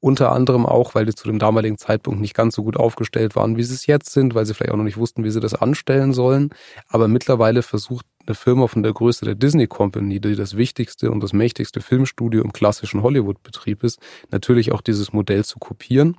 Unter 0.00 0.32
anderem 0.32 0.64
auch, 0.64 0.94
weil 0.94 1.04
die 1.04 1.14
zu 1.14 1.28
dem 1.28 1.38
damaligen 1.38 1.76
Zeitpunkt 1.76 2.18
nicht 2.18 2.34
ganz 2.34 2.54
so 2.54 2.62
gut 2.62 2.78
aufgestellt 2.78 3.37
waren, 3.37 3.58
wie 3.58 3.62
sie 3.62 3.74
es 3.74 3.84
jetzt 3.84 4.11
sind, 4.11 4.34
weil 4.34 4.46
sie 4.46 4.54
vielleicht 4.54 4.72
auch 4.72 4.78
noch 4.78 4.84
nicht 4.84 4.96
wussten, 4.96 5.22
wie 5.22 5.30
sie 5.30 5.40
das 5.40 5.52
anstellen 5.52 6.14
sollen. 6.14 6.48
Aber 6.88 7.08
mittlerweile 7.08 7.61
versucht 7.61 8.06
eine 8.28 8.34
Firma 8.34 8.66
von 8.66 8.82
der 8.82 8.92
Größe 8.92 9.24
der 9.24 9.34
Disney 9.34 9.66
Company, 9.66 10.20
die 10.20 10.36
das 10.36 10.56
wichtigste 10.56 11.10
und 11.10 11.22
das 11.22 11.32
mächtigste 11.32 11.80
Filmstudio 11.80 12.42
im 12.42 12.52
klassischen 12.52 13.02
Hollywood-Betrieb 13.02 13.82
ist, 13.82 14.00
natürlich 14.30 14.72
auch 14.72 14.82
dieses 14.82 15.12
Modell 15.12 15.44
zu 15.44 15.58
kopieren. 15.58 16.16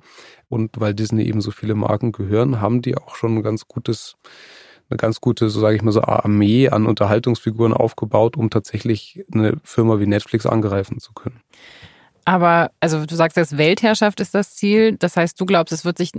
Und 0.48 0.80
weil 0.80 0.94
Disney 0.94 1.24
eben 1.24 1.40
so 1.40 1.52
viele 1.52 1.74
Marken 1.74 2.12
gehören, 2.12 2.60
haben 2.60 2.82
die 2.82 2.96
auch 2.96 3.14
schon 3.14 3.36
ein 3.36 3.42
ganz 3.42 3.66
gutes 3.68 4.16
eine 4.90 4.96
ganz 4.96 5.20
gute, 5.20 5.48
so 5.50 5.60
sage 5.60 5.76
ich 5.76 5.82
mal 5.82 5.92
so, 5.92 6.02
Armee 6.02 6.68
an 6.68 6.86
Unterhaltungsfiguren 6.86 7.72
aufgebaut, 7.72 8.36
um 8.36 8.50
tatsächlich 8.50 9.24
eine 9.32 9.56
Firma 9.62 10.00
wie 10.00 10.06
Netflix 10.06 10.46
angreifen 10.46 10.98
zu 10.98 11.12
können. 11.12 11.40
Aber, 12.30 12.70
also 12.78 13.06
du 13.06 13.16
sagst 13.16 13.36
jetzt, 13.36 13.58
Weltherrschaft 13.58 14.20
ist 14.20 14.36
das 14.36 14.54
Ziel. 14.54 14.96
Das 14.96 15.16
heißt, 15.16 15.40
du 15.40 15.46
glaubst, 15.46 15.72
es 15.72 15.84
wird 15.84 15.98
sich 15.98 16.12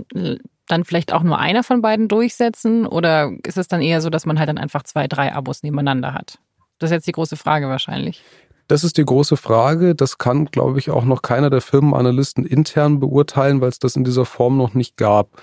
dann 0.68 0.84
vielleicht 0.84 1.10
auch 1.10 1.22
nur 1.22 1.38
einer 1.38 1.62
von 1.62 1.80
beiden 1.80 2.06
durchsetzen? 2.06 2.86
Oder 2.86 3.32
ist 3.46 3.56
es 3.56 3.66
dann 3.66 3.80
eher 3.80 4.02
so, 4.02 4.10
dass 4.10 4.26
man 4.26 4.38
halt 4.38 4.50
dann 4.50 4.58
einfach 4.58 4.82
zwei, 4.82 5.08
drei 5.08 5.32
Abos 5.32 5.62
nebeneinander 5.62 6.12
hat? 6.12 6.38
Das 6.78 6.90
ist 6.90 6.96
jetzt 6.96 7.06
die 7.06 7.12
große 7.12 7.38
Frage 7.38 7.68
wahrscheinlich. 7.68 8.22
Das 8.68 8.84
ist 8.84 8.98
die 8.98 9.06
große 9.06 9.38
Frage. 9.38 9.94
Das 9.94 10.18
kann, 10.18 10.44
glaube 10.50 10.78
ich, 10.80 10.90
auch 10.90 11.06
noch 11.06 11.22
keiner 11.22 11.48
der 11.48 11.62
Firmenanalysten 11.62 12.44
intern 12.44 13.00
beurteilen, 13.00 13.62
weil 13.62 13.70
es 13.70 13.78
das 13.78 13.96
in 13.96 14.04
dieser 14.04 14.26
Form 14.26 14.58
noch 14.58 14.74
nicht 14.74 14.98
gab. 14.98 15.40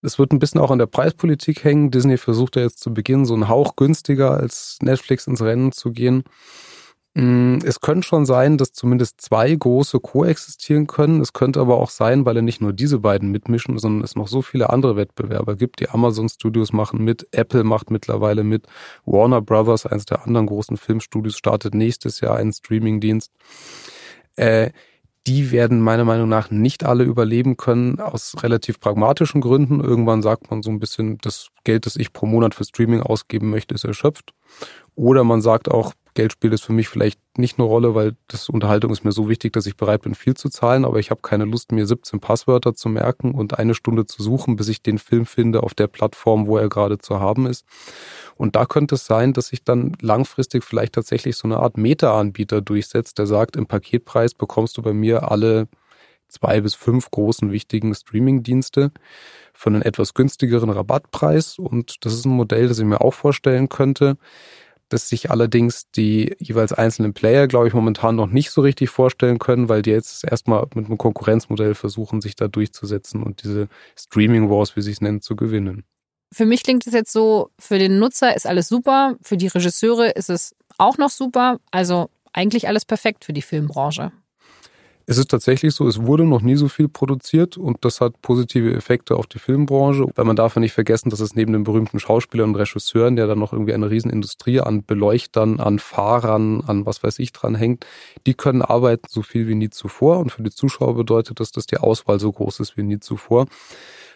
Es 0.00 0.16
wird 0.20 0.32
ein 0.32 0.38
bisschen 0.38 0.60
auch 0.60 0.70
an 0.70 0.78
der 0.78 0.86
Preispolitik 0.86 1.64
hängen. 1.64 1.90
Disney 1.90 2.18
versucht 2.18 2.54
ja 2.54 2.62
jetzt 2.62 2.78
zu 2.78 2.94
Beginn 2.94 3.26
so 3.26 3.34
einen 3.34 3.48
Hauch 3.48 3.74
günstiger 3.74 4.30
als 4.30 4.78
Netflix 4.80 5.26
ins 5.26 5.42
Rennen 5.42 5.72
zu 5.72 5.90
gehen. 5.90 6.22
Mm, 7.18 7.58
es 7.64 7.80
könnte 7.80 8.06
schon 8.06 8.26
sein, 8.26 8.58
dass 8.58 8.72
zumindest 8.72 9.20
zwei 9.20 9.52
große 9.52 9.98
koexistieren 9.98 10.86
können. 10.86 11.20
Es 11.20 11.32
könnte 11.32 11.58
aber 11.58 11.78
auch 11.78 11.90
sein, 11.90 12.24
weil 12.24 12.36
er 12.36 12.42
nicht 12.42 12.60
nur 12.60 12.72
diese 12.72 13.00
beiden 13.00 13.32
mitmischen, 13.32 13.76
sondern 13.76 14.04
es 14.04 14.14
noch 14.14 14.28
so 14.28 14.40
viele 14.40 14.70
andere 14.70 14.94
Wettbewerber 14.94 15.56
gibt. 15.56 15.80
Die 15.80 15.88
Amazon 15.88 16.28
Studios 16.28 16.72
machen 16.72 17.02
mit, 17.02 17.26
Apple 17.32 17.64
macht 17.64 17.90
mittlerweile 17.90 18.44
mit, 18.44 18.68
Warner 19.04 19.42
Brothers, 19.42 19.84
eines 19.84 20.06
der 20.06 20.24
anderen 20.24 20.46
großen 20.46 20.76
Filmstudios, 20.76 21.36
startet 21.36 21.74
nächstes 21.74 22.20
Jahr 22.20 22.36
einen 22.36 22.52
Streamingdienst. 22.52 23.32
Äh, 24.36 24.70
die 25.26 25.50
werden 25.50 25.80
meiner 25.80 26.04
Meinung 26.04 26.28
nach 26.28 26.52
nicht 26.52 26.84
alle 26.84 27.02
überleben 27.02 27.56
können, 27.56 27.98
aus 27.98 28.36
relativ 28.44 28.78
pragmatischen 28.78 29.40
Gründen. 29.40 29.80
Irgendwann 29.80 30.22
sagt 30.22 30.52
man 30.52 30.62
so 30.62 30.70
ein 30.70 30.78
bisschen, 30.78 31.18
das 31.18 31.48
Geld, 31.64 31.84
das 31.84 31.96
ich 31.96 32.12
pro 32.12 32.26
Monat 32.26 32.54
für 32.54 32.64
Streaming 32.64 33.02
ausgeben 33.02 33.50
möchte, 33.50 33.74
ist 33.74 33.84
erschöpft. 33.84 34.34
Oder 34.94 35.24
man 35.24 35.42
sagt 35.42 35.68
auch, 35.68 35.92
Geld 36.18 36.32
spielt 36.32 36.52
es 36.52 36.62
für 36.62 36.72
mich 36.72 36.88
vielleicht 36.88 37.20
nicht 37.38 37.60
eine 37.60 37.68
Rolle, 37.68 37.94
weil 37.94 38.16
das 38.26 38.48
Unterhaltung 38.48 38.90
ist 38.90 39.04
mir 39.04 39.12
so 39.12 39.28
wichtig, 39.28 39.52
dass 39.52 39.66
ich 39.66 39.76
bereit 39.76 40.02
bin, 40.02 40.16
viel 40.16 40.34
zu 40.34 40.48
zahlen, 40.48 40.84
aber 40.84 40.98
ich 40.98 41.12
habe 41.12 41.20
keine 41.22 41.44
Lust, 41.44 41.70
mir 41.70 41.86
17 41.86 42.18
Passwörter 42.18 42.74
zu 42.74 42.88
merken 42.88 43.34
und 43.34 43.56
eine 43.56 43.72
Stunde 43.72 44.04
zu 44.04 44.20
suchen, 44.20 44.56
bis 44.56 44.66
ich 44.66 44.82
den 44.82 44.98
Film 44.98 45.26
finde 45.26 45.62
auf 45.62 45.74
der 45.74 45.86
Plattform, 45.86 46.48
wo 46.48 46.58
er 46.58 46.68
gerade 46.68 46.98
zu 46.98 47.20
haben 47.20 47.46
ist. 47.46 47.64
Und 48.34 48.56
da 48.56 48.66
könnte 48.66 48.96
es 48.96 49.06
sein, 49.06 49.32
dass 49.32 49.46
sich 49.46 49.62
dann 49.62 49.92
langfristig 50.00 50.64
vielleicht 50.64 50.94
tatsächlich 50.94 51.36
so 51.36 51.46
eine 51.46 51.58
Art 51.58 51.76
Meta-Anbieter 51.76 52.62
durchsetzt, 52.62 53.20
der 53.20 53.28
sagt, 53.28 53.54
im 53.54 53.66
Paketpreis 53.66 54.34
bekommst 54.34 54.76
du 54.76 54.82
bei 54.82 54.92
mir 54.92 55.30
alle 55.30 55.68
zwei 56.26 56.60
bis 56.60 56.74
fünf 56.74 57.12
großen 57.12 57.52
wichtigen 57.52 57.94
Streaming-Dienste 57.94 58.90
für 59.54 59.70
einen 59.70 59.82
etwas 59.82 60.14
günstigeren 60.14 60.70
Rabattpreis. 60.70 61.60
Und 61.60 62.04
das 62.04 62.12
ist 62.12 62.24
ein 62.24 62.32
Modell, 62.32 62.66
das 62.66 62.80
ich 62.80 62.84
mir 62.84 63.02
auch 63.02 63.14
vorstellen 63.14 63.68
könnte, 63.68 64.16
dass 64.88 65.08
sich 65.08 65.30
allerdings 65.30 65.90
die 65.90 66.34
jeweils 66.38 66.72
einzelnen 66.72 67.14
Player, 67.14 67.46
glaube 67.46 67.68
ich, 67.68 67.74
momentan 67.74 68.16
noch 68.16 68.28
nicht 68.28 68.50
so 68.50 68.60
richtig 68.60 68.90
vorstellen 68.90 69.38
können, 69.38 69.68
weil 69.68 69.82
die 69.82 69.90
jetzt 69.90 70.24
erstmal 70.24 70.66
mit 70.74 70.86
einem 70.86 70.98
Konkurrenzmodell 70.98 71.74
versuchen, 71.74 72.20
sich 72.20 72.36
da 72.36 72.48
durchzusetzen 72.48 73.22
und 73.22 73.42
diese 73.42 73.68
Streaming 73.96 74.50
Wars, 74.50 74.76
wie 74.76 74.82
sie 74.82 74.92
es 74.92 75.00
nennen, 75.00 75.20
zu 75.20 75.36
gewinnen. 75.36 75.84
Für 76.32 76.44
mich 76.44 76.62
klingt 76.62 76.86
es 76.86 76.92
jetzt 76.92 77.12
so, 77.12 77.50
für 77.58 77.78
den 77.78 77.98
Nutzer 77.98 78.36
ist 78.36 78.46
alles 78.46 78.68
super, 78.68 79.16
für 79.22 79.36
die 79.36 79.46
Regisseure 79.46 80.10
ist 80.10 80.30
es 80.30 80.54
auch 80.76 80.98
noch 80.98 81.10
super, 81.10 81.58
also 81.70 82.10
eigentlich 82.32 82.68
alles 82.68 82.84
perfekt 82.84 83.24
für 83.24 83.32
die 83.32 83.42
Filmbranche. 83.42 84.12
Es 85.10 85.16
ist 85.16 85.30
tatsächlich 85.30 85.74
so, 85.74 85.88
es 85.88 86.02
wurde 86.04 86.24
noch 86.24 86.42
nie 86.42 86.56
so 86.56 86.68
viel 86.68 86.86
produziert 86.86 87.56
und 87.56 87.82
das 87.82 88.02
hat 88.02 88.20
positive 88.20 88.74
Effekte 88.74 89.16
auf 89.16 89.26
die 89.26 89.38
Filmbranche, 89.38 90.06
weil 90.14 90.26
man 90.26 90.36
darf 90.36 90.54
ja 90.54 90.60
nicht 90.60 90.74
vergessen, 90.74 91.08
dass 91.08 91.20
es 91.20 91.34
neben 91.34 91.54
den 91.54 91.64
berühmten 91.64 91.98
Schauspielern 91.98 92.50
und 92.50 92.56
Regisseuren, 92.56 93.16
der 93.16 93.26
dann 93.26 93.38
noch 93.38 93.54
irgendwie 93.54 93.72
eine 93.72 93.88
Riesenindustrie 93.88 94.60
an 94.60 94.84
Beleuchtern, 94.84 95.60
an 95.60 95.78
Fahrern, 95.78 96.62
an 96.66 96.84
was 96.84 97.02
weiß 97.02 97.20
ich 97.20 97.32
dran 97.32 97.54
hängt, 97.54 97.86
die 98.26 98.34
können 98.34 98.60
arbeiten 98.60 99.06
so 99.08 99.22
viel 99.22 99.48
wie 99.48 99.54
nie 99.54 99.70
zuvor 99.70 100.18
und 100.18 100.30
für 100.30 100.42
die 100.42 100.50
Zuschauer 100.50 100.94
bedeutet 100.94 101.40
das, 101.40 101.52
dass 101.52 101.64
die 101.64 101.78
Auswahl 101.78 102.20
so 102.20 102.30
groß 102.30 102.60
ist 102.60 102.76
wie 102.76 102.82
nie 102.82 103.00
zuvor. 103.00 103.46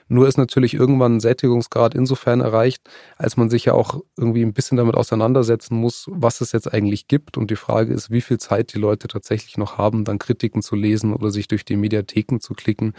Nur 0.08 0.28
ist 0.28 0.38
natürlich 0.38 0.74
irgendwann 0.74 1.16
ein 1.16 1.20
Sättigungsgrad 1.20 1.94
insofern 1.94 2.40
erreicht, 2.40 2.82
als 3.16 3.36
man 3.36 3.50
sich 3.50 3.64
ja 3.66 3.74
auch 3.74 4.00
irgendwie 4.16 4.42
ein 4.42 4.52
bisschen 4.52 4.76
damit 4.76 4.94
auseinandersetzen 4.94 5.76
muss, 5.76 6.06
was 6.10 6.40
es 6.40 6.52
jetzt 6.52 6.72
eigentlich 6.72 7.08
gibt. 7.08 7.36
Und 7.36 7.50
die 7.50 7.56
Frage 7.56 7.92
ist, 7.92 8.10
wie 8.10 8.20
viel 8.20 8.38
Zeit 8.38 8.74
die 8.74 8.78
Leute 8.78 9.08
tatsächlich 9.08 9.56
noch 9.58 9.78
haben, 9.78 10.04
dann 10.04 10.18
Kritiken 10.18 10.62
zu 10.62 10.76
lesen 10.76 11.14
oder 11.14 11.30
sich 11.30 11.48
durch 11.48 11.64
die 11.64 11.76
Mediatheken 11.76 12.38
zu 12.40 12.54
klicken. 12.54 12.94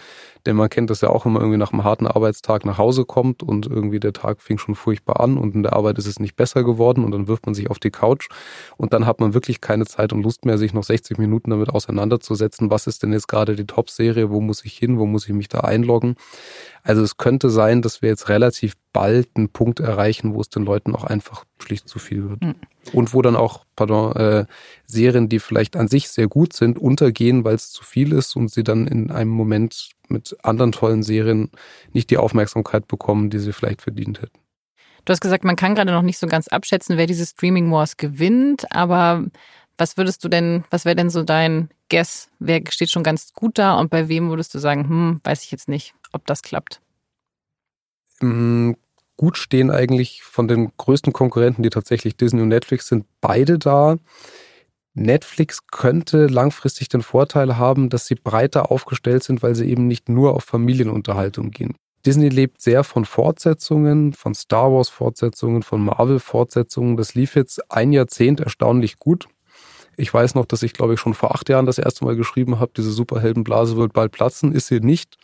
Denn 0.46 0.56
man 0.56 0.70
kennt 0.70 0.90
das 0.90 1.02
ja 1.02 1.10
auch, 1.10 1.26
wenn 1.26 1.34
man 1.34 1.42
irgendwie 1.42 1.60
nach 1.60 1.72
einem 1.72 1.84
harten 1.84 2.08
Arbeitstag 2.08 2.66
nach 2.66 2.78
Hause 2.78 3.06
kommt 3.06 3.44
und 3.44 3.68
irgendwie 3.68 4.00
der 4.00 4.14
Tag 4.14 4.42
fing 4.42 4.58
schon 4.58 4.76
furchtbar 4.76 5.20
an 5.20 5.38
und 5.38 5.56
in 5.56 5.64
der 5.64 5.74
Arbeit 5.74 5.98
ist 5.98 6.08
es 6.08 6.20
nicht 6.20 6.36
besser 6.36 6.64
geworden 6.64 7.04
und 7.04 7.12
dann 7.12 7.28
wirft 7.28 7.46
man 7.46 7.56
sich 7.56 7.70
auf 7.70 7.80
die 7.80 7.92
Couch 7.92 8.30
und 8.78 8.94
dann 8.94 9.06
hat 9.06 9.20
man 9.20 9.34
wirklich 9.34 9.62
keine 9.62 9.86
Zeit 9.86 10.14
und 10.14 10.24
Lust 10.24 10.46
mehr, 10.46 10.58
sich 10.58 10.74
noch 10.74 10.84
60 10.84 11.18
Minuten 11.18 11.52
damit 11.52 11.70
auseinanderzusetzen, 11.70 12.70
was 12.70 12.88
ist 12.88 13.04
denn 13.04 13.14
jetzt 13.14 13.28
gerade 13.28 13.56
die 13.56 13.66
Top-Serie, 13.66 14.30
wo 14.30 14.42
muss 14.42 14.66
ich 14.66 14.78
hin, 14.78 14.98
wo 15.00 15.06
muss 15.06 15.28
ich 15.28 15.34
mich 15.34 15.50
da 15.50 15.60
einloggen. 15.62 16.16
Also 16.84 17.02
es 17.02 17.16
könnte 17.16 17.50
sein, 17.50 17.82
dass 17.82 18.02
wir 18.02 18.10
jetzt 18.10 18.28
relativ 18.28 18.74
bald 18.92 19.30
einen 19.36 19.50
Punkt 19.50 19.80
erreichen, 19.80 20.36
wo 20.36 20.42
es 20.42 20.50
den 20.50 20.66
Leuten 20.66 20.94
auch 20.94 21.06
einfach 21.06 21.46
schlicht 21.62 21.88
zu 21.88 21.98
viel 21.98 22.30
wird. 22.30 22.42
Mhm. 22.42 22.56
Und 22.92 23.14
wo 23.14 23.22
dann 23.22 23.38
auch, 23.38 23.66
pardon, 23.78 24.14
äh, 24.18 24.46
Serien, 24.86 25.30
die 25.30 25.40
vielleicht 25.40 25.78
an 25.78 25.88
sich 25.88 26.10
sehr 26.10 26.28
gut 26.28 26.52
sind, 26.52 26.78
untergehen, 26.78 27.46
weil 27.46 27.56
es 27.56 27.72
zu 27.72 27.86
viel 27.86 28.12
ist 28.12 28.36
und 28.36 28.52
sie 28.52 28.64
dann 28.64 28.86
in 28.86 29.12
einem 29.12 29.32
Moment 29.32 29.92
mit 30.10 30.36
anderen 30.44 30.74
tollen 30.74 31.04
Serien 31.04 31.50
nicht 31.94 32.10
die 32.10 32.18
Aufmerksamkeit 32.18 32.88
bekommen, 32.88 33.30
die 33.30 33.40
sie 33.40 33.54
vielleicht 33.54 33.82
verdient 33.82 34.22
hätten. 34.22 34.38
Du 35.06 35.12
hast 35.12 35.22
gesagt, 35.22 35.46
man 35.46 35.56
kann 35.56 35.76
gerade 35.76 35.92
noch 35.92 36.02
nicht 36.02 36.18
so 36.18 36.28
ganz 36.28 36.50
abschätzen, 36.50 36.98
wer 36.98 37.08
diese 37.08 37.26
Streaming 37.26 37.72
Wars 37.72 37.98
gewinnt, 37.98 38.72
aber 38.72 39.26
was 39.78 39.98
würdest 39.98 40.24
du 40.24 40.30
denn, 40.30 40.66
was 40.70 40.86
wäre 40.86 40.96
denn 40.96 41.10
so 41.10 41.24
dein 41.24 41.70
Guess? 41.90 42.30
Wer 42.40 42.62
steht 42.70 42.92
schon 42.92 43.04
ganz 43.04 43.34
gut 43.34 43.58
da 43.58 43.76
und 43.76 43.90
bei 43.90 44.08
wem 44.08 44.30
würdest 44.30 44.54
du 44.54 44.60
sagen, 44.60 44.88
hm, 44.88 45.22
weiß 45.24 45.44
ich 45.44 45.52
jetzt 45.52 45.68
nicht, 45.68 45.94
ob 46.14 46.26
das 46.26 46.42
klappt? 46.42 46.82
Mm, 48.22 48.74
gut 49.18 49.38
stehen 49.38 49.70
eigentlich 49.70 50.24
von 50.24 50.48
den 50.48 50.72
größten 50.78 51.14
Konkurrenten, 51.14 51.64
die 51.64 51.70
tatsächlich 51.70 52.16
Disney 52.16 52.42
und 52.42 52.50
Netflix 52.50 52.88
sind, 52.88 53.06
beide 53.22 53.60
da. 53.60 53.98
Netflix 54.96 55.66
könnte 55.68 56.28
langfristig 56.28 56.88
den 56.88 57.02
Vorteil 57.02 57.58
haben, 57.58 57.90
dass 57.90 58.06
sie 58.06 58.16
breiter 58.16 58.72
aufgestellt 58.72 59.24
sind, 59.24 59.42
weil 59.42 59.56
sie 59.56 59.68
eben 59.70 59.88
nicht 59.88 60.08
nur 60.08 60.36
auf 60.36 60.44
Familienunterhaltung 60.44 61.52
gehen. 61.52 61.76
Disney 62.06 62.30
lebt 62.30 62.62
sehr 62.62 62.84
von 62.84 63.06
Fortsetzungen, 63.06 64.14
von 64.14 64.36
Star 64.36 64.72
Wars 64.72 64.90
Fortsetzungen, 64.90 65.64
von 65.64 65.84
Marvel 65.84 66.20
Fortsetzungen. 66.20 66.98
Das 66.98 67.16
lief 67.16 67.36
jetzt 67.36 67.72
ein 67.72 67.94
Jahrzehnt 67.94 68.42
erstaunlich 68.42 69.00
gut. 69.00 69.28
Ich 69.96 70.14
weiß 70.14 70.36
noch, 70.36 70.46
dass 70.46 70.64
ich, 70.64 70.74
glaube 70.74 70.94
ich, 70.94 71.00
schon 71.00 71.14
vor 71.14 71.36
acht 71.36 71.50
Jahren 71.50 71.66
das 71.66 71.78
erste 71.78 72.06
Mal 72.06 72.16
geschrieben 72.16 72.60
habe, 72.60 72.72
diese 72.76 72.92
Superheldenblase 72.92 73.78
wird 73.78 73.94
bald 73.94 74.12
platzen. 74.12 74.52
Ist 74.52 74.68
sie 74.68 74.80
nicht. 74.80 75.18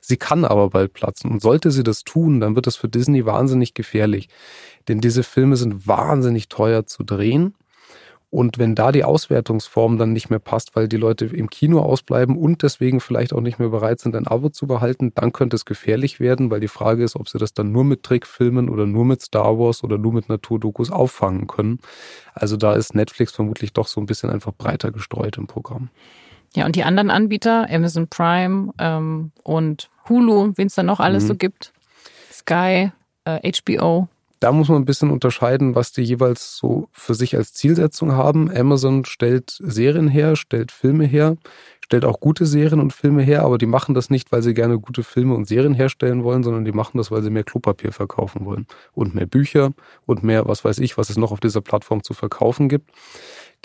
Sie 0.00 0.16
kann 0.16 0.44
aber 0.44 0.70
bald 0.70 0.92
platzen. 0.92 1.30
Und 1.30 1.42
sollte 1.42 1.70
sie 1.70 1.82
das 1.82 2.04
tun, 2.04 2.40
dann 2.40 2.56
wird 2.56 2.66
das 2.66 2.76
für 2.76 2.88
Disney 2.88 3.26
wahnsinnig 3.26 3.74
gefährlich. 3.74 4.28
Denn 4.88 5.00
diese 5.00 5.22
Filme 5.22 5.56
sind 5.56 5.86
wahnsinnig 5.86 6.48
teuer 6.48 6.86
zu 6.86 7.04
drehen. 7.04 7.54
Und 8.34 8.58
wenn 8.58 8.74
da 8.74 8.90
die 8.90 9.04
Auswertungsform 9.04 9.96
dann 9.96 10.12
nicht 10.12 10.28
mehr 10.28 10.40
passt, 10.40 10.74
weil 10.74 10.88
die 10.88 10.96
Leute 10.96 11.26
im 11.26 11.48
Kino 11.48 11.78
ausbleiben 11.78 12.36
und 12.36 12.64
deswegen 12.64 12.98
vielleicht 12.98 13.32
auch 13.32 13.40
nicht 13.40 13.60
mehr 13.60 13.68
bereit 13.68 14.00
sind, 14.00 14.16
ein 14.16 14.26
Abo 14.26 14.48
zu 14.48 14.66
behalten, 14.66 15.12
dann 15.14 15.32
könnte 15.32 15.54
es 15.54 15.64
gefährlich 15.64 16.18
werden, 16.18 16.50
weil 16.50 16.58
die 16.58 16.66
Frage 16.66 17.04
ist, 17.04 17.14
ob 17.14 17.28
sie 17.28 17.38
das 17.38 17.54
dann 17.54 17.70
nur 17.70 17.84
mit 17.84 18.02
Trickfilmen 18.02 18.68
oder 18.68 18.86
nur 18.86 19.04
mit 19.04 19.22
Star 19.22 19.56
Wars 19.56 19.84
oder 19.84 19.98
nur 19.98 20.12
mit 20.12 20.28
Naturdokus 20.28 20.90
auffangen 20.90 21.46
können. 21.46 21.78
Also 22.34 22.56
da 22.56 22.74
ist 22.74 22.96
Netflix 22.96 23.30
vermutlich 23.30 23.72
doch 23.72 23.86
so 23.86 24.00
ein 24.00 24.06
bisschen 24.06 24.30
einfach 24.30 24.52
breiter 24.52 24.90
gestreut 24.90 25.38
im 25.38 25.46
Programm. 25.46 25.90
Ja, 26.56 26.66
und 26.66 26.74
die 26.74 26.82
anderen 26.82 27.10
Anbieter, 27.10 27.68
Amazon 27.70 28.08
Prime 28.08 28.72
ähm, 28.80 29.30
und 29.44 29.90
Hulu, 30.08 30.54
wen 30.56 30.66
es 30.66 30.74
da 30.74 30.82
noch 30.82 30.98
alles 30.98 31.22
mhm. 31.22 31.28
so 31.28 31.34
gibt, 31.36 31.72
Sky, 32.32 32.90
äh, 33.26 33.52
HBO, 33.52 34.08
da 34.44 34.52
muss 34.52 34.68
man 34.68 34.82
ein 34.82 34.84
bisschen 34.84 35.10
unterscheiden, 35.10 35.74
was 35.74 35.92
die 35.92 36.02
jeweils 36.02 36.58
so 36.58 36.90
für 36.92 37.14
sich 37.14 37.34
als 37.34 37.54
Zielsetzung 37.54 38.12
haben. 38.12 38.54
Amazon 38.54 39.06
stellt 39.06 39.56
Serien 39.58 40.06
her, 40.06 40.36
stellt 40.36 40.70
Filme 40.70 41.06
her, 41.06 41.38
stellt 41.80 42.04
auch 42.04 42.20
gute 42.20 42.44
Serien 42.44 42.78
und 42.78 42.92
Filme 42.92 43.22
her, 43.22 43.42
aber 43.42 43.56
die 43.56 43.64
machen 43.64 43.94
das 43.94 44.10
nicht, 44.10 44.32
weil 44.32 44.42
sie 44.42 44.52
gerne 44.52 44.78
gute 44.78 45.02
Filme 45.02 45.34
und 45.34 45.48
Serien 45.48 45.72
herstellen 45.72 46.24
wollen, 46.24 46.42
sondern 46.42 46.66
die 46.66 46.72
machen 46.72 46.98
das, 46.98 47.10
weil 47.10 47.22
sie 47.22 47.30
mehr 47.30 47.42
Klopapier 47.42 47.90
verkaufen 47.90 48.44
wollen 48.44 48.66
und 48.92 49.14
mehr 49.14 49.24
Bücher 49.24 49.72
und 50.04 50.22
mehr, 50.22 50.46
was 50.46 50.62
weiß 50.62 50.78
ich, 50.80 50.98
was 50.98 51.08
es 51.08 51.16
noch 51.16 51.32
auf 51.32 51.40
dieser 51.40 51.62
Plattform 51.62 52.02
zu 52.02 52.12
verkaufen 52.12 52.68
gibt. 52.68 52.90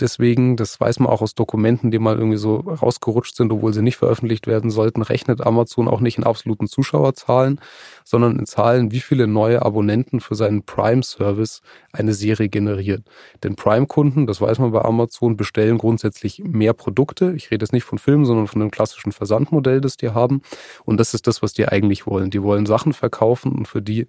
Deswegen, 0.00 0.56
das 0.56 0.80
weiß 0.80 0.98
man 0.98 1.10
auch 1.10 1.20
aus 1.20 1.34
Dokumenten, 1.34 1.90
die 1.90 1.98
mal 1.98 2.16
irgendwie 2.16 2.38
so 2.38 2.56
rausgerutscht 2.56 3.36
sind, 3.36 3.52
obwohl 3.52 3.74
sie 3.74 3.82
nicht 3.82 3.96
veröffentlicht 3.96 4.46
werden 4.46 4.70
sollten, 4.70 5.02
rechnet 5.02 5.46
Amazon 5.46 5.88
auch 5.88 6.00
nicht 6.00 6.16
in 6.16 6.24
absoluten 6.24 6.68
Zuschauerzahlen, 6.68 7.60
sondern 8.04 8.38
in 8.38 8.46
Zahlen, 8.46 8.92
wie 8.92 9.00
viele 9.00 9.26
neue 9.26 9.62
Abonnenten 9.62 10.20
für 10.20 10.34
seinen 10.34 10.62
Prime-Service 10.62 11.60
eine 11.92 12.14
Serie 12.14 12.48
generiert. 12.48 13.02
Denn 13.42 13.56
Prime-Kunden, 13.56 14.26
das 14.26 14.40
weiß 14.40 14.58
man 14.58 14.72
bei 14.72 14.82
Amazon, 14.82 15.36
bestellen 15.36 15.76
grundsätzlich 15.76 16.42
mehr 16.44 16.72
Produkte. 16.72 17.32
Ich 17.36 17.50
rede 17.50 17.64
jetzt 17.64 17.72
nicht 17.72 17.84
von 17.84 17.98
Filmen, 17.98 18.24
sondern 18.24 18.46
von 18.46 18.62
einem 18.62 18.70
klassischen 18.70 19.12
Versandmodell, 19.12 19.80
das 19.82 19.98
die 19.98 20.10
haben. 20.10 20.40
Und 20.84 20.98
das 20.98 21.12
ist 21.12 21.26
das, 21.26 21.42
was 21.42 21.52
die 21.52 21.68
eigentlich 21.68 22.06
wollen. 22.06 22.30
Die 22.30 22.42
wollen 22.42 22.64
Sachen 22.64 22.94
verkaufen 22.94 23.52
und 23.52 23.68
für 23.68 23.82
die 23.82 24.06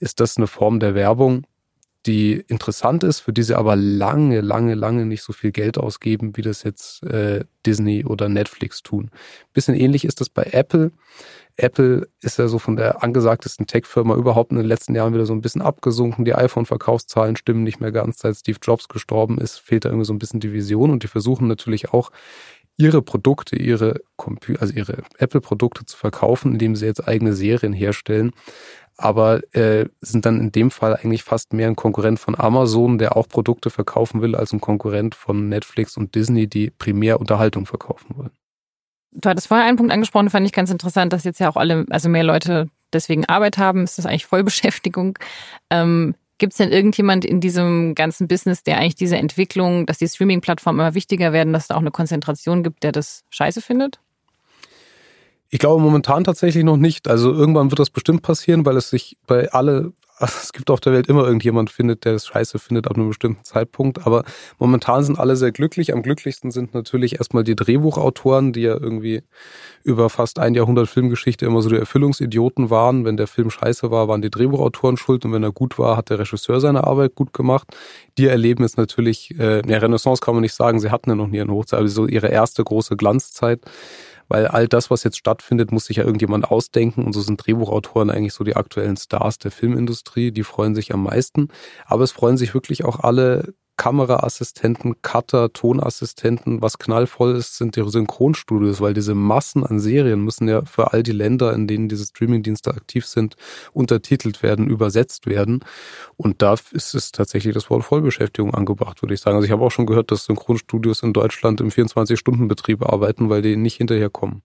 ist 0.00 0.18
das 0.18 0.36
eine 0.36 0.46
Form 0.46 0.80
der 0.80 0.94
Werbung, 0.94 1.44
die 2.06 2.34
interessant 2.48 3.04
ist, 3.04 3.20
für 3.20 3.32
die 3.32 3.42
sie 3.42 3.56
aber 3.56 3.76
lange, 3.76 4.40
lange, 4.40 4.74
lange 4.74 5.04
nicht 5.04 5.22
so 5.22 5.32
viel 5.32 5.52
Geld 5.52 5.76
ausgeben, 5.76 6.36
wie 6.36 6.42
das 6.42 6.62
jetzt 6.62 7.02
äh, 7.04 7.44
Disney 7.66 8.04
oder 8.06 8.28
Netflix 8.28 8.82
tun. 8.82 9.10
Bisschen 9.52 9.74
ähnlich 9.74 10.04
ist 10.04 10.20
das 10.20 10.30
bei 10.30 10.44
Apple. 10.52 10.92
Apple 11.56 12.08
ist 12.22 12.38
ja 12.38 12.48
so 12.48 12.58
von 12.58 12.76
der 12.76 13.02
angesagtesten 13.02 13.66
Tech-Firma 13.66 14.14
überhaupt 14.14 14.50
in 14.50 14.56
den 14.56 14.66
letzten 14.66 14.94
Jahren 14.94 15.12
wieder 15.12 15.26
so 15.26 15.34
ein 15.34 15.42
bisschen 15.42 15.60
abgesunken. 15.60 16.24
Die 16.24 16.34
iPhone-Verkaufszahlen 16.34 17.36
stimmen 17.36 17.64
nicht 17.64 17.80
mehr 17.80 17.92
ganz. 17.92 18.20
Seit 18.20 18.36
Steve 18.36 18.58
Jobs 18.62 18.88
gestorben 18.88 19.38
ist, 19.38 19.58
fehlt 19.58 19.84
da 19.84 19.90
irgendwie 19.90 20.06
so 20.06 20.14
ein 20.14 20.18
bisschen 20.18 20.40
die 20.40 20.54
Vision 20.54 20.90
und 20.90 21.02
die 21.02 21.08
versuchen 21.08 21.48
natürlich 21.48 21.92
auch 21.92 22.10
ihre 22.80 23.02
Produkte, 23.02 23.56
ihre 23.56 24.00
Compu 24.16 24.54
also 24.58 24.72
ihre 24.72 25.02
Apple-Produkte 25.18 25.84
zu 25.86 25.96
verkaufen, 25.96 26.52
indem 26.52 26.76
sie 26.76 26.86
jetzt 26.86 27.06
eigene 27.06 27.32
Serien 27.32 27.72
herstellen 27.72 28.32
aber 29.00 29.40
äh, 29.54 29.86
sind 30.00 30.26
dann 30.26 30.38
in 30.38 30.52
dem 30.52 30.70
Fall 30.70 30.94
eigentlich 30.94 31.22
fast 31.22 31.54
mehr 31.54 31.68
ein 31.68 31.76
Konkurrent 31.76 32.20
von 32.20 32.38
Amazon, 32.38 32.98
der 32.98 33.16
auch 33.16 33.28
Produkte 33.28 33.70
verkaufen 33.70 34.20
will, 34.20 34.36
als 34.36 34.52
ein 34.52 34.60
Konkurrent 34.60 35.14
von 35.14 35.48
Netflix 35.48 35.96
und 35.96 36.14
Disney, 36.14 36.48
die 36.48 36.70
primär 36.70 37.18
Unterhaltung 37.18 37.64
verkaufen 37.64 38.16
wollen. 38.16 38.30
Du 39.12 39.28
hattest 39.28 39.48
vorher 39.48 39.66
einen 39.66 39.78
Punkt 39.78 39.92
angesprochen, 39.92 40.30
fand 40.30 40.46
ich 40.46 40.52
ganz 40.52 40.70
interessant, 40.70 41.12
dass 41.12 41.24
jetzt 41.24 41.40
ja 41.40 41.48
auch 41.48 41.56
alle, 41.56 41.86
also 41.88 42.08
mehr 42.08 42.22
Leute 42.22 42.68
deswegen 42.92 43.24
Arbeit 43.24 43.56
haben. 43.56 43.84
Ist 43.84 43.96
das 43.98 44.06
eigentlich 44.06 44.26
Vollbeschäftigung? 44.26 45.18
Ähm, 45.70 46.14
Gibt 46.40 46.54
es 46.54 46.56
denn 46.56 46.72
irgendjemand 46.72 47.26
in 47.26 47.42
diesem 47.42 47.94
ganzen 47.94 48.26
Business, 48.26 48.62
der 48.62 48.78
eigentlich 48.78 48.94
diese 48.94 49.18
Entwicklung, 49.18 49.84
dass 49.84 49.98
die 49.98 50.08
Streaming-Plattformen 50.08 50.80
immer 50.80 50.94
wichtiger 50.94 51.34
werden, 51.34 51.52
dass 51.52 51.68
da 51.68 51.74
auch 51.74 51.80
eine 51.80 51.90
Konzentration 51.90 52.62
gibt, 52.62 52.82
der 52.82 52.92
das 52.92 53.24
scheiße 53.28 53.60
findet? 53.60 54.00
Ich 55.50 55.58
glaube 55.58 55.82
momentan 55.82 56.24
tatsächlich 56.24 56.64
noch 56.64 56.78
nicht. 56.78 57.08
Also 57.08 57.30
irgendwann 57.30 57.70
wird 57.70 57.78
das 57.78 57.90
bestimmt 57.90 58.22
passieren, 58.22 58.64
weil 58.64 58.78
es 58.78 58.88
sich 58.88 59.18
bei 59.26 59.52
alle, 59.52 59.92
es 60.42 60.52
gibt 60.52 60.70
auf 60.70 60.80
der 60.80 60.92
Welt 60.92 61.08
immer 61.08 61.24
irgendjemand 61.24 61.70
findet, 61.70 62.04
der 62.04 62.12
das 62.12 62.26
scheiße 62.26 62.58
findet 62.58 62.86
ab 62.86 62.96
einem 62.96 63.08
bestimmten 63.08 63.42
Zeitpunkt. 63.44 64.06
Aber 64.06 64.24
momentan 64.58 65.02
sind 65.02 65.18
alle 65.18 65.36
sehr 65.36 65.52
glücklich. 65.52 65.92
Am 65.92 66.02
glücklichsten 66.02 66.50
sind 66.50 66.74
natürlich 66.74 67.16
erstmal 67.16 67.42
die 67.42 67.56
Drehbuchautoren, 67.56 68.52
die 68.52 68.62
ja 68.62 68.74
irgendwie 68.74 69.22
über 69.82 70.10
fast 70.10 70.38
ein 70.38 70.54
Jahrhundert 70.54 70.88
Filmgeschichte 70.88 71.46
immer 71.46 71.62
so 71.62 71.70
die 71.70 71.76
Erfüllungsidioten 71.76 72.68
waren. 72.68 73.04
Wenn 73.04 73.16
der 73.16 73.26
Film 73.26 73.50
scheiße 73.50 73.90
war, 73.90 74.08
waren 74.08 74.20
die 74.20 74.30
Drehbuchautoren 74.30 74.98
schuld 74.98 75.24
und 75.24 75.32
wenn 75.32 75.42
er 75.42 75.52
gut 75.52 75.78
war, 75.78 75.96
hat 75.96 76.10
der 76.10 76.18
Regisseur 76.18 76.60
seine 76.60 76.84
Arbeit 76.84 77.14
gut 77.14 77.32
gemacht. 77.32 77.68
Die 78.18 78.26
erleben 78.26 78.62
jetzt 78.62 78.76
natürlich, 78.76 79.38
äh, 79.38 79.62
ja, 79.66 79.78
Renaissance 79.78 80.20
kann 80.20 80.34
man 80.34 80.42
nicht 80.42 80.54
sagen, 80.54 80.80
sie 80.80 80.90
hatten 80.90 81.08
ja 81.10 81.16
noch 81.16 81.28
nie 81.28 81.40
eine 81.40 81.52
Hochzeit, 81.52 81.80
aber 81.80 81.88
so 81.88 82.06
ihre 82.06 82.28
erste 82.28 82.62
große 82.62 82.96
Glanzzeit 82.96 83.60
weil 84.30 84.46
all 84.46 84.68
das, 84.68 84.90
was 84.90 85.04
jetzt 85.04 85.18
stattfindet, 85.18 85.72
muss 85.72 85.86
sich 85.86 85.98
ja 85.98 86.04
irgendjemand 86.04 86.50
ausdenken 86.50 87.04
und 87.04 87.12
so 87.12 87.20
sind 87.20 87.44
Drehbuchautoren 87.44 88.10
eigentlich 88.10 88.32
so 88.32 88.44
die 88.44 88.56
aktuellen 88.56 88.96
Stars 88.96 89.38
der 89.38 89.50
Filmindustrie, 89.50 90.30
die 90.30 90.44
freuen 90.44 90.74
sich 90.74 90.94
am 90.94 91.02
meisten. 91.02 91.48
Aber 91.84 92.04
es 92.04 92.12
freuen 92.12 92.36
sich 92.36 92.54
wirklich 92.54 92.84
auch 92.84 93.00
alle 93.00 93.54
Kameraassistenten, 93.80 95.00
Cutter, 95.00 95.54
Tonassistenten. 95.54 96.60
Was 96.60 96.76
knallvoll 96.76 97.34
ist, 97.34 97.56
sind 97.56 97.76
die 97.76 97.90
Synchronstudios, 97.90 98.82
weil 98.82 98.92
diese 98.92 99.14
Massen 99.14 99.64
an 99.64 99.80
Serien 99.80 100.22
müssen 100.22 100.48
ja 100.48 100.66
für 100.66 100.92
all 100.92 101.02
die 101.02 101.12
Länder, 101.12 101.54
in 101.54 101.66
denen 101.66 101.88
diese 101.88 102.04
Streamingdienste 102.04 102.72
aktiv 102.72 103.06
sind, 103.06 103.36
untertitelt 103.72 104.42
werden, 104.42 104.66
übersetzt 104.66 105.26
werden. 105.26 105.64
Und 106.18 106.42
da 106.42 106.56
ist 106.72 106.94
es 106.94 107.10
tatsächlich 107.10 107.54
das 107.54 107.70
Wort 107.70 107.82
Vollbeschäftigung 107.82 108.52
angebracht, 108.52 109.00
würde 109.00 109.14
ich 109.14 109.20
sagen. 109.20 109.36
Also 109.36 109.46
ich 109.46 109.50
habe 109.50 109.64
auch 109.64 109.70
schon 109.70 109.86
gehört, 109.86 110.10
dass 110.10 110.26
Synchronstudios 110.26 111.02
in 111.02 111.14
Deutschland 111.14 111.62
im 111.62 111.70
24-Stunden-Betrieb 111.70 112.82
arbeiten, 112.84 113.30
weil 113.30 113.40
die 113.40 113.56
nicht 113.56 113.78
hinterherkommen. 113.78 114.42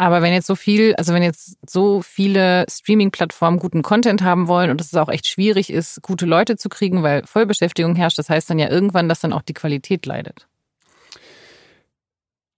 Aber 0.00 0.22
wenn 0.22 0.32
jetzt 0.32 0.46
so 0.46 0.54
viel, 0.54 0.94
also 0.94 1.12
wenn 1.12 1.22
jetzt 1.22 1.58
so 1.68 2.00
viele 2.00 2.64
Streaming-Plattformen 2.70 3.58
guten 3.58 3.82
Content 3.82 4.22
haben 4.22 4.48
wollen 4.48 4.70
und 4.70 4.80
es 4.80 4.94
auch 4.94 5.10
echt 5.10 5.26
schwierig 5.26 5.70
ist, 5.70 6.00
gute 6.00 6.24
Leute 6.24 6.56
zu 6.56 6.70
kriegen, 6.70 7.02
weil 7.02 7.22
Vollbeschäftigung 7.26 7.94
herrscht, 7.96 8.18
das 8.18 8.30
heißt 8.30 8.48
dann 8.48 8.58
ja 8.58 8.70
irgendwann, 8.70 9.10
dass 9.10 9.20
dann 9.20 9.34
auch 9.34 9.42
die 9.42 9.52
Qualität 9.52 10.06
leidet. 10.06 10.46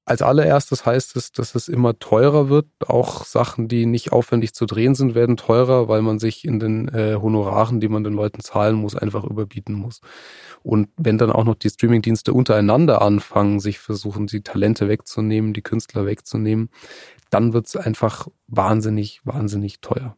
Als 0.04 0.20
allererstes 0.20 0.84
heißt 0.84 1.14
es, 1.14 1.30
dass 1.30 1.54
es 1.54 1.68
immer 1.68 1.96
teurer 1.96 2.48
wird. 2.48 2.66
Auch 2.88 3.24
Sachen, 3.24 3.68
die 3.68 3.86
nicht 3.86 4.10
aufwendig 4.10 4.52
zu 4.52 4.66
drehen 4.66 4.96
sind, 4.96 5.14
werden 5.14 5.36
teurer, 5.36 5.86
weil 5.88 6.02
man 6.02 6.18
sich 6.18 6.44
in 6.44 6.58
den 6.58 6.88
äh, 6.88 7.16
Honoraren, 7.22 7.78
die 7.78 7.88
man 7.88 8.02
den 8.02 8.12
Leuten 8.12 8.40
zahlen 8.40 8.74
muss, 8.74 8.96
einfach 8.96 9.22
überbieten 9.22 9.74
muss. 9.74 10.00
Und 10.64 10.88
wenn 10.96 11.18
dann 11.18 11.30
auch 11.30 11.44
noch 11.44 11.54
die 11.54 11.70
Streamingdienste 11.70 12.32
untereinander 12.32 13.00
anfangen, 13.00 13.60
sich 13.60 13.78
versuchen, 13.78 14.26
die 14.26 14.42
Talente 14.42 14.88
wegzunehmen, 14.88 15.52
die 15.52 15.62
Künstler 15.62 16.04
wegzunehmen, 16.04 16.70
dann 17.30 17.52
wird 17.52 17.66
es 17.66 17.76
einfach 17.76 18.26
wahnsinnig, 18.48 19.20
wahnsinnig 19.22 19.80
teuer. 19.80 20.16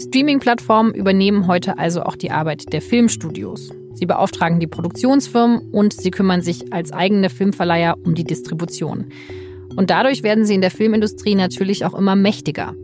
Streaming-Plattformen 0.00 0.94
übernehmen 0.94 1.48
heute 1.48 1.76
also 1.76 2.04
auch 2.04 2.14
die 2.14 2.30
Arbeit 2.30 2.72
der 2.72 2.80
Filmstudios. 2.80 3.72
Sie 3.94 4.06
beauftragen 4.06 4.60
die 4.60 4.66
Produktionsfirmen 4.66 5.70
und 5.72 5.92
sie 5.92 6.10
kümmern 6.10 6.42
sich 6.42 6.72
als 6.72 6.92
eigene 6.92 7.30
Filmverleiher 7.30 7.96
um 8.04 8.14
die 8.14 8.24
Distribution. 8.24 9.06
Und 9.76 9.90
dadurch 9.90 10.22
werden 10.22 10.44
sie 10.44 10.54
in 10.54 10.60
der 10.60 10.70
Filmindustrie 10.70 11.34
natürlich 11.34 11.84
auch 11.84 11.94
immer 11.94 12.16
mächtiger. 12.16 12.74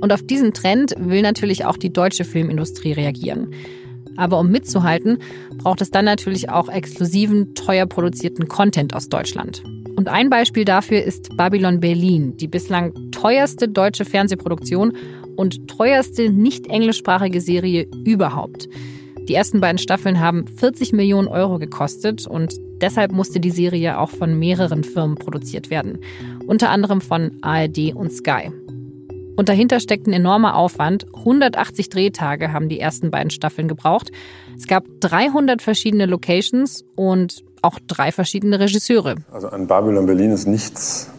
Und 0.00 0.12
auf 0.12 0.22
diesen 0.22 0.52
Trend 0.52 0.94
will 0.98 1.22
natürlich 1.22 1.64
auch 1.64 1.76
die 1.76 1.92
deutsche 1.92 2.24
Filmindustrie 2.24 2.92
reagieren. 2.92 3.54
Aber 4.16 4.38
um 4.38 4.50
mitzuhalten, 4.50 5.18
braucht 5.56 5.80
es 5.80 5.90
dann 5.90 6.04
natürlich 6.04 6.50
auch 6.50 6.68
exklusiven, 6.68 7.54
teuer 7.54 7.86
produzierten 7.86 8.48
Content 8.48 8.94
aus 8.94 9.08
Deutschland. 9.08 9.62
Und 9.96 10.08
ein 10.08 10.28
Beispiel 10.28 10.64
dafür 10.64 11.02
ist 11.02 11.36
Babylon 11.36 11.80
Berlin, 11.80 12.36
die 12.36 12.48
bislang 12.48 12.92
teuerste 13.12 13.68
deutsche 13.68 14.04
Fernsehproduktion 14.04 14.92
und 15.36 15.68
teuerste 15.68 16.30
nicht 16.30 16.66
englischsprachige 16.66 17.40
Serie 17.40 17.86
überhaupt. 18.04 18.68
Die 19.28 19.34
ersten 19.34 19.60
beiden 19.60 19.78
Staffeln 19.78 20.20
haben 20.20 20.46
40 20.46 20.92
Millionen 20.92 21.28
Euro 21.28 21.58
gekostet 21.58 22.26
und 22.26 22.54
deshalb 22.82 23.12
musste 23.12 23.40
die 23.40 23.50
Serie 23.50 23.98
auch 23.98 24.10
von 24.10 24.38
mehreren 24.38 24.84
Firmen 24.84 25.16
produziert 25.16 25.70
werden, 25.70 25.98
unter 26.46 26.68
anderem 26.68 27.00
von 27.00 27.38
ARD 27.40 27.94
und 27.94 28.12
Sky. 28.12 28.50
Und 29.36 29.48
dahinter 29.48 29.80
steckt 29.80 30.06
ein 30.06 30.12
enormer 30.12 30.54
Aufwand. 30.56 31.06
180 31.14 31.88
Drehtage 31.88 32.52
haben 32.52 32.68
die 32.68 32.78
ersten 32.78 33.10
beiden 33.10 33.30
Staffeln 33.30 33.66
gebraucht. 33.66 34.12
Es 34.56 34.66
gab 34.66 34.84
300 35.00 35.60
verschiedene 35.62 36.06
Locations 36.06 36.84
und 36.94 37.42
auch 37.62 37.78
drei 37.86 38.12
verschiedene 38.12 38.60
Regisseure. 38.60 39.16
Also 39.32 39.48
an 39.48 39.66
Babylon 39.66 40.06
Berlin 40.06 40.30
ist 40.30 40.46
nichts, 40.46 41.10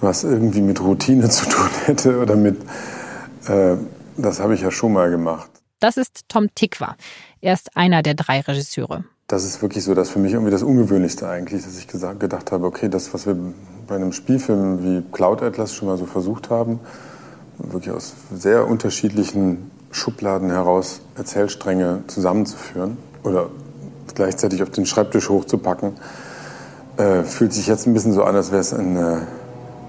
was 0.00 0.24
irgendwie 0.24 0.60
mit 0.60 0.80
Routine 0.82 1.28
zu 1.30 1.48
tun 1.48 1.68
hätte 1.84 2.20
oder 2.20 2.36
mit, 2.36 2.56
äh, 3.46 3.76
das 4.16 4.40
habe 4.40 4.54
ich 4.54 4.60
ja 4.60 4.70
schon 4.70 4.92
mal 4.92 5.10
gemacht. 5.10 5.50
Das 5.80 5.96
ist 5.96 6.28
Tom 6.28 6.48
Tikwa. 6.54 6.96
Er 7.40 7.54
ist 7.54 7.76
einer 7.76 8.02
der 8.02 8.14
drei 8.14 8.40
Regisseure. 8.40 9.04
Das 9.26 9.44
ist 9.44 9.62
wirklich 9.62 9.84
so, 9.84 9.94
dass 9.94 10.10
für 10.10 10.18
mich 10.18 10.32
irgendwie 10.32 10.50
das 10.50 10.62
Ungewöhnlichste 10.62 11.28
eigentlich, 11.28 11.64
dass 11.64 11.78
ich 11.78 11.88
gesagt, 11.88 12.20
gedacht 12.20 12.52
habe, 12.52 12.66
okay, 12.66 12.88
das, 12.88 13.12
was 13.14 13.26
wir 13.26 13.36
bei 13.86 13.96
einem 13.96 14.12
Spielfilm 14.12 14.82
wie 14.82 15.02
Cloud 15.12 15.42
Atlas 15.42 15.74
schon 15.74 15.88
mal 15.88 15.96
so 15.96 16.06
versucht 16.06 16.50
haben, 16.50 16.80
wirklich 17.58 17.94
aus 17.94 18.14
sehr 18.32 18.66
unterschiedlichen 18.66 19.70
Schubladen 19.90 20.50
heraus 20.50 21.00
Erzählstränge 21.16 22.02
zusammenzuführen 22.06 22.96
oder 23.22 23.48
gleichzeitig 24.14 24.62
auf 24.62 24.70
den 24.70 24.86
Schreibtisch 24.86 25.28
hochzupacken, 25.28 25.92
äh, 26.96 27.22
fühlt 27.22 27.52
sich 27.52 27.66
jetzt 27.66 27.86
ein 27.86 27.94
bisschen 27.94 28.12
so 28.12 28.24
an, 28.24 28.36
als 28.36 28.50
wäre 28.50 28.60
es 28.60 28.72
eine 28.74 29.26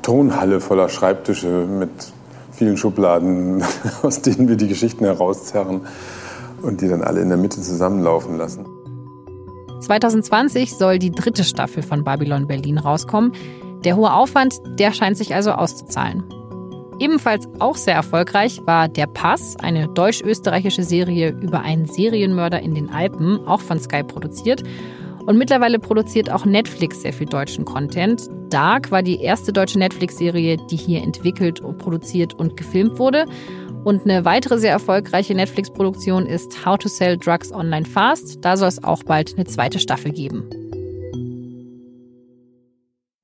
Tonhalle 0.01 0.61
voller 0.61 0.89
Schreibtische 0.89 1.65
mit 1.65 1.89
vielen 2.55 2.77
Schubladen, 2.77 3.63
aus 4.01 4.21
denen 4.21 4.47
wir 4.47 4.55
die 4.55 4.67
Geschichten 4.67 5.05
herauszerren 5.05 5.81
und 6.61 6.81
die 6.81 6.87
dann 6.87 7.01
alle 7.01 7.21
in 7.21 7.29
der 7.29 7.37
Mitte 7.37 7.61
zusammenlaufen 7.61 8.37
lassen. 8.37 8.65
2020 9.81 10.73
soll 10.73 10.97
die 10.99 11.11
dritte 11.11 11.43
Staffel 11.43 11.83
von 11.83 12.03
Babylon 12.03 12.47
Berlin 12.47 12.77
rauskommen. 12.77 13.33
Der 13.83 13.95
hohe 13.95 14.11
Aufwand, 14.11 14.55
der 14.79 14.93
scheint 14.93 15.17
sich 15.17 15.35
also 15.35 15.51
auszuzahlen. 15.51 16.23
Ebenfalls 16.97 17.47
auch 17.59 17.75
sehr 17.75 17.93
erfolgreich 17.93 18.61
war 18.65 18.87
Der 18.87 19.05
Pass, 19.05 19.57
eine 19.61 19.89
deutsch-österreichische 19.89 20.83
Serie 20.83 21.29
über 21.41 21.61
einen 21.61 21.85
Serienmörder 21.85 22.61
in 22.61 22.73
den 22.73 22.89
Alpen, 22.89 23.45
auch 23.45 23.59
von 23.59 23.79
Sky 23.79 24.01
produziert. 24.03 24.63
Und 25.25 25.37
mittlerweile 25.37 25.79
produziert 25.79 26.29
auch 26.29 26.45
Netflix 26.45 27.01
sehr 27.01 27.13
viel 27.13 27.25
deutschen 27.25 27.65
Content. 27.65 28.29
Dark 28.49 28.91
war 28.91 29.01
die 29.01 29.21
erste 29.21 29.51
deutsche 29.51 29.79
Netflix-Serie, 29.79 30.57
die 30.69 30.75
hier 30.75 31.01
entwickelt 31.01 31.59
und 31.59 31.79
produziert 31.79 32.35
und 32.35 32.57
gefilmt 32.57 32.99
wurde. 32.99 33.25
Und 33.83 34.03
eine 34.03 34.23
weitere 34.23 34.59
sehr 34.59 34.71
erfolgreiche 34.71 35.33
Netflix-Produktion 35.33 36.27
ist 36.27 36.65
How 36.65 36.77
to 36.77 36.87
Sell 36.87 37.17
Drugs 37.17 37.51
Online 37.51 37.85
Fast. 37.85 38.45
Da 38.45 38.55
soll 38.55 38.67
es 38.67 38.83
auch 38.83 39.03
bald 39.03 39.33
eine 39.35 39.45
zweite 39.45 39.79
Staffel 39.79 40.11
geben. 40.11 40.47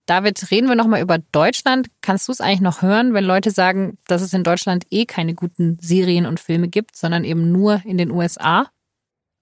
David, 0.08 0.52
reden 0.52 0.68
wir 0.68 0.76
nochmal 0.76 1.02
über 1.02 1.20
Deutschland. 1.32 1.88
Kannst 2.02 2.28
du 2.28 2.32
es 2.32 2.42
eigentlich 2.42 2.62
noch 2.62 2.82
hören, 2.82 3.14
wenn 3.14 3.24
Leute 3.24 3.52
sagen, 3.52 3.98
dass 4.08 4.22
es 4.22 4.34
in 4.34 4.44
Deutschland 4.44 4.86
eh 4.90 5.06
keine 5.06 5.36
guten 5.36 5.78
Serien 5.80 6.26
und 6.26 6.40
Filme 6.40 6.68
gibt, 6.68 6.96
sondern 6.96 7.24
eben 7.24 7.52
nur 7.52 7.82
in 7.86 7.98
den 7.98 8.12
USA? 8.12 8.68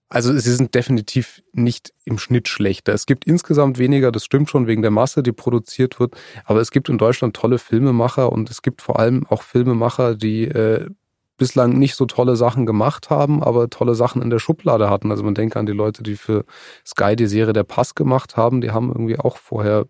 Also 0.09 0.35
sie 0.35 0.53
sind 0.53 0.73
definitiv 0.73 1.43
nicht 1.53 1.93
im 2.03 2.17
Schnitt 2.17 2.47
schlechter. 2.47 2.93
Es 2.93 3.05
gibt 3.05 3.25
insgesamt 3.25 3.77
weniger, 3.77 4.11
das 4.11 4.25
stimmt 4.25 4.49
schon 4.49 4.65
wegen 4.65 4.81
der 4.81 4.89
Masse, 4.89 5.21
die 5.21 5.31
produziert 5.31 5.99
wird. 5.99 6.15
Aber 6.45 6.61
es 6.61 6.71
gibt 6.71 6.89
in 6.89 6.97
Deutschland 6.97 7.35
tolle 7.35 7.59
Filmemacher 7.59 8.31
und 8.31 8.49
es 8.49 8.63
gibt 8.63 8.81
vor 8.81 8.99
allem 8.99 9.27
auch 9.27 9.43
Filmemacher, 9.43 10.15
die 10.15 10.45
äh, 10.45 10.89
bislang 11.37 11.77
nicht 11.77 11.95
so 11.95 12.05
tolle 12.05 12.35
Sachen 12.35 12.65
gemacht 12.65 13.11
haben, 13.11 13.41
aber 13.43 13.69
tolle 13.69 13.93
Sachen 13.95 14.21
in 14.21 14.31
der 14.31 14.39
Schublade 14.39 14.89
hatten. 14.89 15.11
Also 15.11 15.23
man 15.23 15.35
denke 15.35 15.59
an 15.59 15.67
die 15.67 15.73
Leute, 15.73 16.01
die 16.01 16.15
für 16.15 16.43
Sky 16.85 17.15
die 17.15 17.27
Serie 17.27 17.53
Der 17.53 17.63
Pass 17.63 17.93
gemacht 17.93 18.35
haben, 18.35 18.61
die 18.61 18.71
haben 18.71 18.89
irgendwie 18.89 19.17
auch 19.17 19.37
vorher 19.37 19.85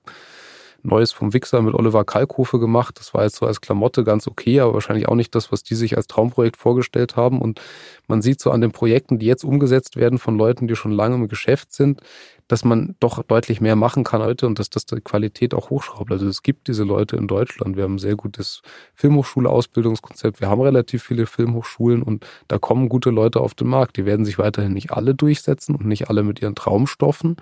Neues 0.84 1.12
vom 1.12 1.34
Wichser 1.34 1.62
mit 1.62 1.74
Oliver 1.74 2.06
Kalkofe 2.06 2.60
gemacht. 2.60 3.00
Das 3.00 3.14
war 3.14 3.24
jetzt 3.24 3.36
so 3.36 3.46
als 3.46 3.62
Klamotte 3.62 4.04
ganz 4.04 4.28
okay, 4.28 4.60
aber 4.60 4.74
wahrscheinlich 4.74 5.08
auch 5.08 5.16
nicht 5.16 5.36
das, 5.36 5.52
was 5.52 5.64
die 5.64 5.76
sich 5.76 5.98
als 5.98 6.08
Traumprojekt 6.08 6.58
vorgestellt 6.58 7.16
haben. 7.16 7.42
Und 7.42 7.62
man 8.08 8.22
sieht 8.22 8.40
so 8.40 8.52
an 8.52 8.62
den 8.62 8.72
Projekten, 8.72 9.20
die 9.20 9.26
jetzt 9.26 9.44
umgesetzt 9.44 9.96
werden 9.96 10.20
von 10.20 10.38
Leuten, 10.38 10.68
die 10.68 10.76
schon 10.76 10.92
lange 10.92 11.16
im 11.16 11.28
Geschäft 11.28 11.74
sind, 11.74 12.02
dass 12.50 12.66
man 12.66 12.96
doch 13.00 13.22
deutlich 13.24 13.62
mehr 13.62 13.76
machen 13.76 14.04
kann 14.04 14.22
heute 14.22 14.48
und 14.48 14.58
dass 14.58 14.70
das 14.70 14.86
die 14.86 15.00
Qualität 15.02 15.54
auch 15.54 15.70
hochschraubt. 15.70 16.12
Also 16.12 16.28
es 16.28 16.42
gibt 16.42 16.68
diese 16.68 16.84
Leute 16.84 17.16
in 17.16 17.28
Deutschland. 17.28 17.78
Wir 17.78 17.84
haben 17.84 17.96
ein 17.96 18.00
sehr 18.00 18.16
gutes 18.16 18.62
Filmhochschule-Ausbildungskonzept. 18.96 20.42
Wir 20.42 20.50
haben 20.50 20.62
relativ 20.62 21.04
viele 21.04 21.28
Filmhochschulen 21.28 22.02
und 22.02 22.26
da 22.48 22.58
kommen 22.58 22.90
gute 22.90 23.12
Leute 23.12 23.40
auf 23.40 23.54
den 23.54 23.68
Markt. 23.68 23.98
Die 23.98 24.06
werden 24.06 24.26
sich 24.26 24.40
weiterhin 24.40 24.74
nicht 24.74 24.92
alle 24.92 25.14
durchsetzen 25.14 25.76
und 25.76 25.86
nicht 25.86 26.10
alle 26.10 26.24
mit 26.24 26.42
ihren 26.42 26.56
Traumstoffen. 26.56 27.38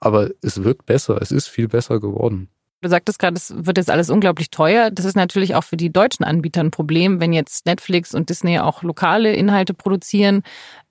Aber 0.00 0.30
es 0.42 0.64
wird 0.64 0.86
besser. 0.86 1.22
Es 1.22 1.30
ist 1.30 1.46
viel 1.46 1.68
besser 1.68 2.00
geworden. 2.00 2.48
Du 2.80 2.88
sagtest 2.88 3.18
gerade, 3.18 3.36
es 3.36 3.52
wird 3.56 3.76
jetzt 3.76 3.90
alles 3.90 4.08
unglaublich 4.08 4.50
teuer. 4.50 4.90
Das 4.90 5.04
ist 5.04 5.16
natürlich 5.16 5.56
auch 5.56 5.64
für 5.64 5.76
die 5.76 5.90
deutschen 5.90 6.24
Anbieter 6.24 6.60
ein 6.60 6.70
Problem, 6.70 7.18
wenn 7.18 7.32
jetzt 7.32 7.66
Netflix 7.66 8.14
und 8.14 8.30
Disney 8.30 8.60
auch 8.60 8.82
lokale 8.82 9.32
Inhalte 9.32 9.74
produzieren. 9.74 10.42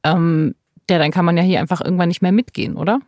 Ähm, 0.04 0.56
ja, 0.90 0.98
dann 0.98 1.12
kann 1.12 1.26
man 1.26 1.38
ja 1.38 1.44
hier 1.44 1.60
einfach 1.60 1.82
irgendwann 1.82 2.10
nicht 2.10 2.22
mehr 2.22 2.34
mitgehen, 2.34 2.76
oder? 2.76 3.00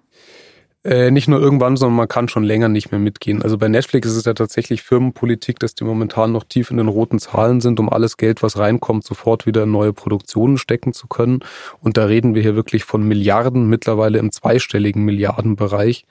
Äh, 0.85 1.11
nicht 1.11 1.27
nur 1.27 1.41
irgendwann, 1.41 1.75
sondern 1.75 1.97
man 1.97 2.07
kann 2.07 2.29
schon 2.29 2.45
länger 2.45 2.69
nicht 2.69 2.91
mehr 2.91 3.01
mitgehen. 3.01 3.41
Also 3.41 3.57
bei 3.57 3.67
Netflix 3.67 4.07
ist 4.07 4.15
es 4.15 4.23
ja 4.23 4.33
tatsächlich 4.33 4.81
Firmenpolitik, 4.81 5.59
dass 5.59 5.75
die 5.75 5.83
momentan 5.83 6.31
noch 6.31 6.45
tief 6.45 6.71
in 6.71 6.77
den 6.77 6.87
roten 6.87 7.19
Zahlen 7.19 7.59
sind, 7.59 7.81
um 7.81 7.89
alles 7.89 8.15
Geld, 8.15 8.41
was 8.43 8.57
reinkommt, 8.57 9.03
sofort 9.03 9.45
wieder 9.45 9.63
in 9.63 9.71
neue 9.71 9.91
Produktionen 9.91 10.57
stecken 10.57 10.93
zu 10.93 11.07
können. 11.07 11.41
Und 11.81 11.97
da 11.97 12.05
reden 12.05 12.33
wir 12.33 12.41
hier 12.41 12.55
wirklich 12.55 12.85
von 12.85 13.03
Milliarden, 13.03 13.67
mittlerweile 13.67 14.19
im 14.19 14.31
zweistelligen 14.31 15.03
Milliardenbereich. 15.03 16.05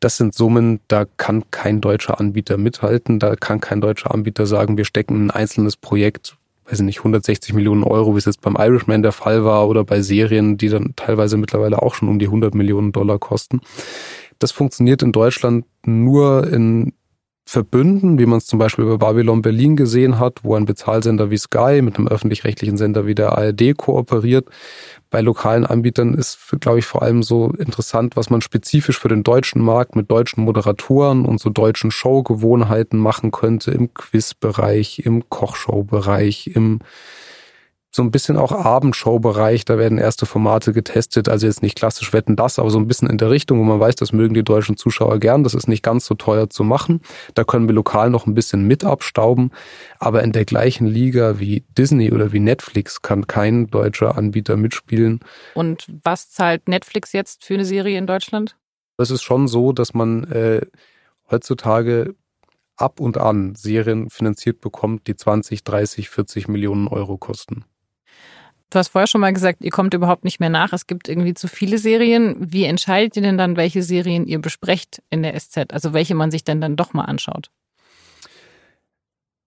Das 0.00 0.16
sind 0.16 0.34
Summen, 0.34 0.80
da 0.88 1.06
kann 1.16 1.50
kein 1.50 1.80
deutscher 1.80 2.20
Anbieter 2.20 2.56
mithalten. 2.56 3.18
Da 3.18 3.34
kann 3.34 3.60
kein 3.60 3.80
deutscher 3.80 4.14
Anbieter 4.14 4.46
sagen, 4.46 4.76
wir 4.76 4.84
stecken 4.84 5.26
ein 5.26 5.30
einzelnes 5.30 5.76
Projekt 5.76 6.36
weiß 6.70 6.80
nicht, 6.80 6.98
160 6.98 7.54
Millionen 7.54 7.82
Euro, 7.82 8.14
wie 8.14 8.18
es 8.18 8.24
jetzt 8.26 8.40
beim 8.40 8.56
Irishman 8.56 9.02
der 9.02 9.12
Fall 9.12 9.44
war 9.44 9.68
oder 9.68 9.84
bei 9.84 10.02
Serien, 10.02 10.58
die 10.58 10.68
dann 10.68 10.94
teilweise 10.96 11.36
mittlerweile 11.36 11.82
auch 11.82 11.94
schon 11.94 12.08
um 12.08 12.18
die 12.18 12.26
100 12.26 12.54
Millionen 12.54 12.92
Dollar 12.92 13.18
kosten. 13.18 13.60
Das 14.38 14.52
funktioniert 14.52 15.02
in 15.02 15.12
Deutschland 15.12 15.64
nur 15.84 16.46
in 16.52 16.92
Verbünden, 17.48 18.18
wie 18.18 18.26
man 18.26 18.36
es 18.36 18.46
zum 18.46 18.58
Beispiel 18.58 18.84
bei 18.84 18.98
Babylon 18.98 19.40
Berlin 19.40 19.74
gesehen 19.74 20.18
hat, 20.18 20.40
wo 20.44 20.54
ein 20.54 20.66
Bezahlsender 20.66 21.30
wie 21.30 21.38
Sky 21.38 21.80
mit 21.80 21.96
einem 21.96 22.06
öffentlich-rechtlichen 22.06 22.76
Sender 22.76 23.06
wie 23.06 23.14
der 23.14 23.38
ARD 23.38 23.74
kooperiert. 23.74 24.50
Bei 25.08 25.22
lokalen 25.22 25.64
Anbietern 25.64 26.12
ist, 26.12 26.38
glaube 26.60 26.80
ich, 26.80 26.84
vor 26.84 27.00
allem 27.00 27.22
so 27.22 27.50
interessant, 27.52 28.16
was 28.16 28.28
man 28.28 28.42
spezifisch 28.42 28.98
für 28.98 29.08
den 29.08 29.22
deutschen 29.22 29.62
Markt 29.62 29.96
mit 29.96 30.10
deutschen 30.10 30.44
Moderatoren 30.44 31.24
und 31.24 31.40
so 31.40 31.48
deutschen 31.48 31.90
Showgewohnheiten 31.90 32.98
machen 32.98 33.30
könnte 33.30 33.70
im 33.70 33.94
Quizbereich, 33.94 34.98
im 35.06 35.30
Kochshowbereich, 35.30 36.48
im 36.48 36.80
so 37.98 38.04
ein 38.04 38.12
bisschen 38.12 38.36
auch 38.36 38.52
Abendshow-Bereich, 38.52 39.64
da 39.64 39.76
werden 39.76 39.98
erste 39.98 40.24
Formate 40.24 40.72
getestet, 40.72 41.28
also 41.28 41.48
jetzt 41.48 41.62
nicht 41.62 41.76
klassisch 41.76 42.12
Wetten 42.12 42.36
das, 42.36 42.60
aber 42.60 42.70
so 42.70 42.78
ein 42.78 42.86
bisschen 42.86 43.10
in 43.10 43.18
der 43.18 43.28
Richtung, 43.28 43.58
wo 43.58 43.64
man 43.64 43.80
weiß, 43.80 43.96
das 43.96 44.12
mögen 44.12 44.34
die 44.34 44.44
deutschen 44.44 44.76
Zuschauer 44.76 45.18
gern, 45.18 45.42
das 45.42 45.52
ist 45.52 45.66
nicht 45.66 45.82
ganz 45.82 46.06
so 46.06 46.14
teuer 46.14 46.48
zu 46.48 46.62
machen. 46.62 47.00
Da 47.34 47.42
können 47.42 47.66
wir 47.66 47.74
lokal 47.74 48.08
noch 48.08 48.26
ein 48.26 48.34
bisschen 48.34 48.68
mit 48.68 48.84
abstauben, 48.84 49.50
aber 49.98 50.22
in 50.22 50.30
der 50.30 50.44
gleichen 50.44 50.86
Liga 50.86 51.40
wie 51.40 51.64
Disney 51.76 52.12
oder 52.12 52.32
wie 52.32 52.38
Netflix 52.38 53.02
kann 53.02 53.26
kein 53.26 53.66
deutscher 53.66 54.16
Anbieter 54.16 54.56
mitspielen. 54.56 55.18
Und 55.54 55.88
was 56.04 56.30
zahlt 56.30 56.68
Netflix 56.68 57.12
jetzt 57.12 57.44
für 57.44 57.54
eine 57.54 57.64
Serie 57.64 57.98
in 57.98 58.06
Deutschland? 58.06 58.56
Es 58.96 59.10
ist 59.10 59.22
schon 59.22 59.48
so, 59.48 59.72
dass 59.72 59.92
man 59.92 60.22
äh, 60.30 60.60
heutzutage 61.28 62.14
ab 62.76 63.00
und 63.00 63.18
an 63.18 63.56
Serien 63.56 64.08
finanziert 64.08 64.60
bekommt, 64.60 65.08
die 65.08 65.16
20, 65.16 65.64
30, 65.64 66.08
40 66.10 66.46
Millionen 66.46 66.86
Euro 66.86 67.18
kosten. 67.18 67.64
Du 68.70 68.78
hast 68.78 68.88
vorher 68.88 69.06
schon 69.06 69.22
mal 69.22 69.32
gesagt, 69.32 69.62
ihr 69.62 69.70
kommt 69.70 69.94
überhaupt 69.94 70.24
nicht 70.24 70.40
mehr 70.40 70.50
nach. 70.50 70.72
Es 70.72 70.86
gibt 70.86 71.08
irgendwie 71.08 71.32
zu 71.32 71.48
viele 71.48 71.78
Serien. 71.78 72.36
Wie 72.38 72.64
entscheidet 72.64 73.16
ihr 73.16 73.22
denn 73.22 73.38
dann, 73.38 73.56
welche 73.56 73.82
Serien 73.82 74.26
ihr 74.26 74.40
besprecht 74.40 75.02
in 75.08 75.22
der 75.22 75.38
SZ? 75.38 75.72
Also 75.72 75.94
welche 75.94 76.14
man 76.14 76.30
sich 76.30 76.44
denn 76.44 76.60
dann 76.60 76.76
doch 76.76 76.92
mal 76.92 77.04
anschaut? 77.04 77.50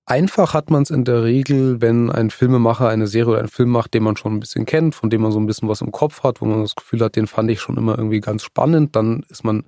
Einfach 0.08 0.56
hat 0.56 0.72
man 0.72 0.82
es 0.82 0.90
in 0.90 1.06
der 1.06 1.24
Regel, 1.24 1.80
wenn 1.82 2.10
ein 2.10 2.32
Filmemacher 2.32 2.90
eine 2.90 3.08
Serie 3.08 3.34
oder 3.34 3.40
einen 3.40 3.48
Film 3.48 3.70
macht, 3.70 3.94
den 3.94 4.04
man 4.04 4.18
schon 4.18 4.34
ein 4.34 4.40
bisschen 4.40 4.66
kennt, 4.66 4.96
von 4.96 5.10
dem 5.10 5.22
man 5.22 5.32
so 5.32 5.40
ein 5.40 5.46
bisschen 5.46 5.70
was 5.70 5.82
im 5.82 5.92
Kopf 5.92 6.24
hat, 6.24 6.42
wo 6.42 6.46
man 6.46 6.62
das 6.62 6.76
Gefühl 6.76 7.02
hat, 7.02 7.16
den 7.16 7.28
fand 7.28 7.50
ich 7.52 7.62
schon 7.62 7.78
immer 7.78 7.98
irgendwie 7.98 8.20
ganz 8.20 8.44
spannend, 8.44 8.96
dann 8.96 9.24
ist 9.30 9.44
man 9.44 9.64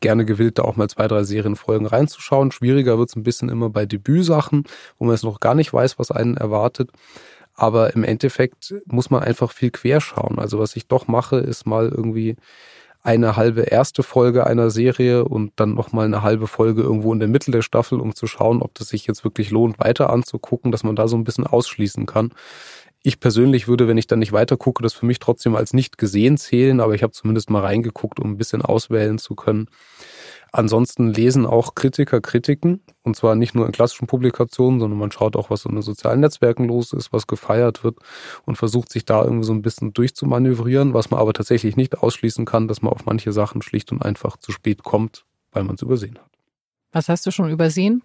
gerne 0.00 0.24
gewillt, 0.24 0.58
da 0.58 0.64
auch 0.64 0.76
mal 0.76 0.88
zwei, 0.88 1.08
drei 1.08 1.22
Serienfolgen 1.22 1.86
reinzuschauen. 1.86 2.52
Schwieriger 2.52 2.98
wird 2.98 3.08
es 3.10 3.16
ein 3.16 3.22
bisschen 3.22 3.48
immer 3.48 3.70
bei 3.70 3.86
Debütsachen, 3.86 4.64
wo 4.98 5.06
man 5.06 5.14
es 5.14 5.22
noch 5.22 5.40
gar 5.40 5.54
nicht 5.54 5.72
weiß, 5.72 5.98
was 5.98 6.10
einen 6.10 6.36
erwartet. 6.36 6.90
Aber 7.58 7.92
im 7.94 8.04
Endeffekt 8.04 8.72
muss 8.86 9.10
man 9.10 9.24
einfach 9.24 9.50
viel 9.50 9.72
querschauen. 9.72 10.38
Also 10.38 10.60
was 10.60 10.76
ich 10.76 10.86
doch 10.86 11.08
mache, 11.08 11.38
ist 11.38 11.66
mal 11.66 11.88
irgendwie 11.88 12.36
eine 13.02 13.34
halbe 13.34 13.62
erste 13.62 14.04
Folge 14.04 14.46
einer 14.46 14.70
Serie 14.70 15.24
und 15.24 15.50
dann 15.56 15.74
nochmal 15.74 16.04
eine 16.04 16.22
halbe 16.22 16.46
Folge 16.46 16.82
irgendwo 16.82 17.12
in 17.12 17.18
der 17.18 17.26
Mitte 17.26 17.50
der 17.50 17.62
Staffel, 17.62 17.98
um 17.98 18.14
zu 18.14 18.28
schauen, 18.28 18.62
ob 18.62 18.74
das 18.74 18.90
sich 18.90 19.08
jetzt 19.08 19.24
wirklich 19.24 19.50
lohnt, 19.50 19.80
weiter 19.80 20.10
anzugucken, 20.10 20.70
dass 20.70 20.84
man 20.84 20.94
da 20.94 21.08
so 21.08 21.16
ein 21.16 21.24
bisschen 21.24 21.48
ausschließen 21.48 22.06
kann. 22.06 22.30
Ich 23.02 23.18
persönlich 23.18 23.66
würde, 23.66 23.88
wenn 23.88 23.98
ich 23.98 24.06
dann 24.06 24.20
nicht 24.20 24.32
weiter 24.32 24.56
gucke, 24.56 24.84
das 24.84 24.92
für 24.92 25.06
mich 25.06 25.18
trotzdem 25.18 25.56
als 25.56 25.72
nicht 25.72 25.98
gesehen 25.98 26.36
zählen, 26.36 26.78
aber 26.78 26.94
ich 26.94 27.02
habe 27.02 27.12
zumindest 27.12 27.50
mal 27.50 27.64
reingeguckt, 27.64 28.20
um 28.20 28.30
ein 28.30 28.38
bisschen 28.38 28.62
auswählen 28.62 29.18
zu 29.18 29.34
können. 29.34 29.66
Ansonsten 30.52 31.12
lesen 31.12 31.46
auch 31.46 31.74
Kritiker 31.74 32.20
Kritiken 32.20 32.80
und 33.02 33.16
zwar 33.16 33.34
nicht 33.34 33.54
nur 33.54 33.66
in 33.66 33.72
klassischen 33.72 34.06
Publikationen, 34.06 34.80
sondern 34.80 34.98
man 34.98 35.12
schaut 35.12 35.36
auch, 35.36 35.50
was 35.50 35.64
in 35.64 35.72
den 35.72 35.82
sozialen 35.82 36.20
Netzwerken 36.20 36.64
los 36.64 36.92
ist, 36.92 37.12
was 37.12 37.26
gefeiert 37.26 37.84
wird 37.84 37.98
und 38.46 38.56
versucht 38.56 38.90
sich 38.90 39.04
da 39.04 39.22
irgendwie 39.22 39.44
so 39.44 39.52
ein 39.52 39.62
bisschen 39.62 39.92
durchzumanövrieren, 39.92 40.94
was 40.94 41.10
man 41.10 41.20
aber 41.20 41.32
tatsächlich 41.32 41.76
nicht 41.76 41.98
ausschließen 41.98 42.44
kann, 42.44 42.68
dass 42.68 42.82
man 42.82 42.92
auf 42.92 43.04
manche 43.04 43.32
Sachen 43.32 43.62
schlicht 43.62 43.92
und 43.92 44.02
einfach 44.02 44.36
zu 44.36 44.52
spät 44.52 44.82
kommt, 44.82 45.24
weil 45.52 45.64
man 45.64 45.74
es 45.74 45.82
übersehen 45.82 46.18
hat. 46.18 46.30
Was 46.92 47.08
hast 47.08 47.26
du 47.26 47.30
schon 47.30 47.50
übersehen? 47.50 48.02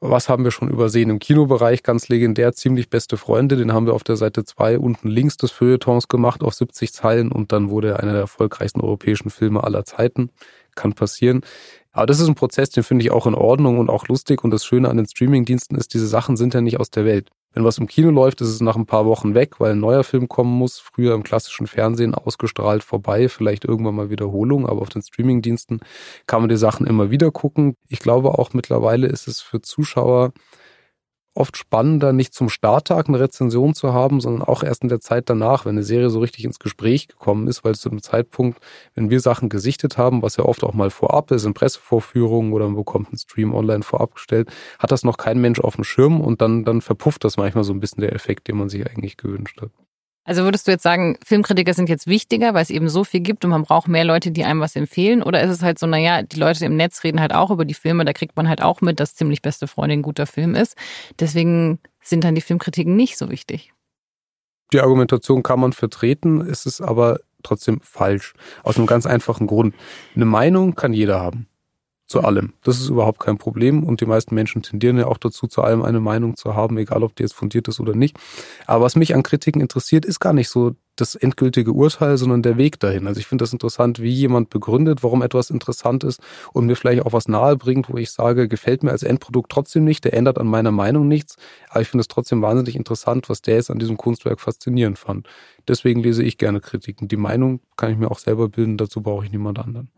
Was 0.00 0.28
haben 0.28 0.44
wir 0.44 0.50
schon 0.50 0.68
übersehen? 0.68 1.08
Im 1.08 1.18
Kinobereich 1.18 1.82
ganz 1.82 2.08
legendär, 2.08 2.52
ziemlich 2.52 2.90
beste 2.90 3.16
Freunde. 3.16 3.56
Den 3.56 3.72
haben 3.72 3.86
wir 3.86 3.94
auf 3.94 4.04
der 4.04 4.16
Seite 4.16 4.44
2 4.44 4.78
unten 4.78 5.08
links 5.08 5.38
des 5.38 5.50
Feuilletons 5.50 6.08
gemacht 6.08 6.42
auf 6.42 6.54
70 6.54 6.92
Zeilen 6.92 7.32
und 7.32 7.50
dann 7.50 7.70
wurde 7.70 7.88
er 7.88 8.00
einer 8.00 8.12
der 8.12 8.20
erfolgreichsten 8.20 8.82
europäischen 8.82 9.30
Filme 9.30 9.64
aller 9.64 9.84
Zeiten 9.84 10.30
kann 10.76 10.92
passieren. 10.92 11.40
Aber 11.92 12.06
das 12.06 12.20
ist 12.20 12.28
ein 12.28 12.34
Prozess, 12.34 12.70
den 12.70 12.84
finde 12.84 13.04
ich 13.04 13.10
auch 13.10 13.26
in 13.26 13.34
Ordnung 13.34 13.78
und 13.78 13.88
auch 13.88 14.06
lustig. 14.06 14.44
Und 14.44 14.50
das 14.50 14.66
Schöne 14.66 14.90
an 14.90 14.98
den 14.98 15.06
Streamingdiensten 15.06 15.76
ist, 15.78 15.94
diese 15.94 16.06
Sachen 16.06 16.36
sind 16.36 16.54
ja 16.54 16.60
nicht 16.60 16.78
aus 16.78 16.90
der 16.90 17.04
Welt. 17.04 17.30
Wenn 17.54 17.64
was 17.64 17.78
im 17.78 17.86
Kino 17.86 18.10
läuft, 18.10 18.42
ist 18.42 18.48
es 18.50 18.60
nach 18.60 18.76
ein 18.76 18.84
paar 18.84 19.06
Wochen 19.06 19.34
weg, 19.34 19.60
weil 19.60 19.72
ein 19.72 19.80
neuer 19.80 20.04
Film 20.04 20.28
kommen 20.28 20.52
muss. 20.52 20.78
Früher 20.78 21.14
im 21.14 21.22
klassischen 21.22 21.66
Fernsehen 21.66 22.14
ausgestrahlt 22.14 22.84
vorbei, 22.84 23.30
vielleicht 23.30 23.64
irgendwann 23.64 23.94
mal 23.94 24.10
Wiederholung, 24.10 24.68
aber 24.68 24.82
auf 24.82 24.90
den 24.90 25.00
Streamingdiensten 25.00 25.80
kann 26.26 26.42
man 26.42 26.50
die 26.50 26.58
Sachen 26.58 26.86
immer 26.86 27.10
wieder 27.10 27.30
gucken. 27.30 27.76
Ich 27.88 28.00
glaube 28.00 28.38
auch 28.38 28.52
mittlerweile 28.52 29.06
ist 29.06 29.26
es 29.26 29.40
für 29.40 29.62
Zuschauer 29.62 30.34
oft 31.36 31.56
spannender, 31.56 32.12
nicht 32.12 32.34
zum 32.34 32.48
Starttag 32.48 33.08
eine 33.08 33.20
Rezension 33.20 33.74
zu 33.74 33.92
haben, 33.92 34.20
sondern 34.20 34.42
auch 34.42 34.62
erst 34.62 34.82
in 34.82 34.88
der 34.88 35.00
Zeit 35.00 35.28
danach, 35.28 35.64
wenn 35.64 35.72
eine 35.72 35.82
Serie 35.82 36.10
so 36.10 36.20
richtig 36.20 36.44
ins 36.44 36.58
Gespräch 36.58 37.08
gekommen 37.08 37.46
ist, 37.48 37.64
weil 37.64 37.74
zu 37.74 37.90
einem 37.90 38.02
Zeitpunkt, 38.02 38.60
wenn 38.94 39.10
wir 39.10 39.20
Sachen 39.20 39.48
gesichtet 39.48 39.98
haben, 39.98 40.22
was 40.22 40.36
ja 40.36 40.44
oft 40.44 40.64
auch 40.64 40.74
mal 40.74 40.90
vorab 40.90 41.30
ist, 41.30 41.44
in 41.44 41.54
Pressevorführungen 41.54 42.52
oder 42.52 42.66
man 42.66 42.76
bekommt 42.76 43.08
einen 43.08 43.18
Stream 43.18 43.54
online 43.54 43.82
vorab 43.82 44.14
gestellt, 44.14 44.48
hat 44.78 44.92
das 44.92 45.04
noch 45.04 45.16
kein 45.16 45.40
Mensch 45.40 45.60
auf 45.60 45.76
dem 45.76 45.84
Schirm 45.84 46.20
und 46.20 46.40
dann, 46.40 46.64
dann 46.64 46.80
verpufft 46.80 47.24
das 47.24 47.36
manchmal 47.36 47.64
so 47.64 47.72
ein 47.72 47.80
bisschen 47.80 48.00
der 48.00 48.14
Effekt, 48.14 48.48
den 48.48 48.56
man 48.56 48.68
sich 48.68 48.86
eigentlich 48.86 49.16
gewünscht 49.16 49.60
hat. 49.60 49.70
Also 50.26 50.42
würdest 50.42 50.66
du 50.66 50.72
jetzt 50.72 50.82
sagen, 50.82 51.16
Filmkritiker 51.24 51.72
sind 51.72 51.88
jetzt 51.88 52.08
wichtiger, 52.08 52.52
weil 52.52 52.62
es 52.62 52.70
eben 52.70 52.88
so 52.88 53.04
viel 53.04 53.20
gibt 53.20 53.44
und 53.44 53.52
man 53.52 53.62
braucht 53.62 53.86
mehr 53.86 54.04
Leute, 54.04 54.32
die 54.32 54.44
einem 54.44 54.60
was 54.60 54.74
empfehlen? 54.74 55.22
Oder 55.22 55.40
ist 55.40 55.50
es 55.50 55.62
halt 55.62 55.78
so, 55.78 55.86
naja, 55.86 56.22
die 56.22 56.38
Leute 56.38 56.66
im 56.66 56.76
Netz 56.76 57.04
reden 57.04 57.20
halt 57.20 57.32
auch 57.32 57.52
über 57.52 57.64
die 57.64 57.74
Filme, 57.74 58.04
da 58.04 58.12
kriegt 58.12 58.36
man 58.36 58.48
halt 58.48 58.60
auch 58.60 58.80
mit, 58.80 58.98
dass 58.98 59.14
ziemlich 59.14 59.40
beste 59.40 59.68
Freundin 59.68 60.00
ein 60.00 60.02
guter 60.02 60.26
Film 60.26 60.56
ist. 60.56 60.76
Deswegen 61.20 61.78
sind 62.02 62.24
dann 62.24 62.34
die 62.34 62.40
Filmkritiken 62.40 62.96
nicht 62.96 63.16
so 63.16 63.30
wichtig. 63.30 63.72
Die 64.72 64.80
Argumentation 64.80 65.44
kann 65.44 65.60
man 65.60 65.72
vertreten, 65.72 66.40
ist 66.40 66.66
es 66.66 66.80
aber 66.80 67.20
trotzdem 67.44 67.80
falsch. 67.80 68.34
Aus 68.64 68.76
einem 68.76 68.88
ganz 68.88 69.06
einfachen 69.06 69.46
Grund. 69.46 69.76
Eine 70.16 70.24
Meinung 70.24 70.74
kann 70.74 70.92
jeder 70.92 71.20
haben 71.20 71.46
zu 72.06 72.20
allem. 72.22 72.52
Das 72.62 72.78
ist 72.78 72.88
überhaupt 72.88 73.18
kein 73.18 73.36
Problem 73.36 73.82
und 73.82 74.00
die 74.00 74.06
meisten 74.06 74.34
Menschen 74.34 74.62
tendieren 74.62 74.98
ja 74.98 75.06
auch 75.06 75.18
dazu, 75.18 75.46
zu 75.48 75.62
allem 75.62 75.82
eine 75.82 76.00
Meinung 76.00 76.36
zu 76.36 76.54
haben, 76.54 76.78
egal 76.78 77.02
ob 77.02 77.16
die 77.16 77.24
jetzt 77.24 77.34
fundiert 77.34 77.66
ist 77.68 77.80
oder 77.80 77.94
nicht. 77.94 78.16
Aber 78.66 78.84
was 78.84 78.96
mich 78.96 79.14
an 79.14 79.24
Kritiken 79.24 79.60
interessiert, 79.60 80.04
ist 80.04 80.20
gar 80.20 80.32
nicht 80.32 80.48
so 80.48 80.76
das 80.94 81.14
endgültige 81.14 81.72
Urteil, 81.72 82.16
sondern 82.16 82.42
der 82.42 82.56
Weg 82.56 82.80
dahin. 82.80 83.06
Also 83.06 83.20
ich 83.20 83.26
finde 83.26 83.42
das 83.42 83.52
interessant, 83.52 84.00
wie 84.00 84.10
jemand 84.10 84.50
begründet, 84.50 85.02
warum 85.02 85.20
etwas 85.20 85.50
interessant 85.50 86.04
ist 86.04 86.20
und 86.52 86.66
mir 86.66 86.76
vielleicht 86.76 87.02
auch 87.04 87.12
was 87.12 87.28
nahe 87.28 87.56
bringt, 87.56 87.90
wo 87.90 87.98
ich 87.98 88.10
sage, 88.10 88.48
gefällt 88.48 88.82
mir 88.82 88.92
als 88.92 89.02
Endprodukt 89.02 89.52
trotzdem 89.52 89.84
nicht, 89.84 90.04
der 90.04 90.14
ändert 90.14 90.38
an 90.38 90.46
meiner 90.46 90.70
Meinung 90.72 91.06
nichts, 91.06 91.36
aber 91.68 91.82
ich 91.82 91.88
finde 91.88 92.00
es 92.00 92.08
trotzdem 92.08 92.40
wahnsinnig 92.40 92.76
interessant, 92.76 93.28
was 93.28 93.42
der 93.42 93.56
jetzt 93.56 93.70
an 93.70 93.78
diesem 93.78 93.96
Kunstwerk 93.96 94.40
faszinierend 94.40 94.98
fand. 94.98 95.28
Deswegen 95.68 96.02
lese 96.02 96.22
ich 96.22 96.38
gerne 96.38 96.60
Kritiken. 96.60 97.08
Die 97.08 97.16
Meinung 97.16 97.60
kann 97.76 97.90
ich 97.90 97.98
mir 97.98 98.10
auch 98.10 98.18
selber 98.18 98.48
bilden, 98.48 98.78
dazu 98.78 99.02
brauche 99.02 99.24
ich 99.24 99.32
niemand 99.32 99.58
anderen. 99.58 99.90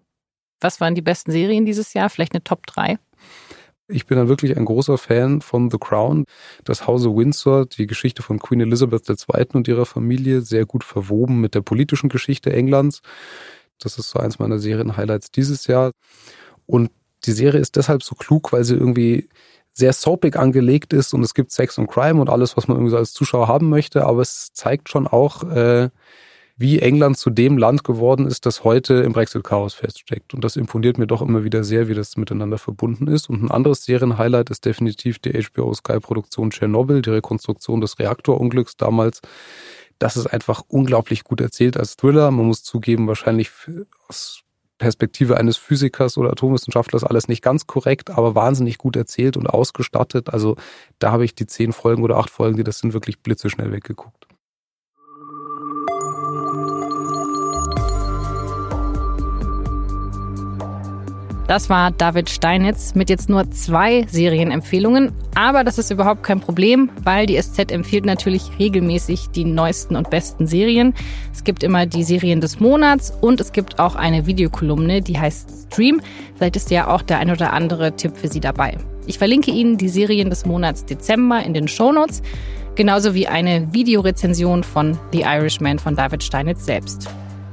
Was 0.61 0.81
waren 0.81 0.95
die 0.95 1.03
besten 1.03 1.31
Serien 1.31 1.65
dieses 1.65 1.95
Jahr? 1.95 2.11
Vielleicht 2.11 2.35
eine 2.35 2.45
Top 2.45 2.67
3? 2.67 2.99
Ich 3.91 4.07
bin 4.07 4.19
dann 4.19 4.29
wirklich 4.29 4.57
ein 4.57 4.67
großer 4.67 4.99
Fan 4.99 5.41
von 5.41 5.71
The 5.71 5.79
Crown. 5.79 6.25
Das 6.65 6.87
Hause 6.87 7.15
Windsor, 7.17 7.65
die 7.65 7.87
Geschichte 7.87 8.23
von 8.23 8.39
Queen 8.39 8.61
Elizabeth 8.61 9.09
II. 9.09 9.47
und 9.55 9.67
ihrer 9.67 9.87
Familie, 9.87 10.43
sehr 10.43 10.67
gut 10.67 10.85
verwoben 10.85 11.41
mit 11.41 11.55
der 11.55 11.63
politischen 11.63 12.11
Geschichte 12.11 12.53
Englands. 12.53 13.01
Das 13.79 13.99
ist 13.99 14.11
so 14.11 14.19
eins 14.19 14.39
meiner 14.39 14.59
Serien-Highlights 14.59 15.31
dieses 15.31 15.67
Jahr. 15.67 15.93
Und 16.67 16.91
die 17.25 17.33
Serie 17.33 17.61
ist 17.61 17.77
deshalb 17.77 18.03
so 18.03 18.15
klug, 18.15 18.53
weil 18.53 18.65
sie 18.65 18.75
irgendwie 18.75 19.29
sehr 19.73 19.93
soapig 19.93 20.37
angelegt 20.37 20.93
ist 20.93 21.15
und 21.15 21.23
es 21.23 21.35
gibt 21.35 21.53
Sex 21.53 21.79
und 21.79 21.87
Crime 21.87 22.21
und 22.21 22.29
alles, 22.29 22.57
was 22.57 22.67
man 22.67 22.77
irgendwie 22.77 22.91
so 22.91 22.97
als 22.97 23.13
Zuschauer 23.13 23.47
haben 23.47 23.69
möchte, 23.69 24.05
aber 24.05 24.23
es 24.23 24.53
zeigt 24.53 24.89
schon 24.89 25.07
auch, 25.07 25.45
äh, 25.45 25.91
wie 26.59 26.81
England 26.81 27.17
zu 27.17 27.31
dem 27.31 27.57
Land 27.57 27.85
geworden 27.85 28.27
ist, 28.27 28.45
das 28.45 28.65
heute 28.65 28.95
im 28.95 29.13
Brexit-Chaos 29.13 29.75
feststeckt. 29.75 30.35
Und 30.35 30.43
das 30.43 30.57
imponiert 30.57 30.99
mir 30.99 31.07
doch 31.07 31.23
immer 31.23 31.45
wieder 31.45 31.63
sehr, 31.63 31.87
wie 31.87 31.95
das 31.95 32.17
miteinander 32.17 32.59
verbunden 32.59 33.07
ist. 33.07 33.31
Und 33.31 33.45
ein 33.45 33.51
anderes 33.51 33.85
Serienhighlight 33.85 34.51
ist 34.51 34.65
definitiv 34.65 35.21
die 35.21 35.41
HBO 35.41 35.73
Sky-Produktion 35.73 36.51
Tschernobyl, 36.51 37.01
die 37.01 37.11
Rekonstruktion 37.11 37.81
des 37.81 38.01
Reaktorunglücks 38.01 38.77
damals. 38.77 39.21
Das 40.01 40.17
ist 40.17 40.27
einfach 40.27 40.65
unglaublich 40.67 41.23
gut 41.23 41.41
erzählt 41.41 41.77
als 41.77 41.97
Thriller. 41.97 42.33
Man 42.33 42.47
muss 42.47 42.65
zugeben, 42.65 43.07
wahrscheinlich 43.07 43.51
aus 44.09 44.43
Perspektive 44.79 45.37
eines 45.37 45.57
Physikers 45.57 46.17
oder 46.19 46.31
Atomwissenschaftlers 46.31 47.05
alles 47.05 47.29
nicht 47.29 47.43
ganz 47.43 47.67
korrekt, 47.67 48.11
aber 48.11 48.35
wahnsinnig 48.35 48.79
gut 48.79 48.97
erzählt 48.97 49.37
und 49.37 49.49
ausgestattet. 49.49 50.33
Also 50.33 50.57
da 50.99 51.13
habe 51.13 51.25
ich 51.25 51.35
die 51.35 51.47
zehn 51.47 51.73
Folgen 51.73 52.03
oder 52.03 52.17
acht 52.17 52.31
Folgen, 52.31 52.57
die 52.57 52.65
das 52.65 52.79
sind, 52.79 52.93
wirklich 52.93 53.21
blitzeschnell 53.21 53.73
weggeguckt. 53.73 54.28
Das 61.49 61.71
war 61.71 61.93
David 61.93 62.29
Steinitz 62.29 62.95
mit 62.95 63.09
jetzt 63.09 63.31
nur 63.31 63.51
zwei 63.51 64.07
Serienempfehlungen. 64.11 65.13
Aber 65.35 65.65
das 65.65 65.79
ist 65.79 65.91
überhaupt 65.91 66.23
kein 66.23 66.41
Problem, 66.41 66.91
weil 67.03 67.25
die 67.25 67.41
SZ 67.41 67.73
empfiehlt 67.73 68.05
natürlich 68.05 68.51
regelmäßig 68.59 69.31
die 69.31 69.47
neuesten 69.47 69.97
und 69.97 70.11
besten 70.11 70.47
Serien. 70.47 70.93
Es 71.33 71.45
gibt 71.45 71.63
immer 71.63 71.87
die 71.87 72.05
Serien 72.05 72.43
des 72.43 72.61
Monats 72.61 73.15
und 73.23 73.41
es 73.41 73.53
gibt 73.53 73.79
auch 73.79 73.95
eine 73.95 74.27
Videokolumne, 74.27 75.01
die 75.01 75.19
heißt 75.19 75.73
Stream. 75.73 76.03
Vielleicht 76.37 76.57
ist 76.57 76.71
ja 76.71 76.87
auch 76.87 77.01
der 77.01 77.19
ein 77.19 77.31
oder 77.31 77.55
andere 77.55 77.97
Tipp 77.97 78.19
für 78.19 78.29
Sie 78.29 78.41
dabei. 78.41 78.77
Ich 79.07 79.17
verlinke 79.17 79.51
Ihnen 79.51 79.79
die 79.79 79.89
Serien 79.89 80.29
des 80.29 80.45
Monats 80.45 80.85
Dezember 80.85 81.43
in 81.43 81.55
den 81.55 81.67
Shownotes, 81.67 82.21
genauso 82.75 83.15
wie 83.15 83.27
eine 83.27 83.73
Videorezension 83.73 84.65
von 84.65 84.99
The 85.13 85.23
Irishman 85.23 85.79
von 85.79 85.97
David 85.97 86.23
Steinitz 86.23 86.67
selbst. 86.67 87.09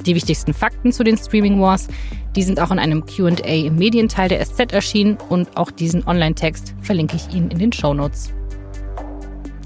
Die 0.05 0.15
wichtigsten 0.15 0.53
Fakten 0.53 0.91
zu 0.91 1.03
den 1.03 1.17
Streaming 1.17 1.59
Wars, 1.59 1.87
die 2.35 2.43
sind 2.43 2.59
auch 2.59 2.71
in 2.71 2.79
einem 2.79 3.05
QA 3.05 3.29
im 3.45 3.75
Medienteil 3.75 4.29
der 4.29 4.45
SZ 4.45 4.71
erschienen 4.71 5.17
und 5.29 5.57
auch 5.57 5.71
diesen 5.71 6.05
Online-Text 6.07 6.75
verlinke 6.81 7.15
ich 7.15 7.33
Ihnen 7.33 7.49
in 7.49 7.59
den 7.59 7.71
Shownotes. 7.71 8.31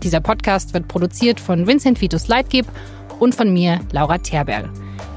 Dieser 0.01 0.21
Podcast 0.21 0.73
wird 0.73 0.87
produziert 0.87 1.39
von 1.39 1.67
Vincent 1.67 1.99
Vitus 1.99 2.29
Leitgeb 2.29 2.65
und 3.19 3.35
von 3.35 3.51
mir, 3.51 3.79
Laura 3.91 4.17
Terberl. 4.17 4.69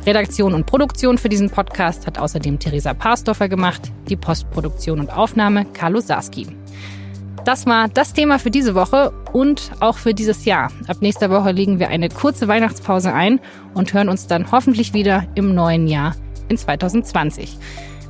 Redaktion 0.05 0.55
und 0.55 0.67
Produktion 0.67 1.19
für 1.19 1.29
diesen 1.29 1.51
Podcast 1.51 2.09
hat 2.09 2.19
außerdem 2.19 2.59
Theresa 2.59 2.93
Parsdorfer 2.93 3.49
gemacht, 3.49 3.93
die 4.09 4.17
Postproduktion 4.17 4.99
und 4.99 5.17
Aufnahme 5.17 5.65
Carlo 5.67 6.01
Sarski. 6.01 6.49
Das 7.45 7.67
war 7.67 7.89
das 7.89 8.13
Thema 8.13 8.39
für 8.39 8.53
diese 8.53 8.75
Woche 8.75 9.13
und 9.33 9.73
auch 9.81 9.99
für 9.99 10.15
dieses 10.15 10.45
Jahr. 10.45 10.71
Ab 10.87 10.99
nächster 11.01 11.29
Woche 11.29 11.51
legen 11.51 11.81
wir 11.81 11.89
eine 11.89 12.09
kurze 12.09 12.47
Weihnachtspause 12.47 13.13
ein 13.13 13.41
und 13.75 13.93
hören 13.95 14.09
uns 14.09 14.29
dann 14.29 14.53
hoffentlich 14.53 14.95
wieder 14.95 15.27
im 15.35 15.55
neuen 15.55 15.89
Jahr 15.89 16.15
in 16.49 16.57
2020. 16.57 17.57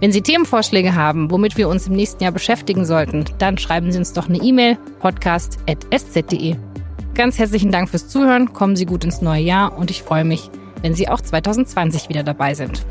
Wenn 0.01 0.13
Sie 0.13 0.21
Themenvorschläge 0.21 0.95
haben, 0.95 1.31
womit 1.31 1.57
wir 1.57 1.69
uns 1.69 1.87
im 1.87 1.95
nächsten 1.95 2.23
Jahr 2.25 2.33
beschäftigen 2.33 2.85
sollten, 2.85 3.25
dann 3.39 3.57
schreiben 3.57 3.91
Sie 3.91 3.99
uns 3.99 4.13
doch 4.13 4.29
eine 4.29 4.39
E-Mail 4.39 4.77
podcast.sz.de. 4.99 6.57
Ganz 7.15 7.39
herzlichen 7.39 7.71
Dank 7.71 7.89
fürs 7.89 8.09
Zuhören, 8.09 8.53
kommen 8.53 8.77
Sie 8.77 8.87
gut 8.87 9.05
ins 9.05 9.23
neue 9.23 9.43
Jahr 9.43 9.79
und 9.79 9.91
ich 9.91 10.03
freue 10.03 10.25
mich, 10.25 10.51
wenn 10.83 10.95
Sie 10.95 11.09
auch 11.09 11.21
2020 11.21 12.09
wieder 12.09 12.23
dabei 12.23 12.55
sind. 12.55 12.85